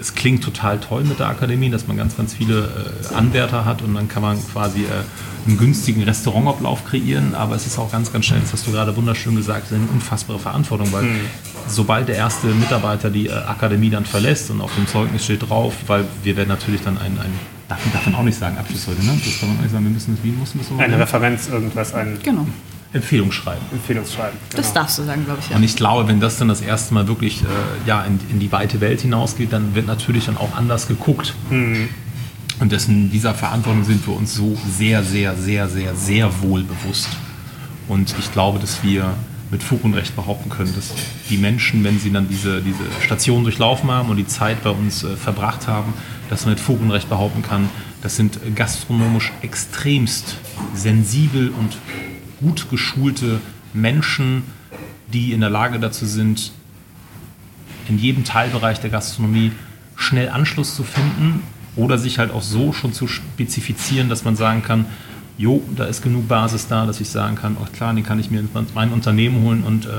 es 0.00 0.14
klingt 0.14 0.42
total 0.42 0.78
toll 0.80 1.04
mit 1.04 1.18
der 1.18 1.28
Akademie, 1.28 1.70
dass 1.70 1.86
man 1.86 1.96
ganz, 1.96 2.16
ganz 2.16 2.34
viele 2.34 2.92
äh, 3.10 3.14
Anwärter 3.14 3.64
hat 3.64 3.82
und 3.82 3.94
dann 3.94 4.08
kann 4.08 4.22
man 4.22 4.38
quasi 4.52 4.82
äh, 4.82 5.46
einen 5.46 5.58
günstigen 5.58 6.02
Restaurantablauf 6.02 6.84
kreieren, 6.84 7.34
aber 7.34 7.54
es 7.54 7.66
ist 7.66 7.78
auch 7.78 7.90
ganz, 7.90 8.12
ganz 8.12 8.26
schnell, 8.26 8.40
das 8.40 8.52
hast 8.52 8.66
du 8.66 8.72
gerade 8.72 8.96
wunderschön 8.96 9.36
gesagt, 9.36 9.72
eine 9.72 9.86
unfassbare 9.92 10.38
Verantwortung, 10.38 10.92
weil 10.92 11.04
mhm. 11.04 11.20
sobald 11.68 12.08
der 12.08 12.16
erste 12.16 12.48
Mitarbeiter 12.48 13.10
die 13.10 13.28
äh, 13.28 13.32
Akademie 13.32 13.90
dann 13.90 14.04
verlässt 14.04 14.50
und 14.50 14.60
auf 14.60 14.74
dem 14.74 14.86
Zeugnis 14.86 15.24
steht 15.24 15.48
drauf, 15.48 15.74
weil 15.86 16.04
wir 16.22 16.36
werden 16.36 16.48
natürlich 16.48 16.82
dann 16.82 16.98
ein, 16.98 17.18
ein 17.18 17.32
darf, 17.68 17.80
darf 17.92 18.06
man 18.06 18.14
auch 18.16 18.22
nicht 18.22 18.38
sagen, 18.38 18.56
Abschlusszeugnis, 18.58 19.06
ne? 19.06 19.20
Das 19.24 19.40
kann 19.40 19.48
man 19.48 19.58
auch 19.58 19.62
nicht 19.62 19.72
sagen, 19.72 19.84
wir 19.84 19.92
müssen 19.92 20.16
das, 20.16 20.24
wie 20.24 20.30
mussten 20.30 20.58
das 20.58 20.68
so 20.68 20.76
Eine 20.76 20.98
Referenz, 20.98 21.48
irgendwas, 21.48 21.94
ein... 21.94 22.18
Genau. 22.22 22.46
Empfehlungsschreiben. 22.92 23.62
Empfehlungsschreiben. 23.72 24.38
Genau. 24.50 24.62
Das 24.62 24.72
darfst 24.72 24.98
du 24.98 25.02
sagen, 25.04 25.24
glaube 25.24 25.40
ich. 25.42 25.50
Ja. 25.50 25.56
Und 25.56 25.62
ich 25.62 25.76
glaube, 25.76 26.08
wenn 26.08 26.20
das 26.20 26.36
dann 26.36 26.48
das 26.48 26.60
erste 26.60 26.92
Mal 26.94 27.08
wirklich 27.08 27.42
äh, 27.42 27.46
ja, 27.86 28.04
in, 28.04 28.20
in, 28.30 28.38
die 28.38 28.52
weite 28.52 28.80
Welt 28.80 29.00
hinausgeht, 29.00 29.52
dann 29.52 29.74
wird 29.74 29.86
natürlich 29.86 30.26
dann 30.26 30.36
auch 30.36 30.54
anders 30.56 30.88
geguckt. 30.88 31.34
Mhm. 31.50 31.88
Und 32.60 32.70
dessen 32.70 33.10
dieser 33.10 33.34
Verantwortung 33.34 33.84
sind 33.84 34.06
wir 34.06 34.14
uns 34.14 34.34
so 34.34 34.56
sehr, 34.70 35.02
sehr, 35.02 35.34
sehr, 35.34 35.68
sehr, 35.68 35.96
sehr 35.96 36.42
wohl 36.42 36.62
bewusst. 36.62 37.08
Und 37.88 38.14
ich 38.18 38.30
glaube, 38.30 38.58
dass 38.58 38.82
wir 38.82 39.14
mit 39.50 39.62
Fug 39.62 39.84
und 39.84 39.94
Recht 39.94 40.14
behaupten 40.16 40.48
können, 40.48 40.74
dass 40.74 40.92
die 41.28 41.36
Menschen, 41.36 41.84
wenn 41.84 41.98
sie 41.98 42.10
dann 42.10 42.28
diese, 42.28 42.62
diese 42.62 42.84
Station 43.00 43.42
durchlaufen 43.42 43.90
haben 43.90 44.08
und 44.10 44.16
die 44.16 44.26
Zeit 44.26 44.62
bei 44.62 44.70
uns 44.70 45.02
äh, 45.02 45.16
verbracht 45.16 45.66
haben, 45.66 45.92
dass 46.30 46.44
man 46.44 46.54
mit 46.54 46.60
Fug 46.60 46.80
und 46.80 46.90
Recht 46.90 47.08
behaupten 47.08 47.42
kann, 47.42 47.68
das 48.02 48.16
sind 48.16 48.38
gastronomisch 48.54 49.32
extremst 49.42 50.36
sensibel 50.74 51.50
und 51.50 51.76
gut 52.42 52.68
geschulte 52.70 53.40
Menschen, 53.72 54.42
die 55.12 55.32
in 55.32 55.40
der 55.40 55.50
Lage 55.50 55.78
dazu 55.78 56.06
sind, 56.06 56.52
in 57.88 57.98
jedem 57.98 58.24
Teilbereich 58.24 58.80
der 58.80 58.90
Gastronomie 58.90 59.52
schnell 59.96 60.28
Anschluss 60.28 60.74
zu 60.74 60.84
finden 60.84 61.42
oder 61.76 61.98
sich 61.98 62.18
halt 62.18 62.32
auch 62.32 62.42
so 62.42 62.72
schon 62.72 62.92
zu 62.92 63.06
spezifizieren, 63.08 64.08
dass 64.08 64.24
man 64.24 64.36
sagen 64.36 64.62
kann, 64.62 64.86
jo, 65.38 65.62
da 65.74 65.84
ist 65.84 66.02
genug 66.02 66.28
Basis 66.28 66.68
da, 66.68 66.86
dass 66.86 67.00
ich 67.00 67.08
sagen 67.08 67.36
kann, 67.36 67.56
oh 67.60 67.66
klar, 67.72 67.94
den 67.94 68.04
kann 68.04 68.18
ich 68.18 68.30
mir 68.30 68.40
in 68.40 68.48
mein 68.74 68.92
Unternehmen 68.92 69.42
holen 69.42 69.62
und 69.62 69.86
äh, 69.86 69.90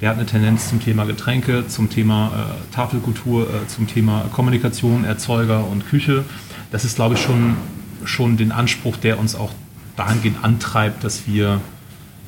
der 0.00 0.10
hat 0.10 0.16
eine 0.16 0.26
Tendenz 0.26 0.68
zum 0.68 0.80
Thema 0.80 1.04
Getränke, 1.04 1.66
zum 1.68 1.90
Thema 1.90 2.28
äh, 2.28 2.74
Tafelkultur, 2.74 3.48
äh, 3.48 3.66
zum 3.66 3.86
Thema 3.86 4.26
Kommunikation, 4.32 5.04
Erzeuger 5.04 5.66
und 5.66 5.88
Küche. 5.88 6.24
Das 6.70 6.84
ist, 6.84 6.96
glaube 6.96 7.14
ich, 7.14 7.20
schon, 7.20 7.56
schon 8.04 8.36
den 8.36 8.52
Anspruch, 8.52 8.96
der 8.96 9.18
uns 9.18 9.34
auch 9.34 9.52
dahingehend 9.96 10.44
antreibt, 10.44 11.02
dass 11.02 11.26
wir 11.26 11.60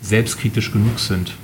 selbstkritisch 0.02 0.72
genug 0.72 0.98
sind, 0.98 1.34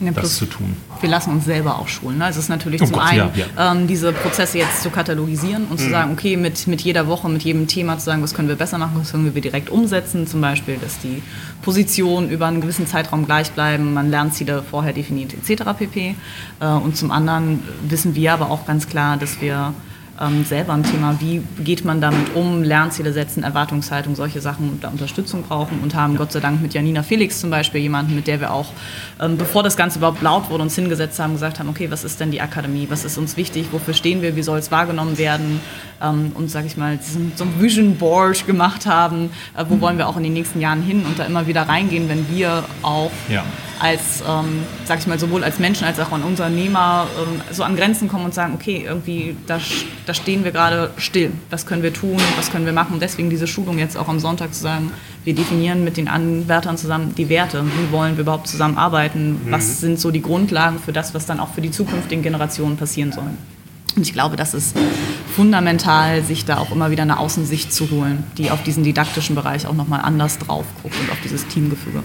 ja, 0.00 0.12
das 0.12 0.36
zu 0.36 0.46
tun. 0.46 0.76
Wir 1.00 1.08
lassen 1.10 1.30
uns 1.30 1.44
selber 1.44 1.78
auch 1.78 1.88
schulen. 1.88 2.18
Ne? 2.18 2.28
Es 2.28 2.36
ist 2.36 2.48
natürlich 2.48 2.82
oh 2.82 2.86
zum 2.86 2.94
Gott, 2.94 3.08
einen, 3.08 3.30
ja, 3.34 3.46
ja. 3.56 3.72
Ähm, 3.72 3.86
diese 3.86 4.12
Prozesse 4.12 4.58
jetzt 4.58 4.82
zu 4.82 4.90
katalogisieren 4.90 5.64
und 5.64 5.80
mhm. 5.80 5.84
zu 5.84 5.90
sagen, 5.90 6.12
okay, 6.12 6.36
mit, 6.36 6.66
mit 6.66 6.80
jeder 6.82 7.06
Woche, 7.06 7.28
mit 7.28 7.42
jedem 7.42 7.66
Thema 7.66 7.98
zu 7.98 8.04
sagen, 8.04 8.22
was 8.22 8.34
können 8.34 8.48
wir 8.48 8.56
besser 8.56 8.78
machen, 8.78 8.92
was 8.94 9.12
können 9.12 9.32
wir 9.34 9.42
direkt 9.42 9.70
umsetzen. 9.70 10.26
Zum 10.26 10.40
Beispiel, 10.40 10.76
dass 10.76 10.98
die 10.98 11.22
Positionen 11.62 12.30
über 12.30 12.46
einen 12.46 12.60
gewissen 12.60 12.86
Zeitraum 12.86 13.26
gleich 13.26 13.50
bleiben, 13.52 13.92
man 13.92 14.10
Lernziele 14.10 14.62
vorher 14.62 14.92
definiert 14.92 15.34
etc. 15.34 15.64
pp. 15.78 16.14
Äh, 16.60 16.66
und 16.66 16.96
zum 16.96 17.10
anderen 17.10 17.60
wissen 17.88 18.14
wir 18.14 18.32
aber 18.32 18.50
auch 18.50 18.66
ganz 18.66 18.88
klar, 18.88 19.16
dass 19.16 19.40
wir 19.40 19.74
ähm, 20.22 20.44
selber 20.44 20.72
ein 20.72 20.84
Thema. 20.84 21.16
Wie 21.20 21.42
geht 21.62 21.84
man 21.84 22.00
damit 22.00 22.34
um? 22.34 22.62
Lernziele 22.62 23.12
setzen, 23.12 23.42
Erwartungshaltung, 23.42 24.14
solche 24.14 24.40
Sachen 24.40 24.70
und 24.70 24.84
da 24.84 24.88
Unterstützung 24.88 25.42
brauchen 25.42 25.80
und 25.82 25.94
haben 25.94 26.16
Gott 26.16 26.32
sei 26.32 26.40
Dank 26.40 26.62
mit 26.62 26.74
Janina 26.74 27.02
Felix 27.02 27.40
zum 27.40 27.50
Beispiel 27.50 27.80
jemanden, 27.80 28.14
mit 28.14 28.26
der 28.26 28.40
wir 28.40 28.52
auch, 28.52 28.68
ähm, 29.20 29.36
bevor 29.36 29.62
das 29.62 29.76
Ganze 29.76 29.98
überhaupt 29.98 30.22
laut 30.22 30.48
wurde, 30.50 30.62
uns 30.62 30.74
hingesetzt 30.74 31.18
haben, 31.18 31.32
gesagt 31.32 31.58
haben, 31.58 31.68
okay, 31.68 31.90
was 31.90 32.04
ist 32.04 32.20
denn 32.20 32.30
die 32.30 32.40
Akademie? 32.40 32.86
Was 32.88 33.04
ist 33.04 33.18
uns 33.18 33.36
wichtig? 33.36 33.68
Wofür 33.72 33.94
stehen 33.94 34.22
wir? 34.22 34.36
Wie 34.36 34.42
soll 34.42 34.58
es 34.58 34.70
wahrgenommen 34.70 35.18
werden? 35.18 35.60
Ähm, 36.00 36.32
und, 36.34 36.50
sage 36.50 36.66
ich 36.66 36.76
mal, 36.76 36.98
so 37.34 37.44
ein 37.44 37.60
Vision 37.60 37.96
Board 37.96 38.46
gemacht 38.46 38.86
haben, 38.86 39.30
äh, 39.56 39.64
wo 39.68 39.80
wollen 39.80 39.98
wir 39.98 40.08
auch 40.08 40.16
in 40.16 40.22
den 40.22 40.32
nächsten 40.32 40.60
Jahren 40.60 40.82
hin 40.82 41.04
und 41.04 41.18
da 41.18 41.24
immer 41.24 41.46
wieder 41.46 41.62
reingehen, 41.62 42.08
wenn 42.08 42.28
wir 42.30 42.64
auch 42.82 43.10
ja 43.28 43.44
als, 43.82 44.22
ähm, 44.26 44.62
sag 44.84 45.00
ich 45.00 45.08
mal, 45.08 45.18
sowohl 45.18 45.42
als 45.42 45.58
Menschen 45.58 45.84
als 45.84 45.98
auch 45.98 46.12
an 46.12 46.22
Unternehmer 46.22 47.08
ähm, 47.18 47.40
so 47.50 47.64
an 47.64 47.74
Grenzen 47.74 48.06
kommen 48.06 48.24
und 48.24 48.32
sagen, 48.32 48.54
okay, 48.54 48.84
irgendwie, 48.86 49.36
da, 49.48 49.58
da 50.06 50.14
stehen 50.14 50.44
wir 50.44 50.52
gerade 50.52 50.92
still. 50.98 51.32
Was 51.50 51.66
können 51.66 51.82
wir 51.82 51.92
tun? 51.92 52.16
Was 52.36 52.52
können 52.52 52.64
wir 52.64 52.72
machen? 52.72 52.94
Und 52.94 53.02
deswegen 53.02 53.28
diese 53.28 53.48
Schulung 53.48 53.78
jetzt 53.78 53.96
auch 53.96 54.08
am 54.08 54.20
Sonntag 54.20 54.54
zu 54.54 54.62
sagen, 54.62 54.92
wir 55.24 55.34
definieren 55.34 55.82
mit 55.82 55.96
den 55.96 56.06
Anwärtern 56.06 56.78
zusammen 56.78 57.12
die 57.16 57.28
Werte. 57.28 57.64
Wie 57.64 57.92
wollen 57.92 58.16
wir 58.16 58.22
überhaupt 58.22 58.46
zusammenarbeiten? 58.46 59.32
Mhm. 59.32 59.50
Was 59.50 59.80
sind 59.80 59.98
so 59.98 60.12
die 60.12 60.22
Grundlagen 60.22 60.78
für 60.78 60.92
das, 60.92 61.12
was 61.12 61.26
dann 61.26 61.40
auch 61.40 61.52
für 61.52 61.60
die 61.60 61.72
zukünftigen 61.72 62.22
Generationen 62.22 62.76
passieren 62.76 63.10
soll? 63.10 63.30
Und 63.96 64.02
ich 64.02 64.12
glaube, 64.12 64.36
das 64.36 64.54
ist 64.54 64.76
fundamental, 65.34 66.22
sich 66.22 66.44
da 66.44 66.58
auch 66.58 66.70
immer 66.70 66.92
wieder 66.92 67.02
eine 67.02 67.18
Außensicht 67.18 67.74
zu 67.74 67.90
holen, 67.90 68.22
die 68.38 68.52
auf 68.52 68.62
diesen 68.62 68.84
didaktischen 68.84 69.34
Bereich 69.34 69.66
auch 69.66 69.74
nochmal 69.74 70.00
anders 70.02 70.38
drauf 70.38 70.64
guckt 70.82 70.94
und 71.00 71.10
auf 71.10 71.18
dieses 71.22 71.46
Teamgefüge. 71.48 72.02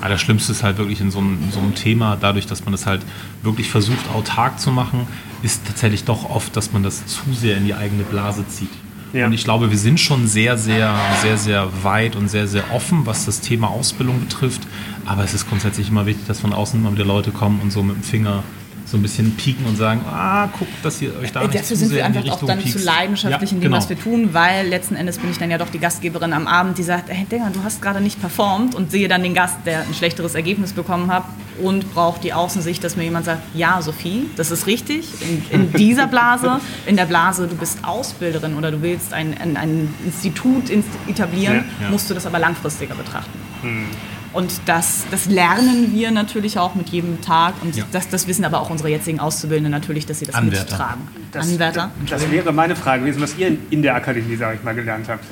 Das 0.00 0.20
Schlimmste 0.20 0.52
ist 0.52 0.62
halt 0.62 0.78
wirklich 0.78 1.00
in 1.00 1.10
so, 1.10 1.18
einem, 1.18 1.38
in 1.42 1.50
so 1.50 1.58
einem 1.58 1.74
Thema, 1.74 2.16
dadurch, 2.20 2.46
dass 2.46 2.64
man 2.64 2.72
das 2.72 2.86
halt 2.86 3.02
wirklich 3.42 3.70
versucht, 3.70 4.10
autark 4.14 4.60
zu 4.60 4.70
machen, 4.70 5.06
ist 5.42 5.66
tatsächlich 5.66 6.04
doch 6.04 6.28
oft, 6.30 6.56
dass 6.56 6.72
man 6.72 6.82
das 6.82 7.06
zu 7.06 7.32
sehr 7.32 7.56
in 7.56 7.64
die 7.64 7.74
eigene 7.74 8.04
Blase 8.04 8.46
zieht. 8.48 8.70
Ja. 9.12 9.26
Und 9.26 9.32
ich 9.32 9.44
glaube, 9.44 9.70
wir 9.70 9.78
sind 9.78 9.98
schon 9.98 10.26
sehr, 10.26 10.58
sehr, 10.58 10.94
sehr, 11.22 11.38
sehr 11.38 11.68
weit 11.82 12.14
und 12.14 12.28
sehr, 12.28 12.46
sehr 12.46 12.72
offen, 12.72 13.06
was 13.06 13.24
das 13.24 13.40
Thema 13.40 13.68
Ausbildung 13.68 14.20
betrifft. 14.20 14.62
Aber 15.06 15.24
es 15.24 15.32
ist 15.32 15.48
grundsätzlich 15.48 15.88
immer 15.88 16.06
wichtig, 16.06 16.26
dass 16.26 16.40
von 16.40 16.52
außen 16.52 16.78
immer 16.78 16.92
wieder 16.92 17.06
Leute 17.06 17.30
kommen 17.30 17.60
und 17.60 17.72
so 17.72 17.82
mit 17.82 17.96
dem 17.96 18.02
Finger 18.02 18.42
so 18.90 18.96
ein 18.96 19.02
bisschen 19.02 19.36
pieken 19.36 19.66
und 19.66 19.76
sagen, 19.76 20.00
ah, 20.08 20.46
guckt, 20.58 20.72
dass 20.82 21.02
ihr 21.02 21.14
euch 21.18 21.30
da 21.30 21.42
nicht 21.42 21.54
Dafür 21.54 21.76
sind 21.76 21.92
wir 21.92 22.04
einfach 22.06 22.26
auch 22.30 22.46
dann 22.46 22.58
piekst. 22.58 22.78
zu 22.78 22.84
leidenschaftlich 22.84 23.50
ja, 23.50 23.56
in 23.56 23.60
dem, 23.60 23.70
genau. 23.70 23.76
was 23.76 23.88
wir 23.90 23.98
tun, 23.98 24.30
weil 24.32 24.66
letzten 24.66 24.96
Endes 24.96 25.18
bin 25.18 25.30
ich 25.30 25.38
dann 25.38 25.50
ja 25.50 25.58
doch 25.58 25.68
die 25.68 25.78
Gastgeberin 25.78 26.32
am 26.32 26.46
Abend, 26.46 26.78
die 26.78 26.82
sagt, 26.82 27.10
hey 27.10 27.26
Dinger, 27.30 27.50
du 27.52 27.62
hast 27.62 27.82
gerade 27.82 28.00
nicht 28.00 28.18
performt 28.18 28.74
und 28.74 28.90
sehe 28.90 29.06
dann 29.06 29.22
den 29.22 29.34
Gast, 29.34 29.56
der 29.66 29.82
ein 29.82 29.92
schlechteres 29.92 30.34
Ergebnis 30.34 30.72
bekommen 30.72 31.12
hat 31.12 31.24
und 31.62 31.92
braucht 31.92 32.24
die 32.24 32.32
Außensicht, 32.32 32.82
dass 32.82 32.96
mir 32.96 33.04
jemand 33.04 33.26
sagt, 33.26 33.42
ja, 33.54 33.82
Sophie, 33.82 34.30
das 34.36 34.50
ist 34.50 34.66
richtig, 34.66 35.06
in, 35.20 35.44
in 35.50 35.72
dieser 35.76 36.06
Blase, 36.06 36.60
in 36.86 36.96
der 36.96 37.06
Blase, 37.06 37.46
du 37.46 37.56
bist 37.56 37.84
Ausbilderin 37.84 38.54
oder 38.54 38.70
du 38.70 38.80
willst 38.80 39.12
ein, 39.12 39.36
ein, 39.38 39.58
ein 39.58 39.94
Institut 40.04 40.70
etablieren, 41.06 41.64
ja, 41.78 41.84
ja. 41.84 41.90
musst 41.90 42.08
du 42.08 42.14
das 42.14 42.24
aber 42.24 42.38
langfristiger 42.38 42.94
betrachten. 42.94 43.38
Hm. 43.60 43.86
Und 44.32 44.60
das, 44.66 45.06
das 45.10 45.26
lernen 45.26 45.92
wir 45.92 46.10
natürlich 46.10 46.58
auch 46.58 46.74
mit 46.74 46.90
jedem 46.90 47.20
Tag. 47.20 47.54
Und 47.62 47.76
ja. 47.76 47.84
das, 47.92 48.08
das 48.08 48.26
wissen 48.26 48.44
aber 48.44 48.60
auch 48.60 48.70
unsere 48.70 48.90
jetzigen 48.90 49.20
Auszubildenden 49.20 49.70
natürlich, 49.70 50.06
dass 50.06 50.18
sie 50.18 50.26
das 50.26 50.34
Anwärter. 50.34 50.70
mittragen. 50.72 51.08
Das, 51.32 51.48
Anwärter. 51.48 51.90
Das 52.08 52.30
wäre 52.30 52.52
meine 52.52 52.76
Frage 52.76 53.02
gewesen, 53.02 53.22
was 53.22 53.36
ihr 53.36 53.56
in 53.70 53.82
der 53.82 53.94
Akademie, 53.94 54.36
sage 54.36 54.56
ich 54.58 54.64
mal, 54.64 54.74
gelernt 54.74 55.08
habt. 55.08 55.24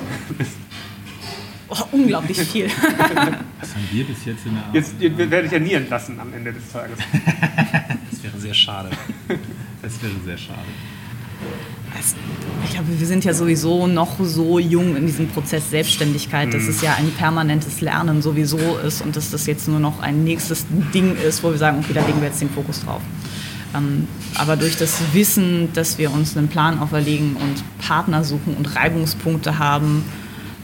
Oh, 1.69 1.77
unglaublich 1.93 2.39
viel. 2.39 2.67
Was 3.61 3.75
haben 3.75 3.89
wir 3.91 4.05
bis 4.05 4.25
jetzt 4.25 4.47
in 4.47 4.55
der 4.55 4.63
Arbeit? 4.63 4.75
Jetzt 4.75 4.95
ihr, 5.01 5.19
werde 5.19 5.47
ich 5.47 5.53
ja 5.53 5.59
nie 5.59 5.73
entlassen 5.73 6.21
am 6.21 6.33
Ende 6.33 6.53
des 6.53 6.71
Tages. 6.71 6.97
das 8.11 8.23
wäre 8.23 8.39
sehr 8.39 8.55
schade. 8.55 8.91
Das 9.83 10.01
wäre 10.01 10.13
sehr 10.25 10.39
schade 10.39 10.63
ich 12.65 12.71
glaube, 12.73 12.89
wir 12.99 13.07
sind 13.07 13.25
ja 13.25 13.33
sowieso 13.33 13.87
noch 13.87 14.17
so 14.21 14.59
jung 14.59 14.97
in 14.97 15.07
diesem 15.07 15.29
Prozess 15.29 15.71
Selbstständigkeit, 15.71 16.53
dass 16.53 16.65
mhm. 16.65 16.71
es 16.71 16.83
ja 16.83 16.95
ein 16.95 17.11
permanentes 17.13 17.81
Lernen 17.81 18.23
sowieso 18.23 18.79
ist 18.85 19.03
und 19.03 19.17
dass 19.17 19.31
das 19.31 19.47
jetzt 19.47 19.69
nur 19.69 19.81
noch 19.81 20.01
ein 20.01 20.25
nächstes 20.25 20.67
Ding 20.93 21.17
ist, 21.17 21.43
wo 21.43 21.51
wir 21.51 21.59
sagen, 21.59 21.79
okay, 21.83 21.93
da 21.95 22.05
legen 22.05 22.21
wir 22.21 22.29
jetzt 22.29 22.41
den 22.41 22.51
Fokus 22.51 22.85
drauf. 22.85 23.01
Ähm, 23.75 24.07
aber 24.35 24.57
durch 24.57 24.77
das 24.77 25.01
Wissen, 25.13 25.73
dass 25.75 25.99
wir 25.99 26.13
uns 26.13 26.37
einen 26.37 26.49
Plan 26.49 26.79
auferlegen 26.79 27.37
und 27.37 27.65
Partner 27.79 28.25
suchen 28.25 28.55
und 28.55 28.77
Reibungspunkte 28.77 29.59
haben, 29.59 30.05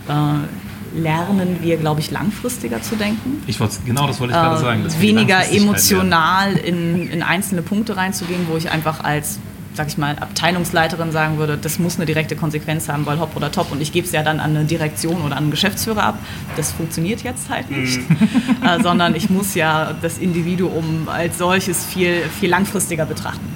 äh, 0.09 0.99
lernen 0.99 1.59
wir, 1.63 1.79
glaube 1.79 2.01
ich, 2.01 2.11
langfristiger 2.11 2.83
zu 2.83 2.97
denken. 2.97 3.43
Ich 3.47 3.59
wollte, 3.61 3.77
genau 3.87 4.07
das 4.07 4.21
wollte 4.21 4.35
ich 4.35 4.39
gerade 4.39 4.61
sagen. 4.61 4.85
weniger 5.01 5.51
emotional 5.51 6.53
in, 6.53 7.09
in 7.09 7.23
einzelne 7.23 7.63
Punkte 7.63 7.97
reinzugehen, 7.97 8.47
wo 8.51 8.57
ich 8.57 8.71
einfach 8.71 9.03
als 9.03 9.39
sag 9.75 9.89
ich 9.89 9.99
mal, 9.99 10.17
Abteilungsleiterin 10.19 11.13
sagen 11.13 11.39
würde, 11.39 11.57
das 11.57 11.79
muss 11.79 11.97
eine 11.97 12.07
direkte 12.07 12.37
Konsequenz 12.37 12.89
haben, 12.89 13.07
weil 13.07 13.19
hopp 13.19 13.37
oder 13.37 13.51
top 13.51 13.73
und 13.73 13.81
ich 13.81 13.93
gebe 13.93 14.07
es 14.07 14.13
ja 14.13 14.23
dann 14.23 14.41
an 14.41 14.57
eine 14.57 14.65
Direktion 14.65 15.23
oder 15.23 15.37
an 15.37 15.45
einen 15.45 15.51
Geschäftsführer 15.51 16.03
ab. 16.03 16.19
Das 16.57 16.73
funktioniert 16.73 17.23
jetzt 17.23 17.49
halt 17.49 17.71
nicht, 17.71 17.99
mhm. 18.09 18.17
äh, 18.67 18.83
sondern 18.83 19.15
ich 19.15 19.31
muss 19.31 19.55
ja 19.55 19.95
das 20.03 20.19
Individuum 20.19 21.09
als 21.09 21.39
solches 21.39 21.87
viel, 21.87 22.23
viel 22.41 22.51
langfristiger 22.51 23.07
betrachten. 23.07 23.47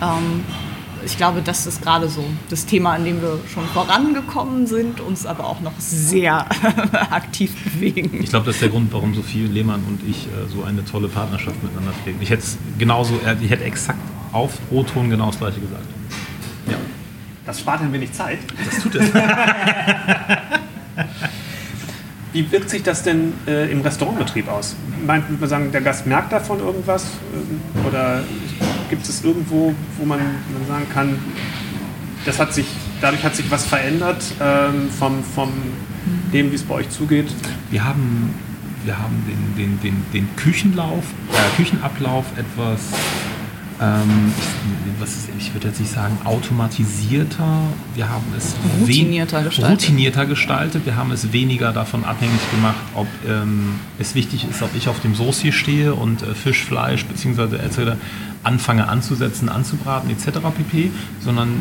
Ähm, 0.00 0.44
ich 1.04 1.16
glaube, 1.16 1.42
das 1.42 1.66
ist 1.66 1.80
gerade 1.82 2.08
so 2.08 2.24
das 2.50 2.66
Thema, 2.66 2.92
an 2.92 3.04
dem 3.04 3.22
wir 3.22 3.38
schon 3.52 3.64
vorangekommen 3.66 4.66
sind, 4.66 5.00
uns 5.00 5.26
aber 5.26 5.46
auch 5.46 5.60
noch 5.60 5.72
sehr 5.78 6.40
aktiv 7.10 7.54
bewegen. 7.64 8.20
Ich 8.22 8.30
glaube, 8.30 8.46
das 8.46 8.56
ist 8.56 8.62
der 8.62 8.68
Grund, 8.68 8.92
warum 8.92 9.14
Sophie 9.14 9.46
Lehmann 9.46 9.82
und 9.84 10.00
ich 10.08 10.26
äh, 10.26 10.48
so 10.54 10.64
eine 10.64 10.84
tolle 10.84 11.08
Partnerschaft 11.08 11.62
miteinander 11.62 11.92
pflegen. 12.02 12.18
Ich 12.20 12.30
hätte 12.30 12.44
genauso, 12.78 13.14
äh, 13.24 13.36
ich 13.40 13.50
hätte 13.50 13.64
exakt 13.64 13.98
auf 14.32 14.52
O-Ton 14.70 15.10
genau 15.10 15.26
das 15.26 15.38
gleiche 15.38 15.60
gesagt. 15.60 15.84
Ja. 16.66 16.76
Das 17.46 17.60
spart 17.60 17.80
ein 17.80 17.92
wenig 17.92 18.12
Zeit. 18.12 18.38
Das 18.64 18.82
tut 18.82 18.94
es. 18.96 19.10
Wie 22.32 22.52
wirkt 22.52 22.68
sich 22.68 22.82
das 22.82 23.02
denn 23.02 23.32
äh, 23.46 23.70
im 23.72 23.80
Restaurantbetrieb 23.80 24.48
aus? 24.48 24.76
Meint 25.06 25.40
man 25.40 25.48
sagen, 25.48 25.72
der 25.72 25.80
Gast 25.80 26.06
merkt 26.06 26.30
davon 26.30 26.60
irgendwas? 26.60 27.04
Ähm, 27.34 27.60
oder 27.86 28.22
gibt 28.90 29.08
es 29.08 29.24
irgendwo, 29.24 29.74
wo 29.96 30.04
man, 30.04 30.18
man 30.18 30.66
sagen 30.68 30.86
kann, 30.92 31.18
das 32.26 32.38
hat 32.38 32.52
sich, 32.52 32.66
dadurch 33.00 33.24
hat 33.24 33.34
sich 33.34 33.50
was 33.50 33.64
verändert 33.64 34.22
ähm, 34.40 34.90
vom, 34.90 35.24
vom 35.24 35.50
dem, 36.32 36.50
wie 36.50 36.54
es 36.54 36.62
bei 36.62 36.74
euch 36.74 36.90
zugeht? 36.90 37.26
Wir 37.70 37.84
haben, 37.84 38.34
wir 38.84 38.98
haben 38.98 39.24
den, 39.26 39.56
den, 39.56 39.80
den, 39.80 40.04
den 40.12 40.36
Küchenlauf, 40.36 41.04
äh, 41.32 41.56
Küchenablauf 41.56 42.26
etwas 42.36 42.80
ähm, 43.80 44.32
ich, 44.36 45.00
was 45.00 45.10
ist, 45.10 45.28
ich 45.38 45.54
würde 45.54 45.68
jetzt 45.68 45.80
nicht 45.80 45.92
sagen 45.92 46.18
automatisierter, 46.24 47.62
wir 47.94 48.08
haben 48.08 48.24
es 48.36 48.54
routinierter 48.80 49.42
gestaltet. 49.44 49.70
routinierter 49.70 50.26
gestaltet, 50.26 50.86
wir 50.86 50.96
haben 50.96 51.12
es 51.12 51.32
weniger 51.32 51.72
davon 51.72 52.04
abhängig 52.04 52.40
gemacht, 52.50 52.76
ob 52.94 53.06
ähm, 53.26 53.80
es 53.98 54.14
wichtig 54.14 54.46
ist, 54.48 54.62
ob 54.62 54.74
ich 54.74 54.88
auf 54.88 55.00
dem 55.00 55.14
Soße 55.14 55.52
stehe 55.52 55.94
und 55.94 56.22
äh, 56.22 56.34
Fisch, 56.34 56.64
Fleisch 56.64 57.04
bzw. 57.04 57.56
etc. 57.56 57.98
anfange 58.42 58.88
anzusetzen, 58.88 59.48
anzubraten 59.48 60.10
etc. 60.10 60.38
pp, 60.56 60.90
sondern 61.20 61.60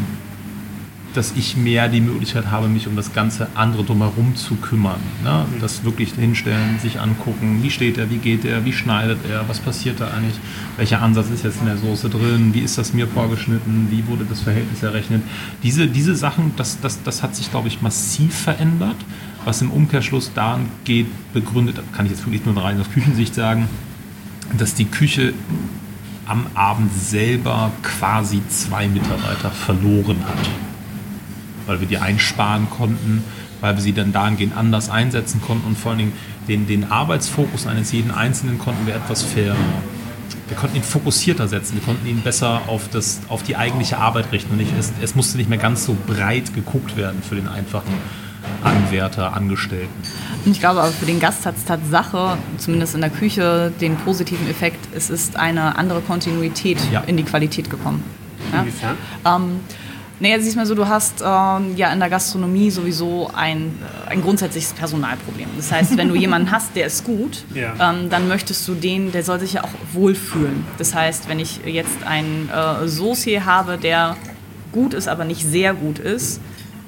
dass 1.18 1.32
ich 1.36 1.58
mehr 1.58 1.90
die 1.90 2.00
Möglichkeit 2.00 2.52
habe, 2.52 2.68
mich 2.68 2.88
um 2.88 2.96
das 2.96 3.12
ganze 3.12 3.48
andere 3.56 3.84
drumherum 3.84 4.36
zu 4.36 4.56
kümmern. 4.56 5.00
Ne? 5.24 5.46
Das 5.60 5.84
wirklich 5.84 6.14
hinstellen, 6.14 6.78
sich 6.80 7.00
angucken, 7.00 7.64
wie 7.64 7.72
steht 7.72 7.98
er, 7.98 8.12
wie 8.12 8.18
geht 8.18 8.46
er, 8.46 8.66
wie 8.66 8.72
schneidet 8.72 9.18
er, 9.28 9.50
was 9.50 9.60
passiert 9.60 10.00
da 10.00 10.10
eigentlich, 10.10 10.36
welcher 10.78 11.02
Ansatz 11.02 11.32
ist 11.32 11.44
jetzt 11.44 11.60
in 11.60 11.66
der 11.66 11.78
Soße 11.78 12.10
drin, 12.10 12.54
wie 12.54 12.60
ist 12.60 12.78
das 12.78 12.94
mir 12.94 13.08
vorgeschnitten, 13.08 13.88
wie 13.90 14.06
wurde 14.06 14.26
das 14.26 14.42
Verhältnis 14.42 14.84
errechnet. 14.84 15.24
Diese, 15.64 15.88
diese 15.88 16.16
Sachen, 16.16 16.52
das, 16.56 16.80
das, 16.82 17.02
das 17.02 17.24
hat 17.24 17.36
sich, 17.36 17.50
glaube 17.50 17.68
ich, 17.68 17.82
massiv 17.82 18.36
verändert, 18.36 18.98
was 19.44 19.64
im 19.64 19.72
Umkehrschluss 19.72 20.32
daran 20.36 20.68
geht, 20.86 21.08
begründet, 21.34 21.82
kann 21.94 22.06
ich 22.06 22.12
jetzt 22.12 22.26
wirklich 22.28 22.46
nur 22.46 22.56
rein 22.64 22.80
aus 22.80 22.92
Küchensicht 22.92 23.34
sagen, 23.34 23.68
dass 24.56 24.76
die 24.76 24.86
Küche 24.86 25.34
am 26.28 26.46
Abend 26.54 26.94
selber 26.94 27.72
quasi 27.82 28.40
zwei 28.50 28.88
Mitarbeiter 28.88 29.50
verloren 29.50 30.18
hat 30.24 30.67
weil 31.68 31.80
wir 31.80 31.88
die 31.88 32.00
einsparen 32.00 32.70
konnten, 32.70 33.24
weil 33.62 33.76
wir 33.76 33.82
sie 33.82 33.94
dann 33.94 34.12
dahingehend 34.12 34.58
anders 34.58 34.90
einsetzen 34.90 35.42
konnten 35.42 35.68
und 35.68 35.78
vor 35.78 35.92
allen 35.92 36.00
Dingen 36.00 36.14
den, 36.48 36.68
den 36.68 36.92
Arbeitsfokus 36.92 37.68
eines 37.68 37.92
jeden 37.92 38.12
Einzelnen 38.12 38.58
konnten 38.58 38.88
wir 38.88 38.96
etwas 38.96 39.22
fair. 39.24 39.56
Wir 40.48 40.56
konnten 40.56 40.78
ihn 40.78 40.84
fokussierter 40.84 41.48
setzen, 41.48 41.76
wir 41.76 41.82
konnten 41.82 42.08
ihn 42.08 42.22
besser 42.22 42.62
auf, 42.68 42.88
das, 42.90 43.20
auf 43.28 43.44
die 43.44 43.58
eigentliche 43.58 43.98
Arbeit 43.98 44.32
richten. 44.32 44.52
Und 44.52 44.58
nicht, 44.58 44.72
es, 44.80 44.94
es 45.02 45.14
musste 45.14 45.38
nicht 45.38 45.50
mehr 45.50 45.60
ganz 45.60 45.86
so 45.86 45.96
breit 46.08 46.54
geguckt 46.54 46.96
werden 46.96 47.22
für 47.22 47.36
den 47.36 47.50
einfachen 47.50 47.94
Anwärter, 48.64 49.34
Angestellten. 49.36 49.94
Und 50.46 50.52
ich 50.52 50.60
glaube 50.60 50.82
aber 50.82 50.92
für 50.92 51.06
den 51.06 51.20
Gast 51.20 51.46
hat 51.46 51.58
es 51.58 51.66
Tatsache, 51.66 52.38
zumindest 52.58 52.96
in 52.96 53.02
der 53.02 53.10
Küche, 53.10 53.72
den 53.82 53.98
positiven 53.98 54.50
Effekt, 54.50 54.80
es 54.96 55.10
ist 55.10 55.36
eine 55.36 55.78
andere 55.78 56.02
Kontinuität 56.02 56.80
ja. 56.92 57.02
in 57.02 57.18
die 57.18 57.24
Qualität 57.24 57.70
gekommen. 57.70 58.04
Ja? 58.54 58.62
Inwiefern? 58.62 58.96
Naja, 60.20 60.40
siehst 60.40 60.56
mal 60.56 60.66
so, 60.66 60.74
du 60.74 60.88
hast 60.88 61.22
ähm, 61.22 61.76
ja 61.76 61.94
in 61.94 62.00
der 62.00 62.10
Gastronomie 62.10 62.72
sowieso 62.72 63.30
ein, 63.36 63.76
äh, 64.08 64.10
ein 64.10 64.22
grundsätzliches 64.22 64.74
Personalproblem. 64.74 65.50
Das 65.56 65.72
heißt, 65.72 65.96
wenn 65.96 66.10
du 66.10 66.16
jemanden 66.26 66.52
hast, 66.52 66.76
der 66.76 66.88
ist 66.88 67.04
gut, 67.04 67.44
ja. 67.54 67.74
ähm, 67.92 68.10
dann 68.10 68.28
möchtest 68.28 68.68
du 68.68 68.74
den, 68.74 69.12
der 69.12 69.24
soll 69.24 69.40
sich 69.40 69.54
ja 69.54 69.64
auch 69.64 69.70
wohlfühlen. 69.94 70.66
Das 70.80 70.96
heißt, 70.96 71.30
wenn 71.30 71.40
ich 71.40 71.60
jetzt 71.66 72.04
einen 72.06 72.50
äh, 72.50 72.88
Saucier 72.88 73.46
habe, 73.46 73.78
der 73.78 74.18
gut 74.72 74.94
ist, 74.94 75.08
aber 75.08 75.24
nicht 75.24 75.44
sehr 75.46 75.74
gut 75.74 76.00
ist, 76.00 76.42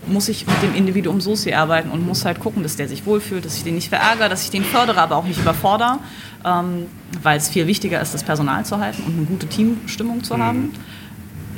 muss 0.08 0.28
ich 0.28 0.48
mit 0.48 0.62
dem 0.64 0.74
Individuum 0.74 1.22
so 1.22 1.36
sehr 1.36 1.60
arbeiten 1.60 1.90
und 1.90 2.06
muss 2.06 2.26
halt 2.26 2.40
gucken, 2.40 2.64
dass 2.64 2.76
der 2.76 2.88
sich 2.88 3.06
wohlfühlt, 3.06 3.46
dass 3.46 3.58
ich 3.58 3.64
den 3.64 3.76
nicht 3.76 3.90
verärgere, 3.90 4.30
dass 4.30 4.44
ich 4.44 4.50
den 4.50 4.64
fördere, 4.64 5.00
aber 5.00 5.18
auch 5.18 5.26
nicht 5.26 5.40
überfordere, 5.40 6.00
ähm, 6.44 6.88
weil 7.22 7.38
es 7.38 7.50
viel 7.50 7.68
wichtiger 7.68 8.02
ist, 8.02 8.14
das 8.14 8.24
Personal 8.24 8.66
zu 8.66 8.80
halten 8.80 9.04
und 9.04 9.18
eine 9.18 9.26
gute 9.26 9.48
Teamstimmung 9.48 10.24
zu 10.24 10.38
haben. 10.38 10.72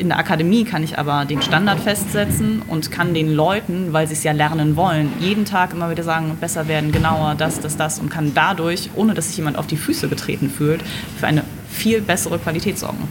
In 0.02 0.10
der 0.10 0.18
Akademie 0.18 0.64
kann 0.64 0.82
ich 0.82 0.98
aber 0.98 1.26
den 1.26 1.44
Standard 1.44 1.80
festsetzen 1.80 2.64
und 2.68 2.90
kann 2.90 3.14
den 3.14 3.32
Leuten, 3.32 3.94
weil 3.94 4.08
sie 4.08 4.14
es 4.14 4.24
ja 4.24 4.32
lernen 4.32 4.76
wollen, 4.76 5.14
jeden 5.20 5.46
Tag 5.46 5.74
immer 5.74 5.92
wieder 5.92 6.02
sagen, 6.02 6.36
besser 6.42 6.68
werden, 6.68 6.92
genauer, 6.92 7.36
das, 7.38 7.60
das, 7.60 7.78
das 7.78 8.00
und 8.00 8.10
kann 8.10 8.32
dadurch, 8.34 8.90
ohne 8.96 9.14
dass 9.14 9.28
sich 9.28 9.38
jemand 9.38 9.60
auf 9.60 9.68
die 9.68 9.78
Füße 9.78 10.10
getreten 10.10 10.50
fühlt, 10.50 10.82
für 11.20 11.28
eine 11.28 11.44
viel 11.70 12.02
bessere 12.02 12.40
Qualität 12.40 12.80
sorgen. 12.80 13.08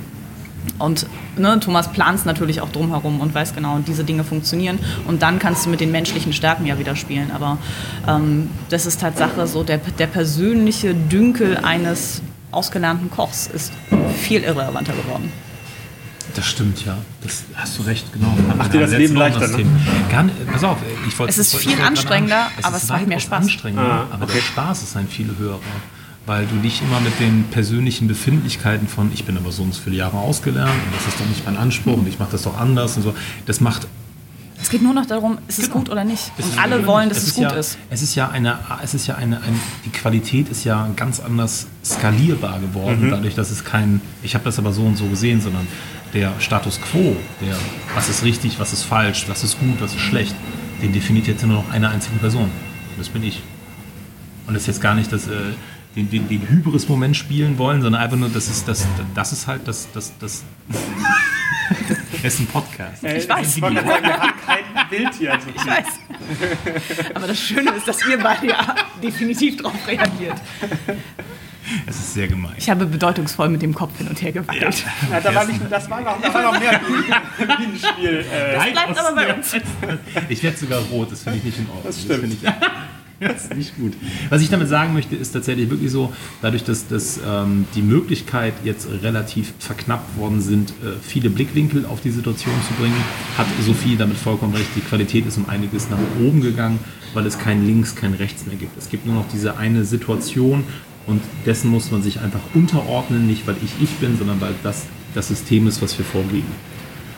Und 0.80 1.06
ne, 1.36 1.60
Thomas 1.60 1.92
plant 1.92 2.26
natürlich 2.26 2.60
auch 2.60 2.70
drumherum 2.70 3.20
und 3.20 3.32
weiß 3.32 3.54
genau, 3.54 3.78
diese 3.86 4.02
Dinge 4.02 4.24
funktionieren. 4.24 4.80
Und 5.06 5.22
dann 5.22 5.38
kannst 5.38 5.66
du 5.66 5.70
mit 5.70 5.78
den 5.78 5.92
menschlichen 5.92 6.32
Stärken 6.32 6.66
ja 6.66 6.76
wieder 6.80 6.96
spielen. 6.96 7.30
Aber 7.32 7.58
ähm, 8.08 8.50
das 8.68 8.86
ist 8.86 9.00
Tatsache 9.00 9.46
so, 9.46 9.62
der, 9.62 9.78
der 9.78 10.08
persönliche 10.08 10.92
Dünkel 10.92 11.56
eines 11.56 12.20
ausgelernten 12.50 13.10
Kochs 13.10 13.46
ist 13.46 13.72
viel 14.16 14.42
irrelevanter 14.42 14.94
geworden. 14.94 15.30
Das 16.34 16.46
stimmt, 16.46 16.84
ja. 16.84 16.96
Das 17.22 17.42
hast 17.56 17.78
du 17.78 17.82
recht, 17.82 18.12
genau. 18.12 18.34
Macht 18.56 18.72
dir 18.72 18.80
das 18.80 18.92
Leben 18.92 19.16
leichter, 19.16 19.48
ne? 19.48 19.64
Gar 20.10 20.22
nicht, 20.24 20.52
pass 20.52 20.62
auf, 20.64 20.78
ich 21.08 21.18
wollte 21.18 21.30
Es 21.30 21.38
ist 21.38 21.56
viel 21.56 21.80
anstrengender, 21.80 22.36
sagen, 22.36 22.52
aber 22.64 22.76
ist 22.76 22.82
es 22.84 22.88
macht 22.88 23.06
mehr 23.08 23.20
Spaß. 23.20 23.42
Anstrengender, 23.42 23.90
Ah, 23.90 24.06
aber 24.12 24.24
okay. 24.24 24.34
der 24.36 24.42
Spaß 24.42 24.82
ist 24.82 24.96
ein 24.96 25.08
viel 25.08 25.34
höherer. 25.38 25.58
Weil 26.26 26.46
du 26.46 26.54
nicht 26.56 26.82
immer 26.82 27.00
mit 27.00 27.18
den 27.18 27.44
persönlichen 27.50 28.06
Befindlichkeiten 28.06 28.86
von, 28.86 29.10
ich 29.12 29.24
bin 29.24 29.36
aber 29.36 29.50
so 29.50 29.62
und 29.62 29.74
so 29.74 29.80
viele 29.82 29.96
Jahre 29.96 30.18
ausgelernt 30.18 30.70
und 30.70 30.94
das 30.96 31.06
ist 31.08 31.18
doch 31.20 31.26
nicht 31.26 31.44
mein 31.46 31.56
Anspruch 31.56 31.96
und 31.96 32.06
ich 32.06 32.18
mache 32.18 32.32
das 32.32 32.42
doch 32.42 32.56
anders 32.58 32.96
und 32.96 33.02
so. 33.02 33.14
Das 33.46 33.60
macht 33.60 33.88
Es 34.62 34.68
geht 34.68 34.82
nur 34.82 34.92
noch 34.92 35.06
darum, 35.06 35.38
ist 35.48 35.58
es 35.58 35.64
Genau. 35.64 35.78
gut 35.78 35.88
oder 35.88 36.04
nicht. 36.04 36.30
Es 36.36 36.44
Und 36.44 36.50
ist- 36.52 36.58
alle 36.58 36.86
wollen, 36.86 37.08
dass 37.08 37.22
es, 37.22 37.34
gut 37.34 37.44
ja, 37.44 37.50
ist. 37.52 37.78
Es 37.88 38.02
ist 38.02 38.14
ja 38.14 38.28
eine, 38.28 38.58
es 38.84 38.92
ist 38.92 39.06
ja 39.06 39.14
eine, 39.16 39.38
ein, 39.38 39.58
die 39.86 39.90
Qualität 39.90 40.50
ist 40.50 40.64
ja 40.64 40.86
ganz 40.94 41.18
anders 41.18 41.66
skalierbar 41.82 42.60
geworden, 42.60 43.06
Mhm. 43.06 43.10
dadurch, 43.10 43.34
dass 43.34 43.50
es 43.50 43.64
kein, 43.64 44.02
ich 44.22 44.34
habe 44.34 44.44
das 44.44 44.58
aber 44.58 44.72
so 44.74 44.82
und 44.82 44.96
so 44.96 45.06
gesehen, 45.06 45.40
sondern 45.40 45.66
der 46.14 46.32
Status 46.40 46.80
quo, 46.80 47.16
der, 47.40 47.56
was 47.94 48.08
ist 48.08 48.24
richtig, 48.24 48.58
was 48.58 48.72
ist 48.72 48.82
falsch, 48.82 49.26
was 49.28 49.44
ist 49.44 49.58
gut, 49.58 49.80
was 49.80 49.94
ist 49.94 50.00
schlecht, 50.00 50.34
den 50.82 50.92
definiert 50.92 51.26
jetzt 51.26 51.44
nur 51.44 51.56
noch 51.56 51.70
eine 51.70 51.88
einzige 51.88 52.16
Person. 52.16 52.50
Das 52.98 53.08
bin 53.08 53.22
ich. 53.22 53.42
Und 54.46 54.54
das 54.54 54.62
ist 54.64 54.66
jetzt 54.66 54.80
gar 54.80 54.94
nicht 54.94 55.12
das, 55.12 55.28
äh, 55.28 55.52
den, 55.96 56.10
den, 56.10 56.28
den 56.28 56.48
Hybris-Moment 56.48 57.16
spielen 57.16 57.58
wollen, 57.58 57.82
sondern 57.82 58.02
einfach 58.02 58.16
nur, 58.16 58.28
das 58.28 58.48
ist, 58.48 58.68
das, 58.68 58.86
das 59.14 59.32
ist 59.32 59.46
halt 59.46 59.66
das, 59.66 59.88
das, 59.92 60.12
das, 60.18 60.44
es 62.22 62.34
ist 62.34 62.40
ein 62.40 62.46
Podcast. 62.46 63.04
Äh, 63.04 63.18
Ich 63.18 63.28
weiß. 63.28 63.56
Ich 63.56 63.62
wollte 63.62 63.76
gerade 63.82 63.88
sagen, 63.90 64.04
wir 64.06 64.16
haben 64.18 64.32
kein 64.46 64.88
Bild 64.90 65.14
hier. 65.14 65.32
Also 65.32 65.46
Ich 65.54 65.66
weiß. 65.66 65.86
Aber 67.14 67.26
das 67.26 67.38
Schöne 67.38 67.70
ist, 67.72 67.86
dass 67.88 68.06
ihr 68.06 68.18
beide 68.18 68.46
ja 68.48 68.74
definitiv 69.02 69.56
darauf 69.58 69.86
reagiert. 69.86 70.36
Es 71.86 71.96
ist 71.96 72.14
sehr 72.14 72.26
gemein. 72.26 72.54
Ich 72.56 72.68
habe 72.68 72.84
bedeutungsvoll 72.86 73.48
mit 73.48 73.62
dem 73.62 73.72
Kopf 73.74 73.96
hin 73.98 74.08
und 74.08 74.20
her 74.20 74.32
gewackelt. 74.32 74.84
Ja, 75.10 75.20
da 75.20 75.34
war 75.34 75.44
nicht, 75.44 75.60
das 75.70 75.88
war 75.88 76.00
noch, 76.00 76.20
da 76.20 76.34
war 76.34 76.42
noch 76.52 76.58
mehr 76.58 76.80
Bienenspiel. 77.56 78.24
Äh, 78.32 78.56
Nein, 78.56 78.72
bleibt 78.72 78.98
aber 78.98 79.14
bei 79.14 79.34
uns. 79.34 79.54
Ich 80.28 80.42
werde 80.42 80.56
sogar 80.56 80.80
rot, 80.80 81.12
das 81.12 81.22
finde 81.22 81.38
ich 81.38 81.44
nicht 81.44 81.58
in 81.58 81.66
Ordnung. 81.66 81.84
Das 81.84 82.00
stimmt. 82.00 82.20
finde 82.20 82.36
ich, 82.36 82.42
das 83.28 83.44
ist 83.44 83.56
nicht 83.56 83.76
gut. 83.76 83.92
Was 84.30 84.40
ich 84.40 84.48
damit 84.48 84.68
sagen 84.68 84.94
möchte, 84.94 85.14
ist 85.14 85.32
tatsächlich 85.32 85.68
wirklich 85.68 85.90
so, 85.90 86.12
dadurch, 86.40 86.64
dass, 86.64 86.88
dass 86.88 87.20
ähm, 87.26 87.66
die 87.74 87.82
Möglichkeit 87.82 88.54
jetzt 88.64 88.88
relativ 89.02 89.52
verknappt 89.58 90.16
worden 90.16 90.40
sind, 90.40 90.70
äh, 90.70 90.96
viele 91.02 91.28
Blickwinkel 91.28 91.84
auf 91.84 92.00
die 92.00 92.10
Situation 92.10 92.54
zu 92.66 92.72
bringen, 92.80 92.96
hat 93.36 93.46
Sophie 93.62 93.96
damit 93.96 94.16
vollkommen 94.16 94.54
recht. 94.54 94.70
Die 94.74 94.80
Qualität 94.80 95.26
ist 95.26 95.36
um 95.36 95.48
einiges 95.50 95.90
nach 95.90 95.98
oben 96.18 96.40
gegangen, 96.40 96.78
weil 97.12 97.26
es 97.26 97.38
kein 97.38 97.66
Links, 97.66 97.94
kein 97.94 98.14
Rechts 98.14 98.46
mehr 98.46 98.56
gibt. 98.56 98.78
Es 98.78 98.88
gibt 98.88 99.04
nur 99.04 99.14
noch 99.14 99.28
diese 99.30 99.58
eine 99.58 99.84
Situation 99.84 100.64
und 101.06 101.20
dessen 101.44 101.70
muss 101.70 101.90
man 101.90 102.02
sich 102.02 102.20
einfach 102.20 102.40
unterordnen, 102.54 103.26
nicht 103.26 103.46
weil 103.46 103.56
ich 103.62 103.82
ich 103.82 103.90
bin, 103.96 104.16
sondern 104.16 104.40
weil 104.40 104.54
das 104.62 104.86
das 105.14 105.28
System 105.28 105.66
ist, 105.66 105.82
was 105.82 105.98
wir 105.98 106.04
vorgeben. 106.04 106.46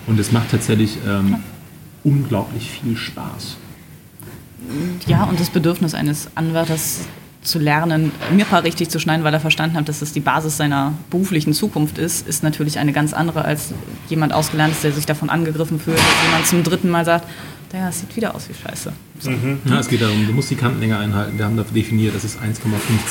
Und 0.07 0.18
es 0.18 0.32
macht 0.32 0.50
tatsächlich 0.50 0.98
ähm, 1.07 1.36
unglaublich 2.03 2.70
viel 2.70 2.96
Spaß. 2.96 3.57
Ja, 5.06 5.24
und 5.24 5.40
das 5.40 5.50
Bedürfnis 5.50 5.94
eines 5.94 6.28
Anwärters 6.34 7.00
zu 7.42 7.58
lernen, 7.58 8.12
Mirpa 8.32 8.58
richtig 8.58 8.88
zu 8.88 9.00
schneiden, 9.00 9.24
weil 9.24 9.34
er 9.34 9.40
verstanden 9.40 9.76
hat, 9.76 9.88
dass 9.88 9.98
das 9.98 10.12
die 10.12 10.20
Basis 10.20 10.56
seiner 10.56 10.94
beruflichen 11.10 11.52
Zukunft 11.52 11.98
ist, 11.98 12.26
ist 12.26 12.42
natürlich 12.42 12.78
eine 12.78 12.92
ganz 12.92 13.12
andere 13.12 13.44
als 13.44 13.74
jemand 14.08 14.32
Ausgelerntes, 14.32 14.82
der 14.82 14.92
sich 14.92 15.06
davon 15.06 15.28
angegriffen 15.28 15.80
fühlt, 15.80 15.98
dass 15.98 16.24
jemand 16.24 16.46
zum 16.46 16.62
dritten 16.62 16.88
Mal 16.88 17.04
sagt, 17.04 17.26
naja, 17.72 17.88
es 17.88 18.00
sieht 18.00 18.14
wieder 18.14 18.34
aus 18.34 18.48
wie 18.48 18.54
Scheiße. 18.54 18.92
So. 19.18 19.30
Ja, 19.30 19.78
es 19.78 19.88
geht 19.88 20.02
darum, 20.02 20.26
du 20.26 20.32
musst 20.32 20.50
die 20.50 20.56
Kantenlänge 20.56 20.98
einhalten. 20.98 21.38
Wir 21.38 21.46
haben 21.46 21.56
da 21.56 21.62
definiert, 21.62 22.14
das 22.14 22.22
ist 22.22 22.38
1,5 22.38 22.60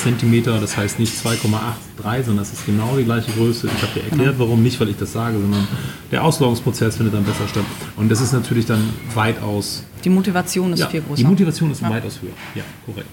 Zentimeter, 0.02 0.60
das 0.60 0.76
heißt 0.76 1.00
nicht 1.00 1.14
2,83, 1.14 2.24
sondern 2.24 2.42
es 2.44 2.52
ist 2.52 2.64
genau 2.64 2.96
die 2.96 3.04
gleiche 3.04 3.32
Größe. 3.32 3.68
Ich 3.74 3.82
habe 3.82 3.92
dir 3.94 4.04
erklärt, 4.04 4.38
warum, 4.38 4.62
nicht 4.62 4.78
weil 4.80 4.90
ich 4.90 4.96
das 4.96 5.12
sage, 5.12 5.38
sondern 5.40 5.66
der 6.12 6.22
Auslagerungsprozess 6.22 6.96
findet 6.96 7.14
dann 7.14 7.24
besser 7.24 7.48
statt. 7.48 7.64
Und 7.96 8.08
das 8.08 8.20
ist 8.20 8.32
natürlich 8.32 8.66
dann 8.66 8.88
weitaus, 9.14 9.82
Die 10.04 10.10
Motivation 10.10 10.72
ist 10.72 10.80
ja, 10.80 10.88
viel 10.88 11.00
größer. 11.02 11.16
die 11.16 11.24
Motivation 11.24 11.70
ist 11.70 11.80
Ja. 11.82 11.90
weitaus 11.90 12.20
höher. 12.22 12.30
Ja, 12.54 12.62
korrekt. 12.86 13.08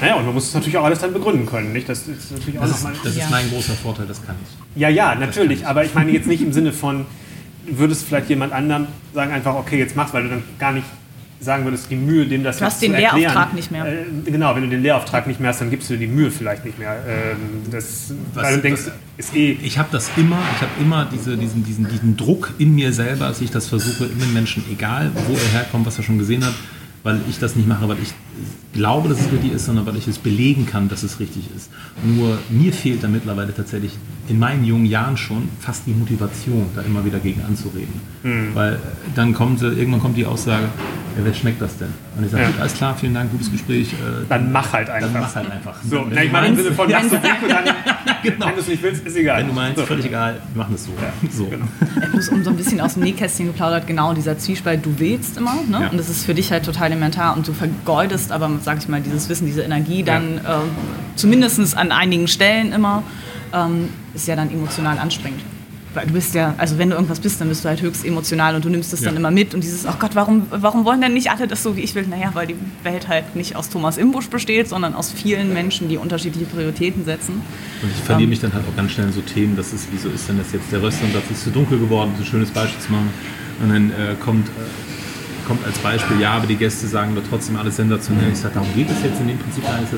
naja, 0.00 0.14
und 0.16 0.24
man 0.26 0.34
muss 0.34 0.48
es 0.48 0.54
natürlich 0.54 0.76
auch 0.76 0.84
alles 0.84 0.98
dann 0.98 1.12
begründen 1.12 1.46
können. 1.46 1.72
Nicht? 1.72 1.88
Das 1.88 2.06
ist 2.08 2.30
natürlich 2.32 2.58
auch 2.58 2.62
Das 2.62 2.72
ist, 2.78 2.84
nochmal. 2.84 2.98
das 3.04 3.16
Ja. 3.16 3.24
ist 3.24 3.30
mein 3.30 3.48
großer 3.50 3.74
Vorteil, 3.74 4.06
das 4.06 4.24
kann 4.24 4.36
ich. 4.42 4.80
Ja, 4.80 4.88
ja, 4.88 5.14
natürlich. 5.14 5.66
Aber 5.66 5.84
ich 5.84 5.94
meine 5.94 6.10
jetzt 6.12 6.26
nicht 6.26 6.42
im 6.42 6.52
Sinne 6.52 6.72
von, 6.72 7.06
würdest 7.66 8.06
vielleicht 8.06 8.28
jemand 8.28 8.52
anderem 8.52 8.86
sagen, 9.14 9.32
einfach, 9.32 9.54
okay, 9.54 9.78
jetzt 9.78 9.96
mach's, 9.96 10.12
weil 10.12 10.24
du 10.24 10.28
dann 10.30 10.42
gar 10.58 10.72
nicht 10.72 10.86
sagen 11.40 11.64
würdest, 11.64 11.90
die 11.90 11.96
Mühe, 11.96 12.26
dem 12.26 12.42
das 12.42 12.58
Du 12.58 12.64
hast 12.64 12.80
jetzt 12.80 12.82
den 12.82 12.92
zu 12.92 13.02
erklären. 13.02 13.18
Lehrauftrag 13.20 13.54
nicht 13.54 13.70
mehr. 13.70 13.86
Äh, 13.86 14.04
genau, 14.24 14.54
wenn 14.54 14.62
du 14.62 14.68
den 14.68 14.82
Lehrauftrag 14.82 15.26
nicht 15.26 15.40
mehr 15.40 15.50
hast, 15.50 15.60
dann 15.60 15.70
gibst 15.70 15.90
du 15.90 15.94
dir 15.94 16.06
die 16.06 16.12
Mühe 16.12 16.30
vielleicht 16.30 16.64
nicht 16.64 16.78
mehr. 16.78 16.96
Ähm, 17.06 17.36
das, 17.70 18.12
weil 18.34 18.56
du 18.56 18.62
denkst, 18.62 18.82
ist 19.16 19.34
eh. 19.34 19.58
Ich 19.62 19.78
habe 19.78 19.88
das 19.92 20.10
immer, 20.16 20.38
ich 20.56 20.62
habe 20.62 20.72
immer 20.80 21.08
diese, 21.12 21.36
diesen, 21.36 21.64
diesen, 21.64 21.88
diesen 21.88 22.16
Druck 22.16 22.54
in 22.58 22.74
mir 22.74 22.92
selber, 22.92 23.28
dass 23.28 23.40
ich 23.40 23.50
das 23.50 23.68
versuche, 23.68 24.06
in 24.06 24.18
den 24.18 24.32
Menschen, 24.32 24.64
egal 24.70 25.10
wo 25.14 25.34
er 25.34 25.48
herkommt, 25.60 25.86
was 25.86 25.98
er 25.98 26.04
schon 26.04 26.18
gesehen 26.18 26.44
hat, 26.44 26.54
weil 27.02 27.20
ich 27.28 27.38
das 27.38 27.56
nicht 27.56 27.68
mache, 27.68 27.88
weil 27.88 27.98
ich 28.02 28.12
glaube, 28.74 29.08
dass 29.08 29.20
es 29.20 29.32
richtig 29.32 29.52
ist, 29.52 29.64
sondern 29.66 29.86
weil 29.86 29.96
ich 29.96 30.06
es 30.08 30.18
belegen 30.18 30.66
kann, 30.66 30.88
dass 30.88 31.02
es 31.02 31.20
richtig 31.20 31.44
ist. 31.56 31.70
Nur 32.04 32.38
mir 32.50 32.72
fehlt 32.72 33.02
da 33.02 33.08
mittlerweile 33.08 33.54
tatsächlich 33.54 33.92
in 34.28 34.38
meinen 34.38 34.64
jungen 34.64 34.86
Jahren 34.86 35.16
schon 35.16 35.48
fast 35.60 35.86
die 35.86 35.92
Motivation, 35.92 36.66
da 36.74 36.82
immer 36.82 37.04
wieder 37.04 37.18
gegen 37.20 37.42
anzureden. 37.42 38.00
Weil 38.54 38.74
äh, 38.74 38.76
dann 39.14 39.34
kommt, 39.34 39.60
irgendwann 39.62 40.00
kommt 40.00 40.16
die 40.16 40.24
Aussage, 40.26 40.64
ja, 41.16 41.24
wer 41.24 41.34
schmeckt 41.34 41.60
das 41.62 41.76
denn? 41.76 41.88
Und 42.16 42.24
ich 42.24 42.30
sage, 42.32 42.44
Ja. 42.44 42.50
alles 42.60 42.74
klar, 42.74 42.96
vielen 42.98 43.14
Dank, 43.14 43.30
gutes 43.30 43.52
Gespräch. 43.52 43.92
Äh, 43.92 44.24
Dann 44.28 44.50
mach 44.50 44.72
halt 44.72 44.88
einfach. 44.90 45.12
dann 45.12 45.22
mach 45.22 45.34
halt 45.36 45.50
einfach. 45.50 45.74
So, 45.88 46.06
Wenn 46.06 46.14
na, 46.14 46.24
ich 46.24 46.32
meine 46.32 46.48
im 46.48 46.56
Sinne 46.56 46.72
von, 46.72 46.90
machst 46.90 47.12
du 47.12 47.16
gut 47.16 47.24
und 47.42 47.50
dann, 47.50 47.64
Genau. 48.24 48.46
wenn 48.46 48.54
du 48.54 48.60
es 48.62 48.68
nicht 48.68 48.82
willst, 48.82 49.06
ist 49.06 49.14
egal. 49.16 49.40
Wenn 49.40 49.48
du 49.48 49.52
meinst, 49.52 49.78
So. 49.78 49.84
völlig 49.86 50.06
egal, 50.06 50.40
wir 50.54 50.62
machen 50.62 50.74
es 50.76 50.84
so. 50.86 50.92
so. 51.30 51.50
Bloß 52.12 52.28
um 52.30 52.42
so 52.42 52.50
ein 52.50 52.56
bisschen 52.56 52.80
aus 52.80 52.94
dem 52.94 53.02
Nähkästchen 53.04 53.46
geplaudert, 53.48 53.86
genau 53.86 54.14
dieser 54.14 54.38
Zwiespalt, 54.38 54.84
du 54.84 54.94
willst 54.98 55.36
immer, 55.36 55.54
ne? 55.68 55.82
Ja. 55.82 55.88
und 55.90 55.98
das 55.98 56.08
ist 56.08 56.24
für 56.24 56.34
dich 56.34 56.50
halt 56.50 56.64
total 56.64 56.86
elementar 56.90 57.36
und 57.36 57.46
du 57.46 57.52
vergeudest 57.52 58.32
aber, 58.32 58.50
sag 58.64 58.78
ich 58.78 58.88
mal, 58.88 59.00
dieses 59.00 59.28
Wissen, 59.28 59.46
diese 59.46 59.62
Energie 59.62 60.02
dann 60.02 60.38
äh, 60.38 60.40
zumindest 61.16 61.76
an 61.76 61.92
einigen 61.92 62.26
Stellen 62.28 62.72
immer, 62.72 63.02
ähm, 63.52 63.88
ist 64.14 64.26
ja 64.26 64.36
dann 64.36 64.50
emotional 64.50 64.98
anstrengend. 64.98 65.40
Weil 65.94 66.08
du 66.08 66.12
bist 66.14 66.34
ja, 66.34 66.54
also 66.58 66.76
wenn 66.76 66.90
du 66.90 66.96
irgendwas 66.96 67.20
bist, 67.20 67.40
dann 67.40 67.48
bist 67.48 67.64
du 67.64 67.68
halt 67.68 67.80
höchst 67.80 68.04
emotional 68.04 68.56
und 68.56 68.64
du 68.64 68.68
nimmst 68.68 68.92
das 68.92 69.00
Ja. 69.00 69.06
dann 69.10 69.16
immer 69.16 69.30
mit 69.30 69.54
und 69.54 69.62
dieses, 69.62 69.86
oh 69.86 69.94
Gott, 69.96 70.16
warum, 70.16 70.46
warum 70.50 70.84
wollen 70.84 71.00
denn 71.00 71.14
nicht 71.14 71.30
alle 71.30 71.46
das 71.46 71.62
so, 71.62 71.76
wie 71.76 71.82
ich 71.82 71.94
will? 71.94 72.04
Naja, 72.08 72.30
weil 72.34 72.48
die 72.48 72.56
Welt 72.82 73.06
halt 73.06 73.36
nicht 73.36 73.54
aus 73.54 73.68
Thomas 73.70 73.96
Imbusch 73.96 74.28
besteht, 74.28 74.68
sondern 74.68 74.94
aus 74.96 75.12
vielen 75.12 75.52
Menschen, 75.54 75.88
die 75.88 75.96
unterschiedliche 75.96 76.46
Prioritäten 76.46 77.04
setzen. 77.04 77.34
Und 77.80 77.90
ich 77.96 78.02
verliere 78.02 78.28
mich 78.28 78.40
dann 78.40 78.52
halt 78.52 78.64
auch 78.68 78.74
ganz 78.76 78.90
schnell 78.90 79.06
in 79.06 79.12
so 79.12 79.20
Themen, 79.20 79.56
dass 79.56 79.72
es, 79.72 79.86
wieso 79.92 80.08
ist 80.08 80.28
denn 80.28 80.38
das 80.38 80.50
jetzt 80.52 80.72
der 80.72 80.82
Röstansatz 80.82 81.30
ist 81.30 81.44
zu 81.44 81.50
dunkel 81.50 81.78
geworden, 81.78 82.10
so 82.16 82.24
ein 82.24 82.26
schönes 82.26 82.50
Beispiel 82.50 82.80
zu 82.82 82.90
machen. 82.90 83.10
Und 83.62 83.68
dann 83.68 83.90
äh, 83.90 84.14
kommt, 84.18 84.48
äh, 84.48 84.50
kommt 85.44 85.64
als 85.64 85.78
Beispiel, 85.78 86.20
ja, 86.20 86.32
aber 86.32 86.46
die 86.46 86.56
Gäste 86.56 86.86
sagen 86.86 87.14
doch 87.14 87.22
trotzdem 87.28 87.56
alles 87.56 87.76
sensationell. 87.76 88.32
Ich 88.32 88.38
sage, 88.38 88.54
darum 88.54 88.68
geht 88.74 88.90
es 88.90 89.02
jetzt 89.02 89.20
in 89.20 89.28
dem 89.28 89.38
Prinzip 89.38 89.64
gar 89.64 89.80
nicht. 89.80 89.92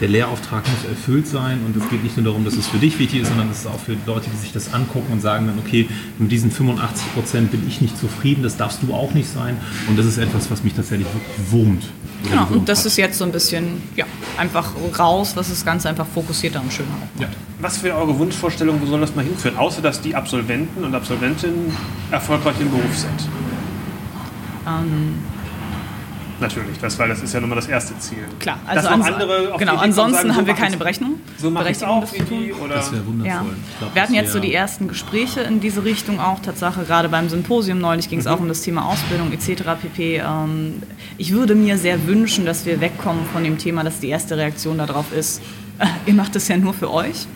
Der 0.00 0.08
Lehrauftrag 0.08 0.64
muss 0.68 0.90
erfüllt 0.90 1.26
sein 1.26 1.60
und 1.64 1.74
es 1.74 1.88
geht 1.88 2.02
nicht 2.02 2.16
nur 2.16 2.26
darum, 2.26 2.44
dass 2.44 2.54
es 2.54 2.66
für 2.66 2.76
dich 2.76 2.98
wichtig 2.98 3.22
ist, 3.22 3.28
sondern 3.28 3.50
es 3.50 3.60
ist 3.60 3.66
auch 3.66 3.78
für 3.80 3.96
Leute, 4.06 4.28
die 4.30 4.36
sich 4.36 4.52
das 4.52 4.74
angucken 4.74 5.10
und 5.10 5.20
sagen 5.20 5.46
dann, 5.46 5.58
okay, 5.58 5.88
mit 6.18 6.30
diesen 6.30 6.50
85 6.50 7.14
Prozent 7.14 7.50
bin 7.50 7.66
ich 7.66 7.80
nicht 7.80 7.96
zufrieden, 7.96 8.42
das 8.42 8.56
darfst 8.58 8.82
du 8.82 8.92
auch 8.92 9.12
nicht 9.14 9.28
sein. 9.28 9.56
Und 9.88 9.98
das 9.98 10.04
ist 10.04 10.18
etwas, 10.18 10.50
was 10.50 10.62
mich 10.64 10.74
tatsächlich 10.74 11.06
wirklich 11.06 11.50
wurmt. 11.50 11.84
Genau, 12.28 12.46
und 12.50 12.68
das 12.68 12.80
hat. 12.80 12.86
ist 12.86 12.96
jetzt 12.98 13.18
so 13.18 13.24
ein 13.24 13.32
bisschen, 13.32 13.82
ja, 13.94 14.04
einfach 14.36 14.72
raus, 14.98 15.32
was 15.34 15.48
das 15.48 15.64
Ganze 15.64 15.88
einfach 15.88 16.06
fokussierter 16.06 16.60
und 16.60 16.72
schöner 16.72 16.90
macht. 16.90 17.20
ja. 17.20 17.28
Was 17.58 17.82
wäre 17.82 17.96
eure 17.96 18.18
Wunschvorstellung, 18.18 18.78
wo 18.82 18.86
soll 18.86 19.00
das 19.00 19.14
mal 19.14 19.24
hinführen? 19.24 19.56
Außer, 19.56 19.80
dass 19.80 20.02
die 20.02 20.14
Absolventen 20.14 20.84
und 20.84 20.94
Absolventinnen 20.94 21.74
erfolgreich 22.10 22.56
im 22.60 22.70
Beruf 22.70 22.94
sind. 22.94 23.28
Ähm, 24.66 25.14
natürlich, 26.40 26.78
das, 26.78 26.98
weil 26.98 27.08
das 27.08 27.22
ist 27.22 27.32
ja 27.32 27.40
nun 27.40 27.48
mal 27.48 27.54
das 27.56 27.66
erste 27.66 27.98
Ziel. 27.98 28.18
Klar, 28.40 28.58
also 28.66 28.88
ans- 28.88 29.06
andere 29.06 29.54
genau, 29.58 29.76
ansonsten 29.76 30.16
sagen, 30.16 30.28
so 30.30 30.36
haben 30.36 30.46
wir 30.46 30.54
keine 30.54 30.76
Berechnung. 30.76 31.14
So 31.38 31.50
mache 31.50 31.70
ich 31.70 31.82
auch 31.84 32.00
das 32.02 32.12
wie 32.14 32.22
die 32.22 32.52
oder 32.52 32.74
Das 32.74 32.92
wäre 32.92 33.06
wundervoll. 33.06 33.30
Ja. 33.30 33.44
Ich 33.72 33.78
glaub, 33.78 33.94
Wir 33.94 34.02
hatten 34.02 34.14
jetzt 34.14 34.32
so 34.32 34.38
die 34.38 34.52
ersten 34.52 34.86
Gespräche 34.88 35.40
in 35.40 35.60
diese 35.60 35.84
Richtung 35.84 36.20
auch. 36.20 36.40
Tatsache, 36.40 36.84
gerade 36.84 37.08
beim 37.08 37.28
Symposium 37.28 37.78
neulich 37.78 38.06
Mhm. 38.06 38.10
ging 38.10 38.18
es 38.18 38.26
auch 38.26 38.40
um 38.40 38.48
das 38.48 38.60
Thema 38.62 38.84
Ausbildung 38.86 39.32
etc. 39.32 39.62
pp. 39.80 40.16
Ähm, 40.18 40.82
ich 41.16 41.32
würde 41.32 41.54
mir 41.54 41.78
sehr 41.78 42.06
wünschen, 42.06 42.44
dass 42.44 42.66
wir 42.66 42.80
wegkommen 42.80 43.24
von 43.32 43.42
dem 43.44 43.56
Thema, 43.56 43.82
dass 43.84 44.00
die 44.00 44.08
erste 44.08 44.36
Reaktion 44.36 44.76
darauf 44.78 45.12
ist, 45.12 45.40
ihr 46.06 46.14
macht 46.14 46.34
das 46.34 46.48
ja 46.48 46.56
nur 46.58 46.74
für 46.74 46.90
euch. 46.92 47.26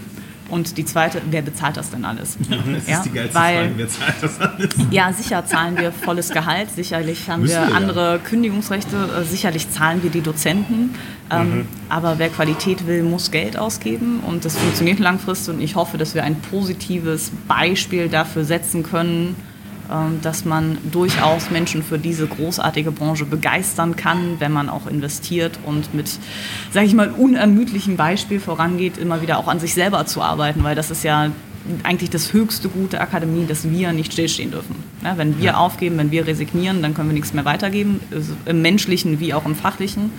Und 0.51 0.77
die 0.77 0.85
zweite, 0.85 1.23
wer 1.31 1.43
bezahlt 1.43 1.77
das 1.77 1.91
denn 1.91 2.05
alles? 2.05 2.37
Das 2.39 2.87
Ja, 2.89 2.97
ist 2.99 3.05
die 3.05 3.11
geilste 3.11 3.35
weil- 3.35 3.57
Frage. 3.59 3.73
Wer 3.77 3.89
zahlt 3.89 4.15
das 4.21 4.41
alles? 4.41 4.69
Ja, 4.91 5.13
sicher 5.13 5.47
zahlen 5.47 5.77
wir 5.79 5.93
volles 5.93 6.31
Gehalt, 6.31 6.71
sicherlich 6.75 7.29
haben 7.31 7.43
Müssen 7.43 7.55
wir 7.55 7.63
wir 7.63 7.71
ja. 7.71 7.77
andere 7.77 8.19
Kündigungsrechte, 8.25 8.97
äh, 9.21 9.25
sicherlich 9.25 9.71
zahlen 9.71 10.03
wir 10.03 10.11
die 10.11 10.21
Dozenten. 10.23 10.95
Ähm, 11.33 11.69
Aber 11.89 12.19
wer 12.19 12.29
Qualität 12.29 12.87
will, 12.89 13.03
muss 13.05 13.31
Geld 13.31 13.57
ausgeben 13.57 14.21
und 14.27 14.45
das 14.45 14.57
funktioniert 14.57 14.99
langfristig 14.99 15.55
und 15.55 15.61
ich 15.61 15.77
hoffe, 15.77 15.97
dass 15.99 16.15
wir 16.15 16.25
ein 16.25 16.35
positives 16.37 17.31
Beispiel 17.47 18.09
dafür 18.09 18.45
setzen 18.45 18.83
können, 18.83 19.37
dass 20.23 20.45
man 20.45 20.79
durchaus 20.91 21.51
Menschen 21.51 21.83
für 21.83 21.99
diese 21.99 22.27
großartige 22.27 22.93
Branche 22.93 23.25
begeistern 23.25 23.97
kann, 23.97 24.37
wenn 24.39 24.53
man 24.53 24.69
auch 24.69 24.87
investiert 24.87 25.59
und 25.67 25.95
mit, 25.95 26.09
sage 26.71 26.87
ich 26.87 26.95
mal, 26.95 27.11
unermüdlichem 27.11 27.97
Beispiel 27.97 28.41
vorangeht, 28.41 28.99
immer 28.99 29.21
wieder 29.23 29.39
auch 29.39 29.49
an 29.49 29.59
sich 29.59 29.75
selber 29.75 30.07
zu 30.07 30.23
arbeiten, 30.23 30.63
weil 30.63 30.75
das 30.75 30.91
ist 30.91 31.03
ja 31.03 31.31
eigentlich 31.83 32.11
das 32.11 32.33
höchste 32.33 32.69
Gut 32.69 32.93
der 32.93 33.03
Akademie, 33.03 33.47
dass 33.47 33.69
wir 33.69 33.93
nicht 33.93 34.13
stillstehen 34.13 34.51
dürfen. 34.51 34.77
Ja, 35.05 35.19
wenn 35.19 35.39
wir 35.39 35.59
aufgeben, 35.59 35.99
wenn 35.99 36.11
wir 36.11 36.27
resignieren, 36.27 36.83
dann 36.83 36.95
können 36.95 37.09
wir 37.09 37.15
nichts 37.15 37.33
mehr 37.33 37.45
weitergeben, 37.45 38.01
also 38.13 38.33
im 38.47 38.63
menschlichen 38.63 39.21
wie 39.21 39.35
auch 39.35 39.45
im 39.45 39.55
fachlichen. 39.55 40.13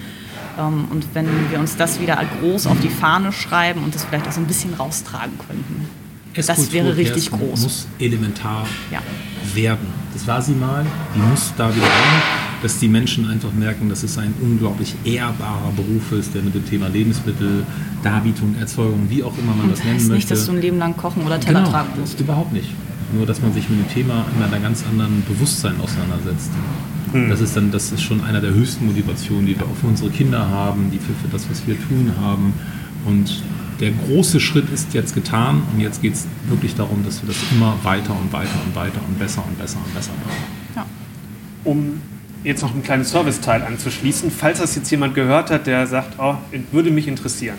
Ähm, 0.60 0.86
Und 0.92 1.06
wenn 1.14 1.28
wir 1.50 1.60
uns 1.60 1.78
das 1.78 2.00
wieder 2.00 2.20
groß 2.42 2.68
auf 2.68 2.80
die 2.82 2.90
Fahne 2.90 3.32
schreiben 3.32 3.84
und 3.84 3.96
das 3.96 4.04
vielleicht 4.04 4.28
auch 4.28 4.32
so 4.32 4.42
ein 4.42 4.48
bisschen 4.48 4.74
raustragen 4.74 5.38
könnten, 5.48 5.90
das 6.36 6.50
Esskultur, 6.50 6.74
wäre 6.74 6.98
richtig 6.98 7.30
Kerstin, 7.30 7.48
groß. 7.50 7.62
muss 7.64 7.88
elementar 8.00 8.66
Ja. 8.92 9.00
werden. 9.54 9.88
Das 10.14 10.28
war 10.28 10.42
sie 10.42 10.54
mal, 10.54 10.86
die 11.16 11.20
muss 11.20 11.54
da 11.58 11.74
wieder 11.76 11.86
rein, 11.86 12.22
dass 12.62 12.78
die 12.80 12.88
Menschen 12.88 13.28
einfach 13.30 13.52
merken, 13.54 13.90
dass 13.90 14.04
es 14.04 14.18
ein 14.18 14.34
unglaublich 14.42 14.94
ehrbarer 15.04 15.72
Beruf 15.76 16.12
ist, 16.12 16.34
der 16.36 16.42
mit 16.44 16.54
dem 16.54 16.66
Thema 16.70 16.88
Lebensmittel, 16.90 17.64
Darbietung, 18.04 18.56
Erzeugung, 18.60 19.08
wie 19.10 19.24
auch 19.24 19.36
immer 19.38 19.54
man 19.56 19.70
das 19.70 19.80
Das 19.80 19.86
nennen 19.86 19.98
heißt 20.00 20.10
möchte. 20.10 20.16
nicht, 20.16 20.32
dass 20.32 20.46
du 20.46 20.52
ein 20.54 20.62
Leben 20.62 20.78
lang 20.78 20.96
kochen 20.98 21.24
oder 21.24 21.40
Teller 21.40 21.60
genau, 21.62 21.72
tragen 21.72 21.90
das 21.92 22.00
musst. 22.02 22.14
ist 22.16 22.20
überhaupt 22.22 22.54
nicht. 22.54 22.70
Nur, 23.14 23.26
dass 23.26 23.42
man 23.42 23.52
sich 23.54 23.68
mit 23.70 23.80
dem 23.80 23.90
Thema 23.90 24.26
in 24.38 24.44
einer 24.44 24.60
ganz 24.60 24.84
anderen 24.90 25.24
Bewusstsein 25.28 25.74
auseinandersetzt. 25.82 26.52
Das 27.30 27.42
ist 27.42 27.58
dann, 27.58 27.70
das 27.72 27.92
ist 27.92 28.02
schon 28.02 28.24
einer 28.24 28.40
der 28.40 28.52
höchsten 28.54 28.86
Motivationen, 28.86 29.46
die 29.46 29.58
wir 29.60 29.66
auch 29.66 29.76
für 29.82 29.88
unsere 29.88 30.10
Kinder 30.12 30.48
haben, 30.48 30.90
die 30.94 30.98
für, 30.98 31.12
für 31.22 31.28
das, 31.30 31.46
was 31.50 31.68
wir 31.68 31.76
tun 31.76 32.14
haben. 32.22 32.54
Und 33.06 33.42
der 33.80 33.92
große 33.92 34.40
Schritt 34.40 34.70
ist 34.72 34.94
jetzt 34.94 35.16
getan 35.16 35.64
und 35.74 35.80
jetzt 35.80 36.02
geht 36.02 36.14
es 36.14 36.28
wirklich 36.48 36.76
darum, 36.76 37.04
dass 37.04 37.22
wir 37.24 37.28
das 37.28 37.38
immer 37.52 37.76
weiter 37.84 38.16
und 38.16 38.32
weiter 38.32 38.60
und 38.66 38.76
weiter 38.76 39.00
und 39.08 39.18
besser 39.18 39.44
und 39.48 39.58
besser 39.58 39.80
und 39.84 39.94
besser 39.94 40.12
machen. 40.24 40.38
Ja. 40.76 40.86
um 41.64 42.02
jetzt 42.44 42.62
noch 42.62 42.74
einen 42.74 42.84
kleinen 42.84 43.04
Serviceteil 43.04 43.62
anzuschließen, 43.62 44.32
falls 44.32 44.60
das 44.60 44.76
jetzt 44.76 44.90
jemand 44.90 45.14
gehört 45.14 45.52
hat, 45.52 45.68
der 45.68 45.86
sagt, 45.86 46.16
oh, 46.18 46.36
würde 46.72 46.90
mich 46.90 47.08
interessieren. 47.08 47.58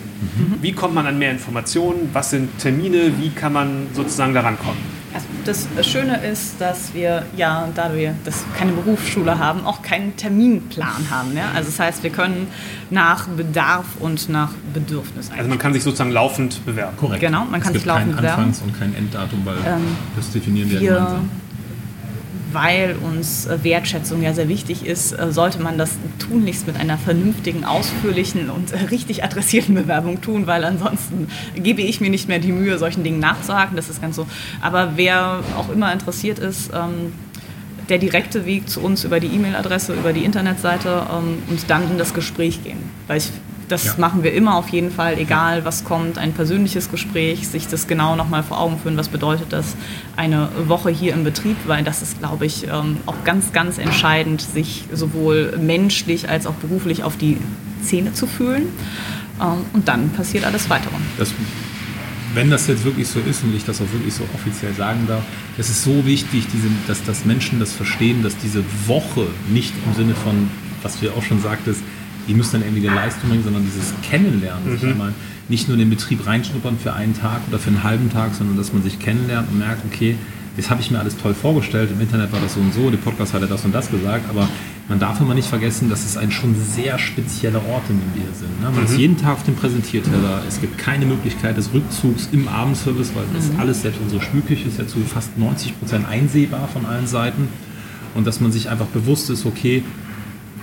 Wie 0.61 0.73
kommt 0.73 0.93
man 0.93 1.05
an 1.05 1.17
mehr 1.17 1.31
Informationen? 1.31 2.09
Was 2.11 2.31
sind 2.31 2.57
Termine? 2.59 3.13
Wie 3.19 3.29
kann 3.29 3.53
man 3.53 3.87
sozusagen 3.93 4.33
daran 4.33 4.57
kommen? 4.57 4.92
Also 5.13 5.27
das 5.45 5.87
Schöne 5.87 6.17
ist, 6.25 6.59
dass 6.59 6.93
wir 6.93 7.23
ja, 7.37 7.67
da 7.75 7.93
wir 7.95 8.15
das 8.25 8.43
keine 8.57 8.71
Berufsschule 8.71 9.37
haben, 9.37 9.65
auch 9.65 9.81
keinen 9.81 10.15
Terminplan 10.15 11.09
haben. 11.09 11.35
Ja? 11.37 11.51
Also 11.55 11.69
das 11.69 11.79
heißt, 11.79 12.03
wir 12.03 12.09
können 12.09 12.47
nach 12.89 13.27
Bedarf 13.27 13.85
und 13.99 14.29
nach 14.29 14.51
Bedürfnis 14.73 15.27
Also 15.27 15.33
eigentlich. 15.33 15.49
man 15.49 15.59
kann 15.59 15.73
sich 15.73 15.83
sozusagen 15.83 16.11
laufend 16.11 16.65
bewerben. 16.65 16.97
Korrekt. 16.97 17.21
Genau, 17.21 17.45
man 17.45 17.61
kann 17.61 17.73
es 17.75 17.81
sich 17.81 17.83
gibt 17.83 17.85
kein 17.95 18.07
laufend 18.07 18.17
bewerben. 18.17 18.41
Anfangs- 18.43 18.61
und 18.61 18.79
kein 18.79 18.95
Enddatum, 18.95 19.41
weil 19.45 19.57
Ähm, 19.65 19.81
das 20.15 20.31
definieren 20.31 20.69
wir, 20.71 20.77
ja 20.77 20.81
wir, 20.81 20.93
gemeinsam. 20.95 21.29
Weil 22.53 22.95
uns 22.95 23.45
äh, 23.45 23.63
Wertschätzung 23.63 24.21
ja 24.21 24.33
sehr 24.33 24.47
wichtig 24.47 24.85
ist, 24.85 25.11
äh, 25.11 25.31
sollte 25.31 25.61
man 25.61 25.77
das 25.77 25.97
tunlichst 26.19 26.67
mit 26.67 26.77
einer 26.77 26.97
vernünftigen, 26.97 27.65
ausführlichen 27.65 28.49
und 28.49 28.71
äh, 28.71 28.77
richtig 28.91 29.23
adressierten 29.23 29.75
Bewerbung 29.75 30.21
tun, 30.21 30.47
weil 30.47 30.63
ansonsten 30.63 31.27
gebe 31.55 31.81
ich 31.81 32.01
mir 32.01 32.09
nicht 32.09 32.27
mehr 32.27 32.39
die 32.39 32.51
Mühe, 32.51 32.77
solchen 32.77 33.03
Dingen 33.03 33.19
nachzuhaken. 33.19 33.75
Das 33.75 33.89
ist 33.89 34.01
ganz 34.01 34.15
so. 34.15 34.27
Aber 34.61 34.93
wer 34.95 35.39
auch 35.57 35.69
immer 35.69 35.91
interessiert 35.91 36.39
ist, 36.39 36.71
ähm, 36.73 37.13
der 37.89 37.97
direkte 37.97 38.45
Weg 38.45 38.69
zu 38.69 38.81
uns 38.81 39.03
über 39.03 39.19
die 39.19 39.27
E-Mail-Adresse, 39.27 39.93
über 39.93 40.13
die 40.13 40.23
Internetseite 40.23 41.05
ähm, 41.11 41.43
und 41.49 41.69
dann 41.69 41.89
in 41.89 41.97
das 41.97 42.13
Gespräch 42.13 42.63
gehen. 42.63 42.77
Weil 43.07 43.17
ich, 43.17 43.29
das 43.67 43.85
Ja. 43.85 43.93
machen 43.97 44.23
wir 44.23 44.33
immer 44.33 44.55
auf 44.55 44.69
jeden 44.69 44.91
Fall, 44.91 45.17
egal 45.17 45.65
was 45.65 45.83
kommt, 45.83 46.17
ein 46.17 46.33
persönliches 46.33 46.91
Gespräch, 46.91 47.47
sich 47.47 47.67
das 47.67 47.87
genau 47.87 48.15
nochmal 48.15 48.43
vor 48.43 48.59
Augen 48.59 48.77
führen, 48.79 48.97
was 48.97 49.09
bedeutet 49.09 49.51
das 49.51 49.75
eine 50.15 50.49
Woche 50.67 50.89
hier 50.89 51.13
im 51.13 51.23
Betrieb, 51.23 51.57
weil 51.65 51.83
das 51.83 52.01
ist, 52.01 52.19
glaube 52.19 52.45
ich, 52.45 52.67
ähm, 52.67 52.97
auch 53.05 53.23
ganz, 53.23 53.51
ganz 53.53 53.77
entscheidend, 53.77 54.41
sich 54.41 54.85
sowohl 54.91 55.57
menschlich 55.59 56.29
als 56.29 56.45
auch 56.47 56.55
beruflich 56.55 57.03
auf 57.03 57.17
die 57.17 57.37
Zähne 57.83 58.13
zu 58.13 58.27
fühlen. 58.27 58.67
Ähm, 59.41 59.65
und 59.73 59.87
dann 59.87 60.09
passiert 60.09 60.45
alles 60.45 60.69
weitere. 60.69 60.93
das, 61.17 61.33
wenn 62.35 62.49
das 62.49 62.67
jetzt 62.67 62.83
wirklich 62.83 63.07
so 63.07 63.19
ist 63.19 63.43
und 63.43 63.55
ich 63.55 63.63
das 63.63 63.79
auch 63.79 63.91
wirklich 63.91 64.13
so 64.13 64.23
offiziell 64.33 64.73
sagen 64.73 65.05
darf, 65.07 65.21
es 65.57 65.69
ist 65.69 65.83
so 65.83 66.05
wichtig, 66.05 66.47
diese, 66.51 66.67
dass, 66.87 67.03
dass 67.03 67.25
Menschen 67.25 67.59
das 67.59 67.73
verstehen, 67.73 68.23
dass 68.23 68.35
diese 68.37 68.63
Woche 68.87 69.27
nicht 69.49 69.73
im 69.85 69.93
Sinne 69.93 70.15
von, 70.15 70.49
was 70.81 70.99
du 70.99 71.05
ja 71.05 71.11
auch 71.13 71.23
schon 71.23 71.41
sagtest, 71.41 71.81
ihr 72.27 72.35
müsst 72.35 72.53
dann 72.53 72.61
irgendwie 72.61 72.87
eine 72.87 72.95
Leistung 72.95 73.29
bringen, 73.29 73.43
sondern 73.43 73.63
dieses 73.65 73.93
Kennenlernen, 74.01 74.79
sich 74.79 74.89
einmal 74.89 75.13
nicht 75.49 75.67
nur 75.67 75.75
in 75.75 75.79
den 75.79 75.89
Betrieb 75.89 76.25
reinschnuppern 76.25 76.77
für 76.77 76.93
einen 76.93 77.17
Tag 77.17 77.41
oder 77.49 77.59
für 77.59 77.69
einen 77.69 77.83
halben 77.83 78.09
Tag, 78.11 78.33
sondern 78.33 78.57
dass 78.57 78.73
man 78.73 78.81
sich 78.83 78.99
kennenlernt 78.99 79.49
und 79.51 79.59
merkt, 79.59 79.83
okay, 79.91 80.15
das 80.55 80.69
habe 80.69 80.81
ich 80.81 80.91
mir 80.91 80.99
alles 80.99 81.17
toll 81.17 81.33
vorgestellt, 81.33 81.89
im 81.91 81.99
Internet 81.99 82.31
war 82.31 82.39
das 82.39 82.53
so 82.53 82.59
und 82.59 82.73
so, 82.73 82.89
der 82.89 82.97
Podcast 82.97 83.33
hat 83.33 83.41
ja 83.41 83.47
das 83.47 83.65
und 83.65 83.73
das 83.73 83.89
gesagt, 83.89 84.29
aber 84.29 84.47
man 84.87 84.99
darf 84.99 85.19
immer 85.19 85.33
nicht 85.33 85.47
vergessen, 85.47 85.89
dass 85.89 86.05
es 86.05 86.15
ein 86.15 86.29
schon 86.29 86.55
sehr 86.55 86.99
spezieller 86.99 87.61
Ort, 87.69 87.83
in 87.89 87.99
dem 87.99 88.13
wir 88.13 88.33
sind. 88.35 88.61
Ne? 88.61 88.69
Man 88.69 88.85
ist 88.85 88.97
jeden 88.97 89.17
Tag 89.17 89.33
auf 89.33 89.43
dem 89.43 89.55
Präsentierteller, 89.55 90.43
es 90.47 90.61
gibt 90.61 90.77
keine 90.77 91.05
Möglichkeit 91.05 91.57
des 91.57 91.73
Rückzugs 91.73 92.29
im 92.31 92.47
Abendservice, 92.47 93.15
weil 93.15 93.23
das 93.33 93.49
alles, 93.57 93.81
selbst 93.81 93.99
unsere 94.01 94.21
Spülküche 94.21 94.67
ist 94.67 94.77
ja 94.77 94.85
zu 94.85 94.99
fast 94.99 95.37
90 95.37 95.79
Prozent 95.79 96.07
einsehbar 96.07 96.67
von 96.67 96.85
allen 96.85 97.07
Seiten 97.07 97.47
und 98.13 98.27
dass 98.27 98.39
man 98.39 98.51
sich 98.51 98.69
einfach 98.69 98.87
bewusst 98.87 99.29
ist, 99.29 99.45
okay, 99.45 99.83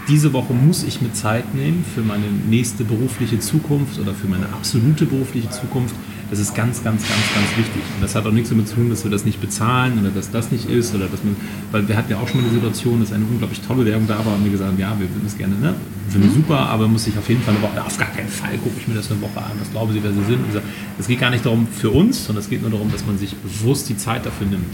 diese 0.09 0.33
Woche 0.33 0.53
muss 0.53 0.83
ich 0.83 1.01
mir 1.01 1.13
Zeit 1.13 1.55
nehmen 1.55 1.85
für 1.95 2.03
meine 2.03 2.27
nächste 2.49 2.85
berufliche 2.85 3.39
Zukunft 3.39 3.99
oder 3.99 4.15
für 4.15 4.27
meine 4.27 4.47
absolute 4.47 5.07
berufliche 5.07 5.51
Zukunft. 5.51 5.95
Das 6.31 6.39
ist 6.39 6.55
ganz, 6.55 6.85
ganz, 6.85 7.03
ganz, 7.03 7.35
ganz 7.35 7.57
wichtig. 7.57 7.83
Und 7.97 8.03
das 8.03 8.15
hat 8.15 8.25
auch 8.25 8.31
nichts 8.31 8.51
damit 8.51 8.69
zu 8.69 8.77
tun, 8.77 8.89
dass 8.89 9.03
wir 9.03 9.11
das 9.11 9.25
nicht 9.25 9.41
bezahlen 9.41 9.99
oder 9.99 10.11
dass 10.11 10.31
das 10.31 10.53
nicht 10.53 10.71
ist 10.71 10.95
oder 10.95 11.07
dass 11.07 11.25
man, 11.25 11.35
weil 11.73 11.89
wir 11.89 11.97
hatten 11.97 12.13
ja 12.13 12.19
auch 12.19 12.29
schon 12.29 12.41
mal 12.41 12.49
die 12.49 12.55
Situation, 12.55 13.01
dass 13.01 13.13
eine 13.13 13.25
unglaublich 13.25 13.61
tolle 13.63 13.85
Werbung 13.85 14.07
da 14.07 14.25
war 14.25 14.37
und 14.37 14.45
wir 14.45 14.53
gesagt 14.53 14.71
haben, 14.71 14.79
ja, 14.79 14.91
wir 14.99 15.09
würden 15.09 15.27
es 15.27 15.37
gerne, 15.37 15.57
ne? 15.57 15.75
Finden 16.09 16.29
wir 16.29 16.35
super, 16.35 16.59
aber 16.59 16.87
muss 16.87 17.07
ich 17.09 17.19
auf 17.19 17.29
jeden 17.29 17.43
Fall 17.43 17.55
eine 17.55 17.63
Woche, 17.63 17.85
auf 17.85 17.99
gar 17.99 18.11
keinen 18.11 18.29
Fall 18.29 18.57
gucke 18.59 18.77
ich 18.79 18.87
mir 18.87 18.95
das 18.95 19.11
eine 19.11 19.21
Woche 19.21 19.39
an, 19.39 19.53
was 19.59 19.71
glauben 19.73 19.93
Sie, 19.93 20.03
wer 20.03 20.13
Sie 20.13 20.25
sind. 20.25 20.39
Und 20.39 20.63
Es 20.99 21.09
geht 21.09 21.19
gar 21.19 21.31
nicht 21.31 21.45
darum 21.45 21.67
für 21.67 21.91
uns, 21.91 22.27
sondern 22.27 22.45
es 22.45 22.51
geht 22.51 22.63
nur 22.63 22.71
darum, 22.71 22.93
dass 22.93 23.05
man 23.05 23.19
sich 23.19 23.35
bewusst 23.35 23.89
die 23.89 23.97
Zeit 23.97 24.25
dafür 24.25 24.47
nimmt. 24.47 24.67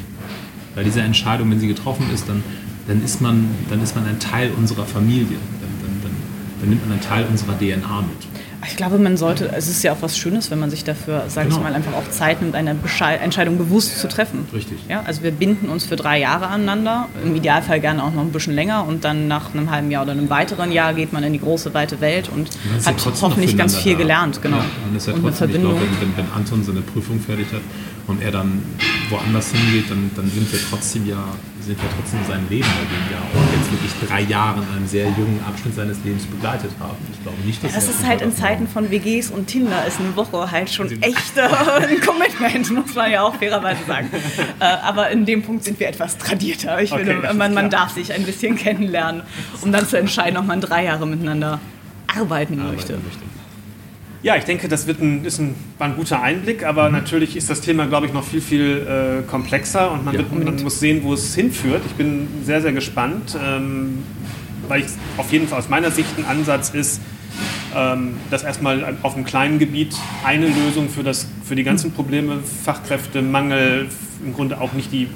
Weil 0.75 0.85
diese 0.85 1.01
Entscheidung, 1.01 1.51
wenn 1.51 1.59
sie 1.59 1.69
getroffen 1.69 2.05
ist, 2.13 2.29
dann, 2.29 2.43
dann, 2.87 3.03
ist, 3.05 3.21
man, 3.21 3.49
dann 3.71 3.83
ist 3.83 3.95
man 3.95 4.07
ein 4.07 4.19
Teil 4.21 4.51
unserer 4.57 4.85
Familie. 4.85 5.37
Dann, 5.61 5.71
dann, 5.83 6.01
dann, 6.03 6.13
dann 6.61 6.69
nimmt 6.69 6.83
man 6.83 6.93
einen 6.93 7.01
Teil 7.01 7.25
unserer 7.31 7.59
DNA 7.59 8.01
mit. 8.03 8.27
Ich 8.69 8.77
glaube, 8.77 8.99
man 8.99 9.17
sollte, 9.17 9.49
es 9.55 9.69
ist 9.69 9.85
ja 9.85 9.93
auch 9.93 9.99
was 10.01 10.19
Schönes, 10.19 10.51
wenn 10.51 10.59
man 10.59 10.71
sich 10.71 10.83
dafür, 10.83 11.25
sage 11.29 11.47
Genau. 11.49 11.59
ich 11.59 11.63
mal, 11.63 11.75
einfach 11.75 11.93
auch 11.93 12.09
Zeit 12.11 12.43
nimmt, 12.43 12.57
eine 12.57 12.75
Beschei 12.75 13.15
Entscheidung 13.15 13.59
bewusst 13.59 14.01
zu 14.01 14.09
treffen. 14.09 14.41
Richtig. 14.53 14.79
Ja, 14.89 15.03
also 15.07 15.23
wir 15.23 15.31
binden 15.31 15.69
uns 15.69 15.85
für 15.85 15.95
drei 15.95 16.19
Jahre 16.19 16.49
aneinander, 16.49 17.09
im 17.23 17.37
Idealfall 17.37 17.79
gerne 17.81 18.03
auch 18.03 18.13
noch 18.13 18.23
ein 18.23 18.33
bisschen 18.33 18.55
länger 18.55 18.85
und 18.89 19.05
dann 19.05 19.29
nach 19.29 19.55
einem 19.55 19.71
halben 19.71 19.91
Jahr 19.93 20.03
oder 20.03 20.13
einem 20.13 20.31
weiteren 20.31 20.73
Jahr 20.73 20.95
geht 20.95 21.13
man 21.13 21.23
in 21.23 21.33
die 21.35 21.39
große, 21.39 21.75
weite 21.75 22.01
Welt 22.01 22.29
und 22.35 22.49
ja 22.81 22.87
hat 22.87 22.97
hoffentlich 23.23 23.57
ganz 23.57 23.77
viel 23.77 23.93
da. 23.93 23.99
gelernt. 23.99 24.43
Genau. 24.43 24.57
Ja, 24.57 24.65
man 24.87 24.97
ist 24.97 25.07
ja 25.07 25.13
und 25.13 25.21
eine 25.21 25.29
trotzdem, 25.29 25.51
glaube, 25.61 25.77
Verbindung. 25.77 25.81
wenn, 26.01 26.17
wenn, 26.17 26.25
wenn 26.27 26.33
Anton 26.35 26.65
seine 26.65 26.81
Prüfung 26.81 27.21
fertig 27.21 27.47
hat 27.53 27.61
und 28.07 28.23
er 28.23 28.31
dann 28.31 28.63
woanders 29.11 29.53
hingeht, 29.53 29.91
dann, 29.91 30.11
dann 30.15 30.31
sind 30.31 30.51
wir 30.53 30.61
trotzdem 30.71 31.07
ja, 31.07 31.25
sind 31.61 31.81
wir 31.83 31.89
trotzdem 31.97 32.21
in 32.21 32.27
seinem 32.27 32.49
Leben, 32.49 32.67
weil 32.67 32.91
wir 32.91 32.99
ihn 32.99 33.13
ja 33.13 33.19
auch 33.19 33.57
jetzt 33.59 33.73
wirklich 33.73 33.93
drei 34.09 34.21
Jahre 34.23 34.63
in 34.63 34.77
einem 34.77 34.87
sehr 34.87 35.07
jungen 35.07 35.41
Abschnitt 35.47 35.75
seines 35.75 35.99
Lebens 36.05 36.25
begleitet 36.27 36.71
haben. 36.79 36.97
Ich 37.13 37.23
glaube 37.23 37.39
nicht, 37.45 37.63
dass 37.65 37.75
Das 37.75 37.85
er 37.85 37.91
ist 37.91 38.07
halt 38.07 38.23
in 38.23 38.35
Zeiten 38.35 38.69
von 38.69 38.91
WGs 38.91 39.31
und 39.31 39.47
Tinder 39.47 39.85
ist 39.87 39.99
eine 39.99 40.15
Woche 40.17 40.51
halt 40.51 40.71
schon 40.71 40.91
echt 41.03 41.37
äh, 41.37 41.43
ein 41.43 42.01
Commitment, 42.07 42.71
muss 42.73 42.95
man 42.95 43.11
ja 43.11 43.23
auch 43.23 43.35
fairerweise 43.35 43.81
sagen. 43.87 44.09
Äh, 44.61 44.65
aber 44.65 45.11
in 45.11 45.27
dem 45.27 45.43
Punkt 45.43 45.65
sind 45.65 45.79
wir 45.81 45.89
etwas 45.89 46.19
tradierter. 46.19 46.81
Ich 46.81 46.93
Okay, 46.93 47.05
finde, 47.05 47.23
das 47.23 47.33
ist 47.33 47.39
man, 47.39 47.55
man 47.55 47.71
darf 47.71 47.93
sich 47.93 48.13
ein 48.13 48.23
bisschen 48.25 48.57
kennenlernen, 48.57 49.23
um 49.61 49.73
dann 49.73 49.87
zu 49.87 49.99
entscheiden, 49.99 50.37
ob 50.37 50.47
man 50.47 50.61
drei 50.61 50.85
Jahre 50.85 51.07
miteinander 51.07 51.61
arbeiten 52.09 52.61
arbeiten 52.61 52.75
möchte. 52.77 52.93
möchte. 52.95 53.36
Ja, 54.27 54.35
ich 54.35 54.43
denke, 54.43 54.67
das 54.67 54.89
wird 54.89 55.01
ein, 55.01 55.25
ist 55.25 55.39
ein, 55.39 55.55
war 55.79 55.87
ein 55.87 55.95
guter 55.95 56.21
Einblick, 56.21 56.65
aber 56.65 56.91
natürlich 56.91 57.37
ist 57.37 57.49
das 57.49 57.61
Thema, 57.61 57.87
glaube 57.87 58.07
ich, 58.07 58.13
noch 58.13 58.25
viel, 58.25 58.41
viel 58.41 59.23
äh, 59.23 59.23
komplexer 59.23 59.93
und 59.93 60.05
man, 60.05 60.15
Ja, 60.15 60.19
wird, 60.19 60.45
man 60.45 60.63
muss 60.65 60.81
sehen, 60.81 61.05
wo 61.05 61.15
es 61.15 61.33
hinführt. 61.37 61.83
Ich 61.87 61.93
bin 61.93 62.27
sehr, 62.43 62.61
sehr 62.61 62.73
gespannt. 62.73 63.39
Ähm, 63.41 64.03
weil 64.67 64.81
ich 64.81 64.87
auf 65.17 65.31
jeden 65.31 65.47
Fall 65.47 65.61
aus 65.61 65.69
meiner 65.69 65.93
Sicht 65.93 66.11
ein 66.19 66.25
Ansatz 66.25 66.71
ist, 66.71 67.01
ähm, 67.73 68.17
dass 68.29 68.43
erstmal 68.43 68.97
auf 69.03 69.15
einem 69.15 69.25
kleinen 69.25 69.61
Gebiet 69.61 69.95
eine 70.25 70.49
Lösung 70.49 70.89
für, 70.89 71.05
das, 71.05 71.29
für 71.45 71.55
die 71.55 71.63
ganzen 71.63 71.93
Probleme, 71.93 72.39
Fachkräftemangel, 72.65 73.87
im 74.25 74.35
Grunde 74.35 74.61
auch 74.61 74.73
nicht 74.73 74.91
die 74.91 75.05
äh, 75.05 75.09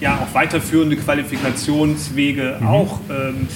ja, 0.00 0.16
auch 0.16 0.32
weiterführende 0.32 0.96
Qualifikationswege 0.96 2.58
mhm. 2.60 2.66
auch, 2.68 3.00
ähm, 3.10 3.48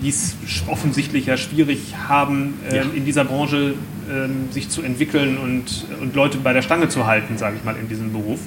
die 0.00 0.10
es 0.10 0.36
offensichtlich 0.68 1.26
ja 1.26 1.36
schwierig 1.36 1.94
haben, 2.08 2.54
ähm, 2.70 2.76
ja. 2.76 2.82
in 2.94 3.04
dieser 3.04 3.24
Branche 3.24 3.74
ähm, 4.10 4.50
sich 4.50 4.68
zu 4.68 4.82
entwickeln 4.82 5.38
und, 5.38 5.86
und 6.00 6.14
Leute 6.14 6.38
bei 6.38 6.52
der 6.52 6.62
Stange 6.62 6.88
zu 6.88 7.06
halten, 7.06 7.38
sage 7.38 7.56
ich 7.56 7.64
mal, 7.64 7.76
in 7.76 7.88
diesem 7.88 8.12
Beruf. 8.12 8.40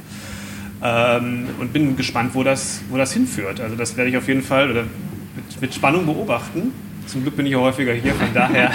Ähm, 0.82 1.48
und 1.60 1.72
bin 1.72 1.96
gespannt, 1.96 2.32
wo 2.34 2.44
das, 2.44 2.82
wo 2.90 2.98
das 2.98 3.14
hinführt. 3.14 3.62
Also 3.62 3.76
das 3.76 3.96
werde 3.96 4.10
ich 4.10 4.18
auf 4.18 4.28
jeden 4.28 4.44
Fall 4.44 4.70
oder 4.70 4.84
mit, 4.84 5.62
mit 5.62 5.74
Spannung 5.74 6.06
beobachten. 6.06 6.72
Zum 7.08 7.22
Glück 7.22 7.36
bin 7.36 7.46
ich 7.46 7.54
ja 7.54 7.60
häufiger 7.60 7.94
hier, 7.94 8.14
von 8.14 8.34
daher 8.34 8.72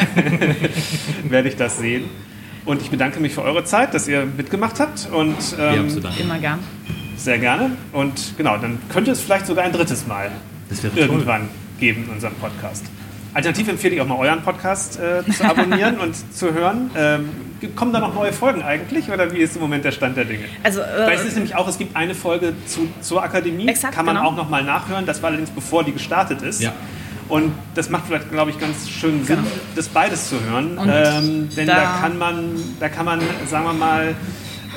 werde 1.28 1.48
ich 1.48 1.56
das 1.56 1.78
sehen. 1.78 2.04
Und 2.64 2.82
ich 2.82 2.90
bedanke 2.90 3.20
mich 3.20 3.32
für 3.32 3.42
eure 3.42 3.64
Zeit, 3.64 3.94
dass 3.94 4.08
ihr 4.08 4.26
mitgemacht 4.26 4.78
habt. 4.78 5.08
Und, 5.10 5.36
ähm, 5.58 5.88
Immer 6.18 6.38
gern. 6.38 6.58
Sehr 7.16 7.38
gerne. 7.38 7.72
Und 7.92 8.34
genau, 8.36 8.58
dann 8.58 8.78
könnte 8.90 9.10
es 9.10 9.20
vielleicht 9.20 9.46
sogar 9.46 9.64
ein 9.64 9.72
drittes 9.72 10.06
Mal 10.06 10.30
irgendwann 10.94 11.42
toll. 11.42 11.48
geben 11.80 12.04
in 12.04 12.10
unserem 12.10 12.34
Podcast. 12.34 12.84
Alternativ 13.34 13.68
empfehle 13.68 13.94
ich 13.94 14.00
auch 14.00 14.06
mal 14.06 14.18
euren 14.18 14.42
Podcast 14.42 14.98
äh, 14.98 15.22
zu 15.30 15.44
abonnieren 15.44 15.98
und 16.00 16.14
zu 16.34 16.52
hören. 16.52 16.90
Ähm, 16.96 17.30
kommen 17.74 17.92
da 17.92 18.00
noch 18.00 18.14
neue 18.14 18.32
Folgen 18.32 18.62
eigentlich 18.62 19.10
oder 19.10 19.32
wie 19.32 19.38
ist 19.38 19.56
im 19.56 19.62
Moment 19.62 19.84
der 19.84 19.92
Stand 19.92 20.16
der 20.16 20.24
Dinge? 20.24 20.44
Also, 20.62 20.80
äh, 20.80 21.06
Weil 21.06 21.14
es 21.14 21.24
ist 21.24 21.34
nämlich 21.34 21.54
auch, 21.54 21.68
es 21.68 21.78
gibt 21.78 21.96
eine 21.96 22.14
Folge 22.14 22.54
zu, 22.66 22.88
zur 23.00 23.22
Akademie, 23.22 23.68
exakt, 23.68 23.94
kann 23.94 24.06
man 24.06 24.16
genau. 24.16 24.28
auch 24.28 24.36
noch 24.36 24.48
mal 24.48 24.62
nachhören. 24.62 25.06
Das 25.06 25.22
war 25.22 25.28
allerdings 25.28 25.50
bevor 25.50 25.84
die 25.84 25.92
gestartet 25.92 26.42
ist. 26.42 26.62
Ja. 26.62 26.72
Und 27.28 27.52
das 27.74 27.90
macht 27.90 28.04
vielleicht, 28.06 28.30
glaube 28.30 28.50
ich, 28.50 28.58
ganz 28.58 28.88
schön 28.88 29.24
Sinn, 29.24 29.36
genau. 29.36 29.48
das 29.76 29.88
beides 29.88 30.30
zu 30.30 30.36
hören. 30.40 30.78
Ähm, 30.88 31.48
denn 31.54 31.66
da, 31.66 31.74
da, 31.74 31.98
kann 32.00 32.16
man, 32.16 32.54
da 32.80 32.88
kann 32.88 33.04
man, 33.04 33.20
sagen 33.46 33.66
wir 33.66 33.74
mal, 33.74 34.14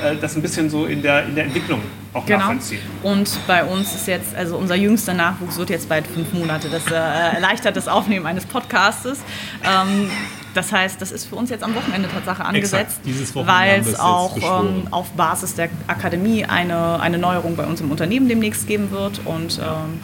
äh, 0.03 0.15
das 0.17 0.35
ein 0.35 0.41
bisschen 0.41 0.69
so 0.69 0.85
in 0.85 1.01
der, 1.01 1.25
in 1.25 1.35
der 1.35 1.45
Entwicklung 1.45 1.81
auch 2.13 2.25
genau. 2.25 2.39
nachvollziehen. 2.39 2.81
Und 3.03 3.29
bei 3.47 3.63
uns 3.63 3.95
ist 3.95 4.07
jetzt, 4.07 4.35
also 4.35 4.57
unser 4.57 4.75
jüngster 4.75 5.13
Nachwuchs 5.13 5.57
wird 5.57 5.69
jetzt 5.69 5.87
bald 5.87 6.05
fünf 6.07 6.33
Monate. 6.33 6.69
Das 6.69 6.87
äh, 6.87 6.95
erleichtert 6.95 7.75
das 7.75 7.87
Aufnehmen 7.87 8.25
eines 8.25 8.45
Podcastes. 8.45 9.19
Ähm, 9.63 10.09
das 10.53 10.71
heißt, 10.71 11.01
das 11.01 11.11
ist 11.11 11.25
für 11.25 11.35
uns 11.35 11.49
jetzt 11.49 11.63
am 11.63 11.73
Wochenende 11.75 12.09
Tatsache 12.09 12.43
angesetzt, 12.43 12.99
weil 13.35 13.79
es 13.79 13.97
auch 13.97 14.35
ähm, 14.37 14.87
auf 14.91 15.09
Basis 15.11 15.55
der 15.55 15.69
Akademie 15.87 16.43
eine, 16.43 16.99
eine 16.99 17.17
Neuerung 17.17 17.55
bei 17.55 17.65
uns 17.65 17.79
im 17.79 17.89
Unternehmen 17.89 18.27
demnächst 18.27 18.67
geben 18.67 18.91
wird. 18.91 19.21
Und 19.23 19.59
ähm, 19.59 20.01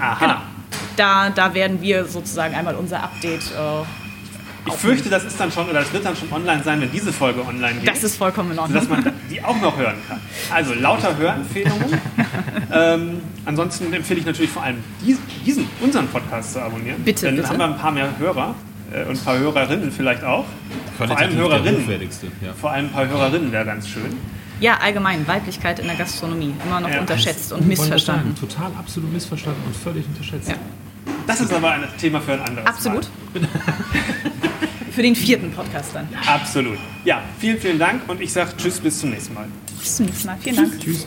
Aha. 0.00 0.16
genau, 0.18 0.36
da, 0.96 1.30
da 1.30 1.54
werden 1.54 1.80
wir 1.80 2.06
sozusagen 2.06 2.54
einmal 2.54 2.74
unser 2.74 3.02
Update 3.02 3.42
äh, 3.52 4.05
ich 4.66 4.74
fürchte, 4.74 5.08
das 5.08 5.24
ist 5.24 5.38
dann 5.38 5.50
schon 5.52 5.68
oder 5.68 5.80
das 5.80 5.92
wird 5.92 6.04
dann 6.04 6.16
schon 6.16 6.32
online 6.32 6.62
sein, 6.62 6.80
wenn 6.80 6.90
diese 6.90 7.12
Folge 7.12 7.44
online 7.44 7.74
geht. 7.80 7.88
Das 7.88 8.02
ist 8.02 8.16
vollkommen 8.16 8.52
in 8.52 8.58
Ordnung. 8.58 8.78
Dass 8.78 8.88
man 8.88 9.12
die 9.30 9.42
auch 9.42 9.60
noch 9.60 9.76
hören 9.76 9.96
kann. 10.08 10.20
Also 10.52 10.74
lauter 10.74 11.16
Hörempfehlungen. 11.16 12.00
ähm, 12.72 13.20
ansonsten 13.44 13.92
empfehle 13.92 14.20
ich 14.20 14.26
natürlich 14.26 14.50
vor 14.50 14.62
allem 14.62 14.82
diesen, 15.44 15.68
unseren 15.80 16.08
Podcast 16.08 16.54
zu 16.54 16.62
abonnieren. 16.62 17.02
Bitte. 17.04 17.26
Dann 17.26 17.36
bitte. 17.36 17.48
haben 17.48 17.58
wir 17.58 17.64
ein 17.66 17.78
paar 17.78 17.92
mehr 17.92 18.18
Hörer 18.18 18.54
äh, 18.92 19.04
und 19.04 19.16
ein 19.16 19.24
paar 19.24 19.38
Hörerinnen 19.38 19.92
vielleicht 19.92 20.24
auch. 20.24 20.44
Vor 20.96 21.16
allem 21.16 21.34
Hörerinnen. 21.34 21.88
Ja. 22.40 22.52
Vor 22.52 22.70
allem 22.70 22.86
ein 22.86 22.92
paar 22.92 23.08
Hörerinnen 23.08 23.52
wäre 23.52 23.64
ganz 23.64 23.88
schön. 23.88 24.16
Ja, 24.58 24.78
allgemein, 24.78 25.26
Weiblichkeit 25.28 25.78
in 25.80 25.86
der 25.86 25.96
Gastronomie. 25.96 26.54
Immer 26.64 26.80
noch 26.80 26.88
ja. 26.88 27.00
unterschätzt 27.00 27.52
und 27.52 27.66
missverstanden. 27.66 28.34
Total, 28.34 28.70
absolut 28.78 29.12
missverstanden 29.12 29.62
und 29.66 29.76
völlig 29.76 30.06
unterschätzt. 30.06 30.48
Ja. 30.48 30.54
Das 31.26 31.40
ist 31.40 31.52
aber 31.52 31.72
ein 31.72 31.84
Thema 31.98 32.20
für 32.20 32.32
ein 32.32 32.40
anderes 32.40 32.66
Absolut. 32.66 33.08
Mal. 33.34 33.48
für 34.96 35.02
den 35.02 35.14
vierten 35.14 35.52
Podcast 35.52 35.94
dann. 35.94 36.08
Absolut. 36.26 36.78
Ja, 37.04 37.22
vielen, 37.38 37.58
vielen 37.58 37.78
Dank 37.78 38.08
und 38.08 38.18
ich 38.22 38.32
sage 38.32 38.52
Tschüss, 38.56 38.80
bis 38.80 38.98
zum 38.98 39.10
nächsten 39.10 39.34
Mal. 39.34 39.46
Bis 39.78 39.96
zum 39.96 40.06
nächsten 40.06 40.26
Mal. 40.26 40.38
Vielen 40.40 40.56
Dank. 40.56 40.80
Tschüss. 40.80 41.06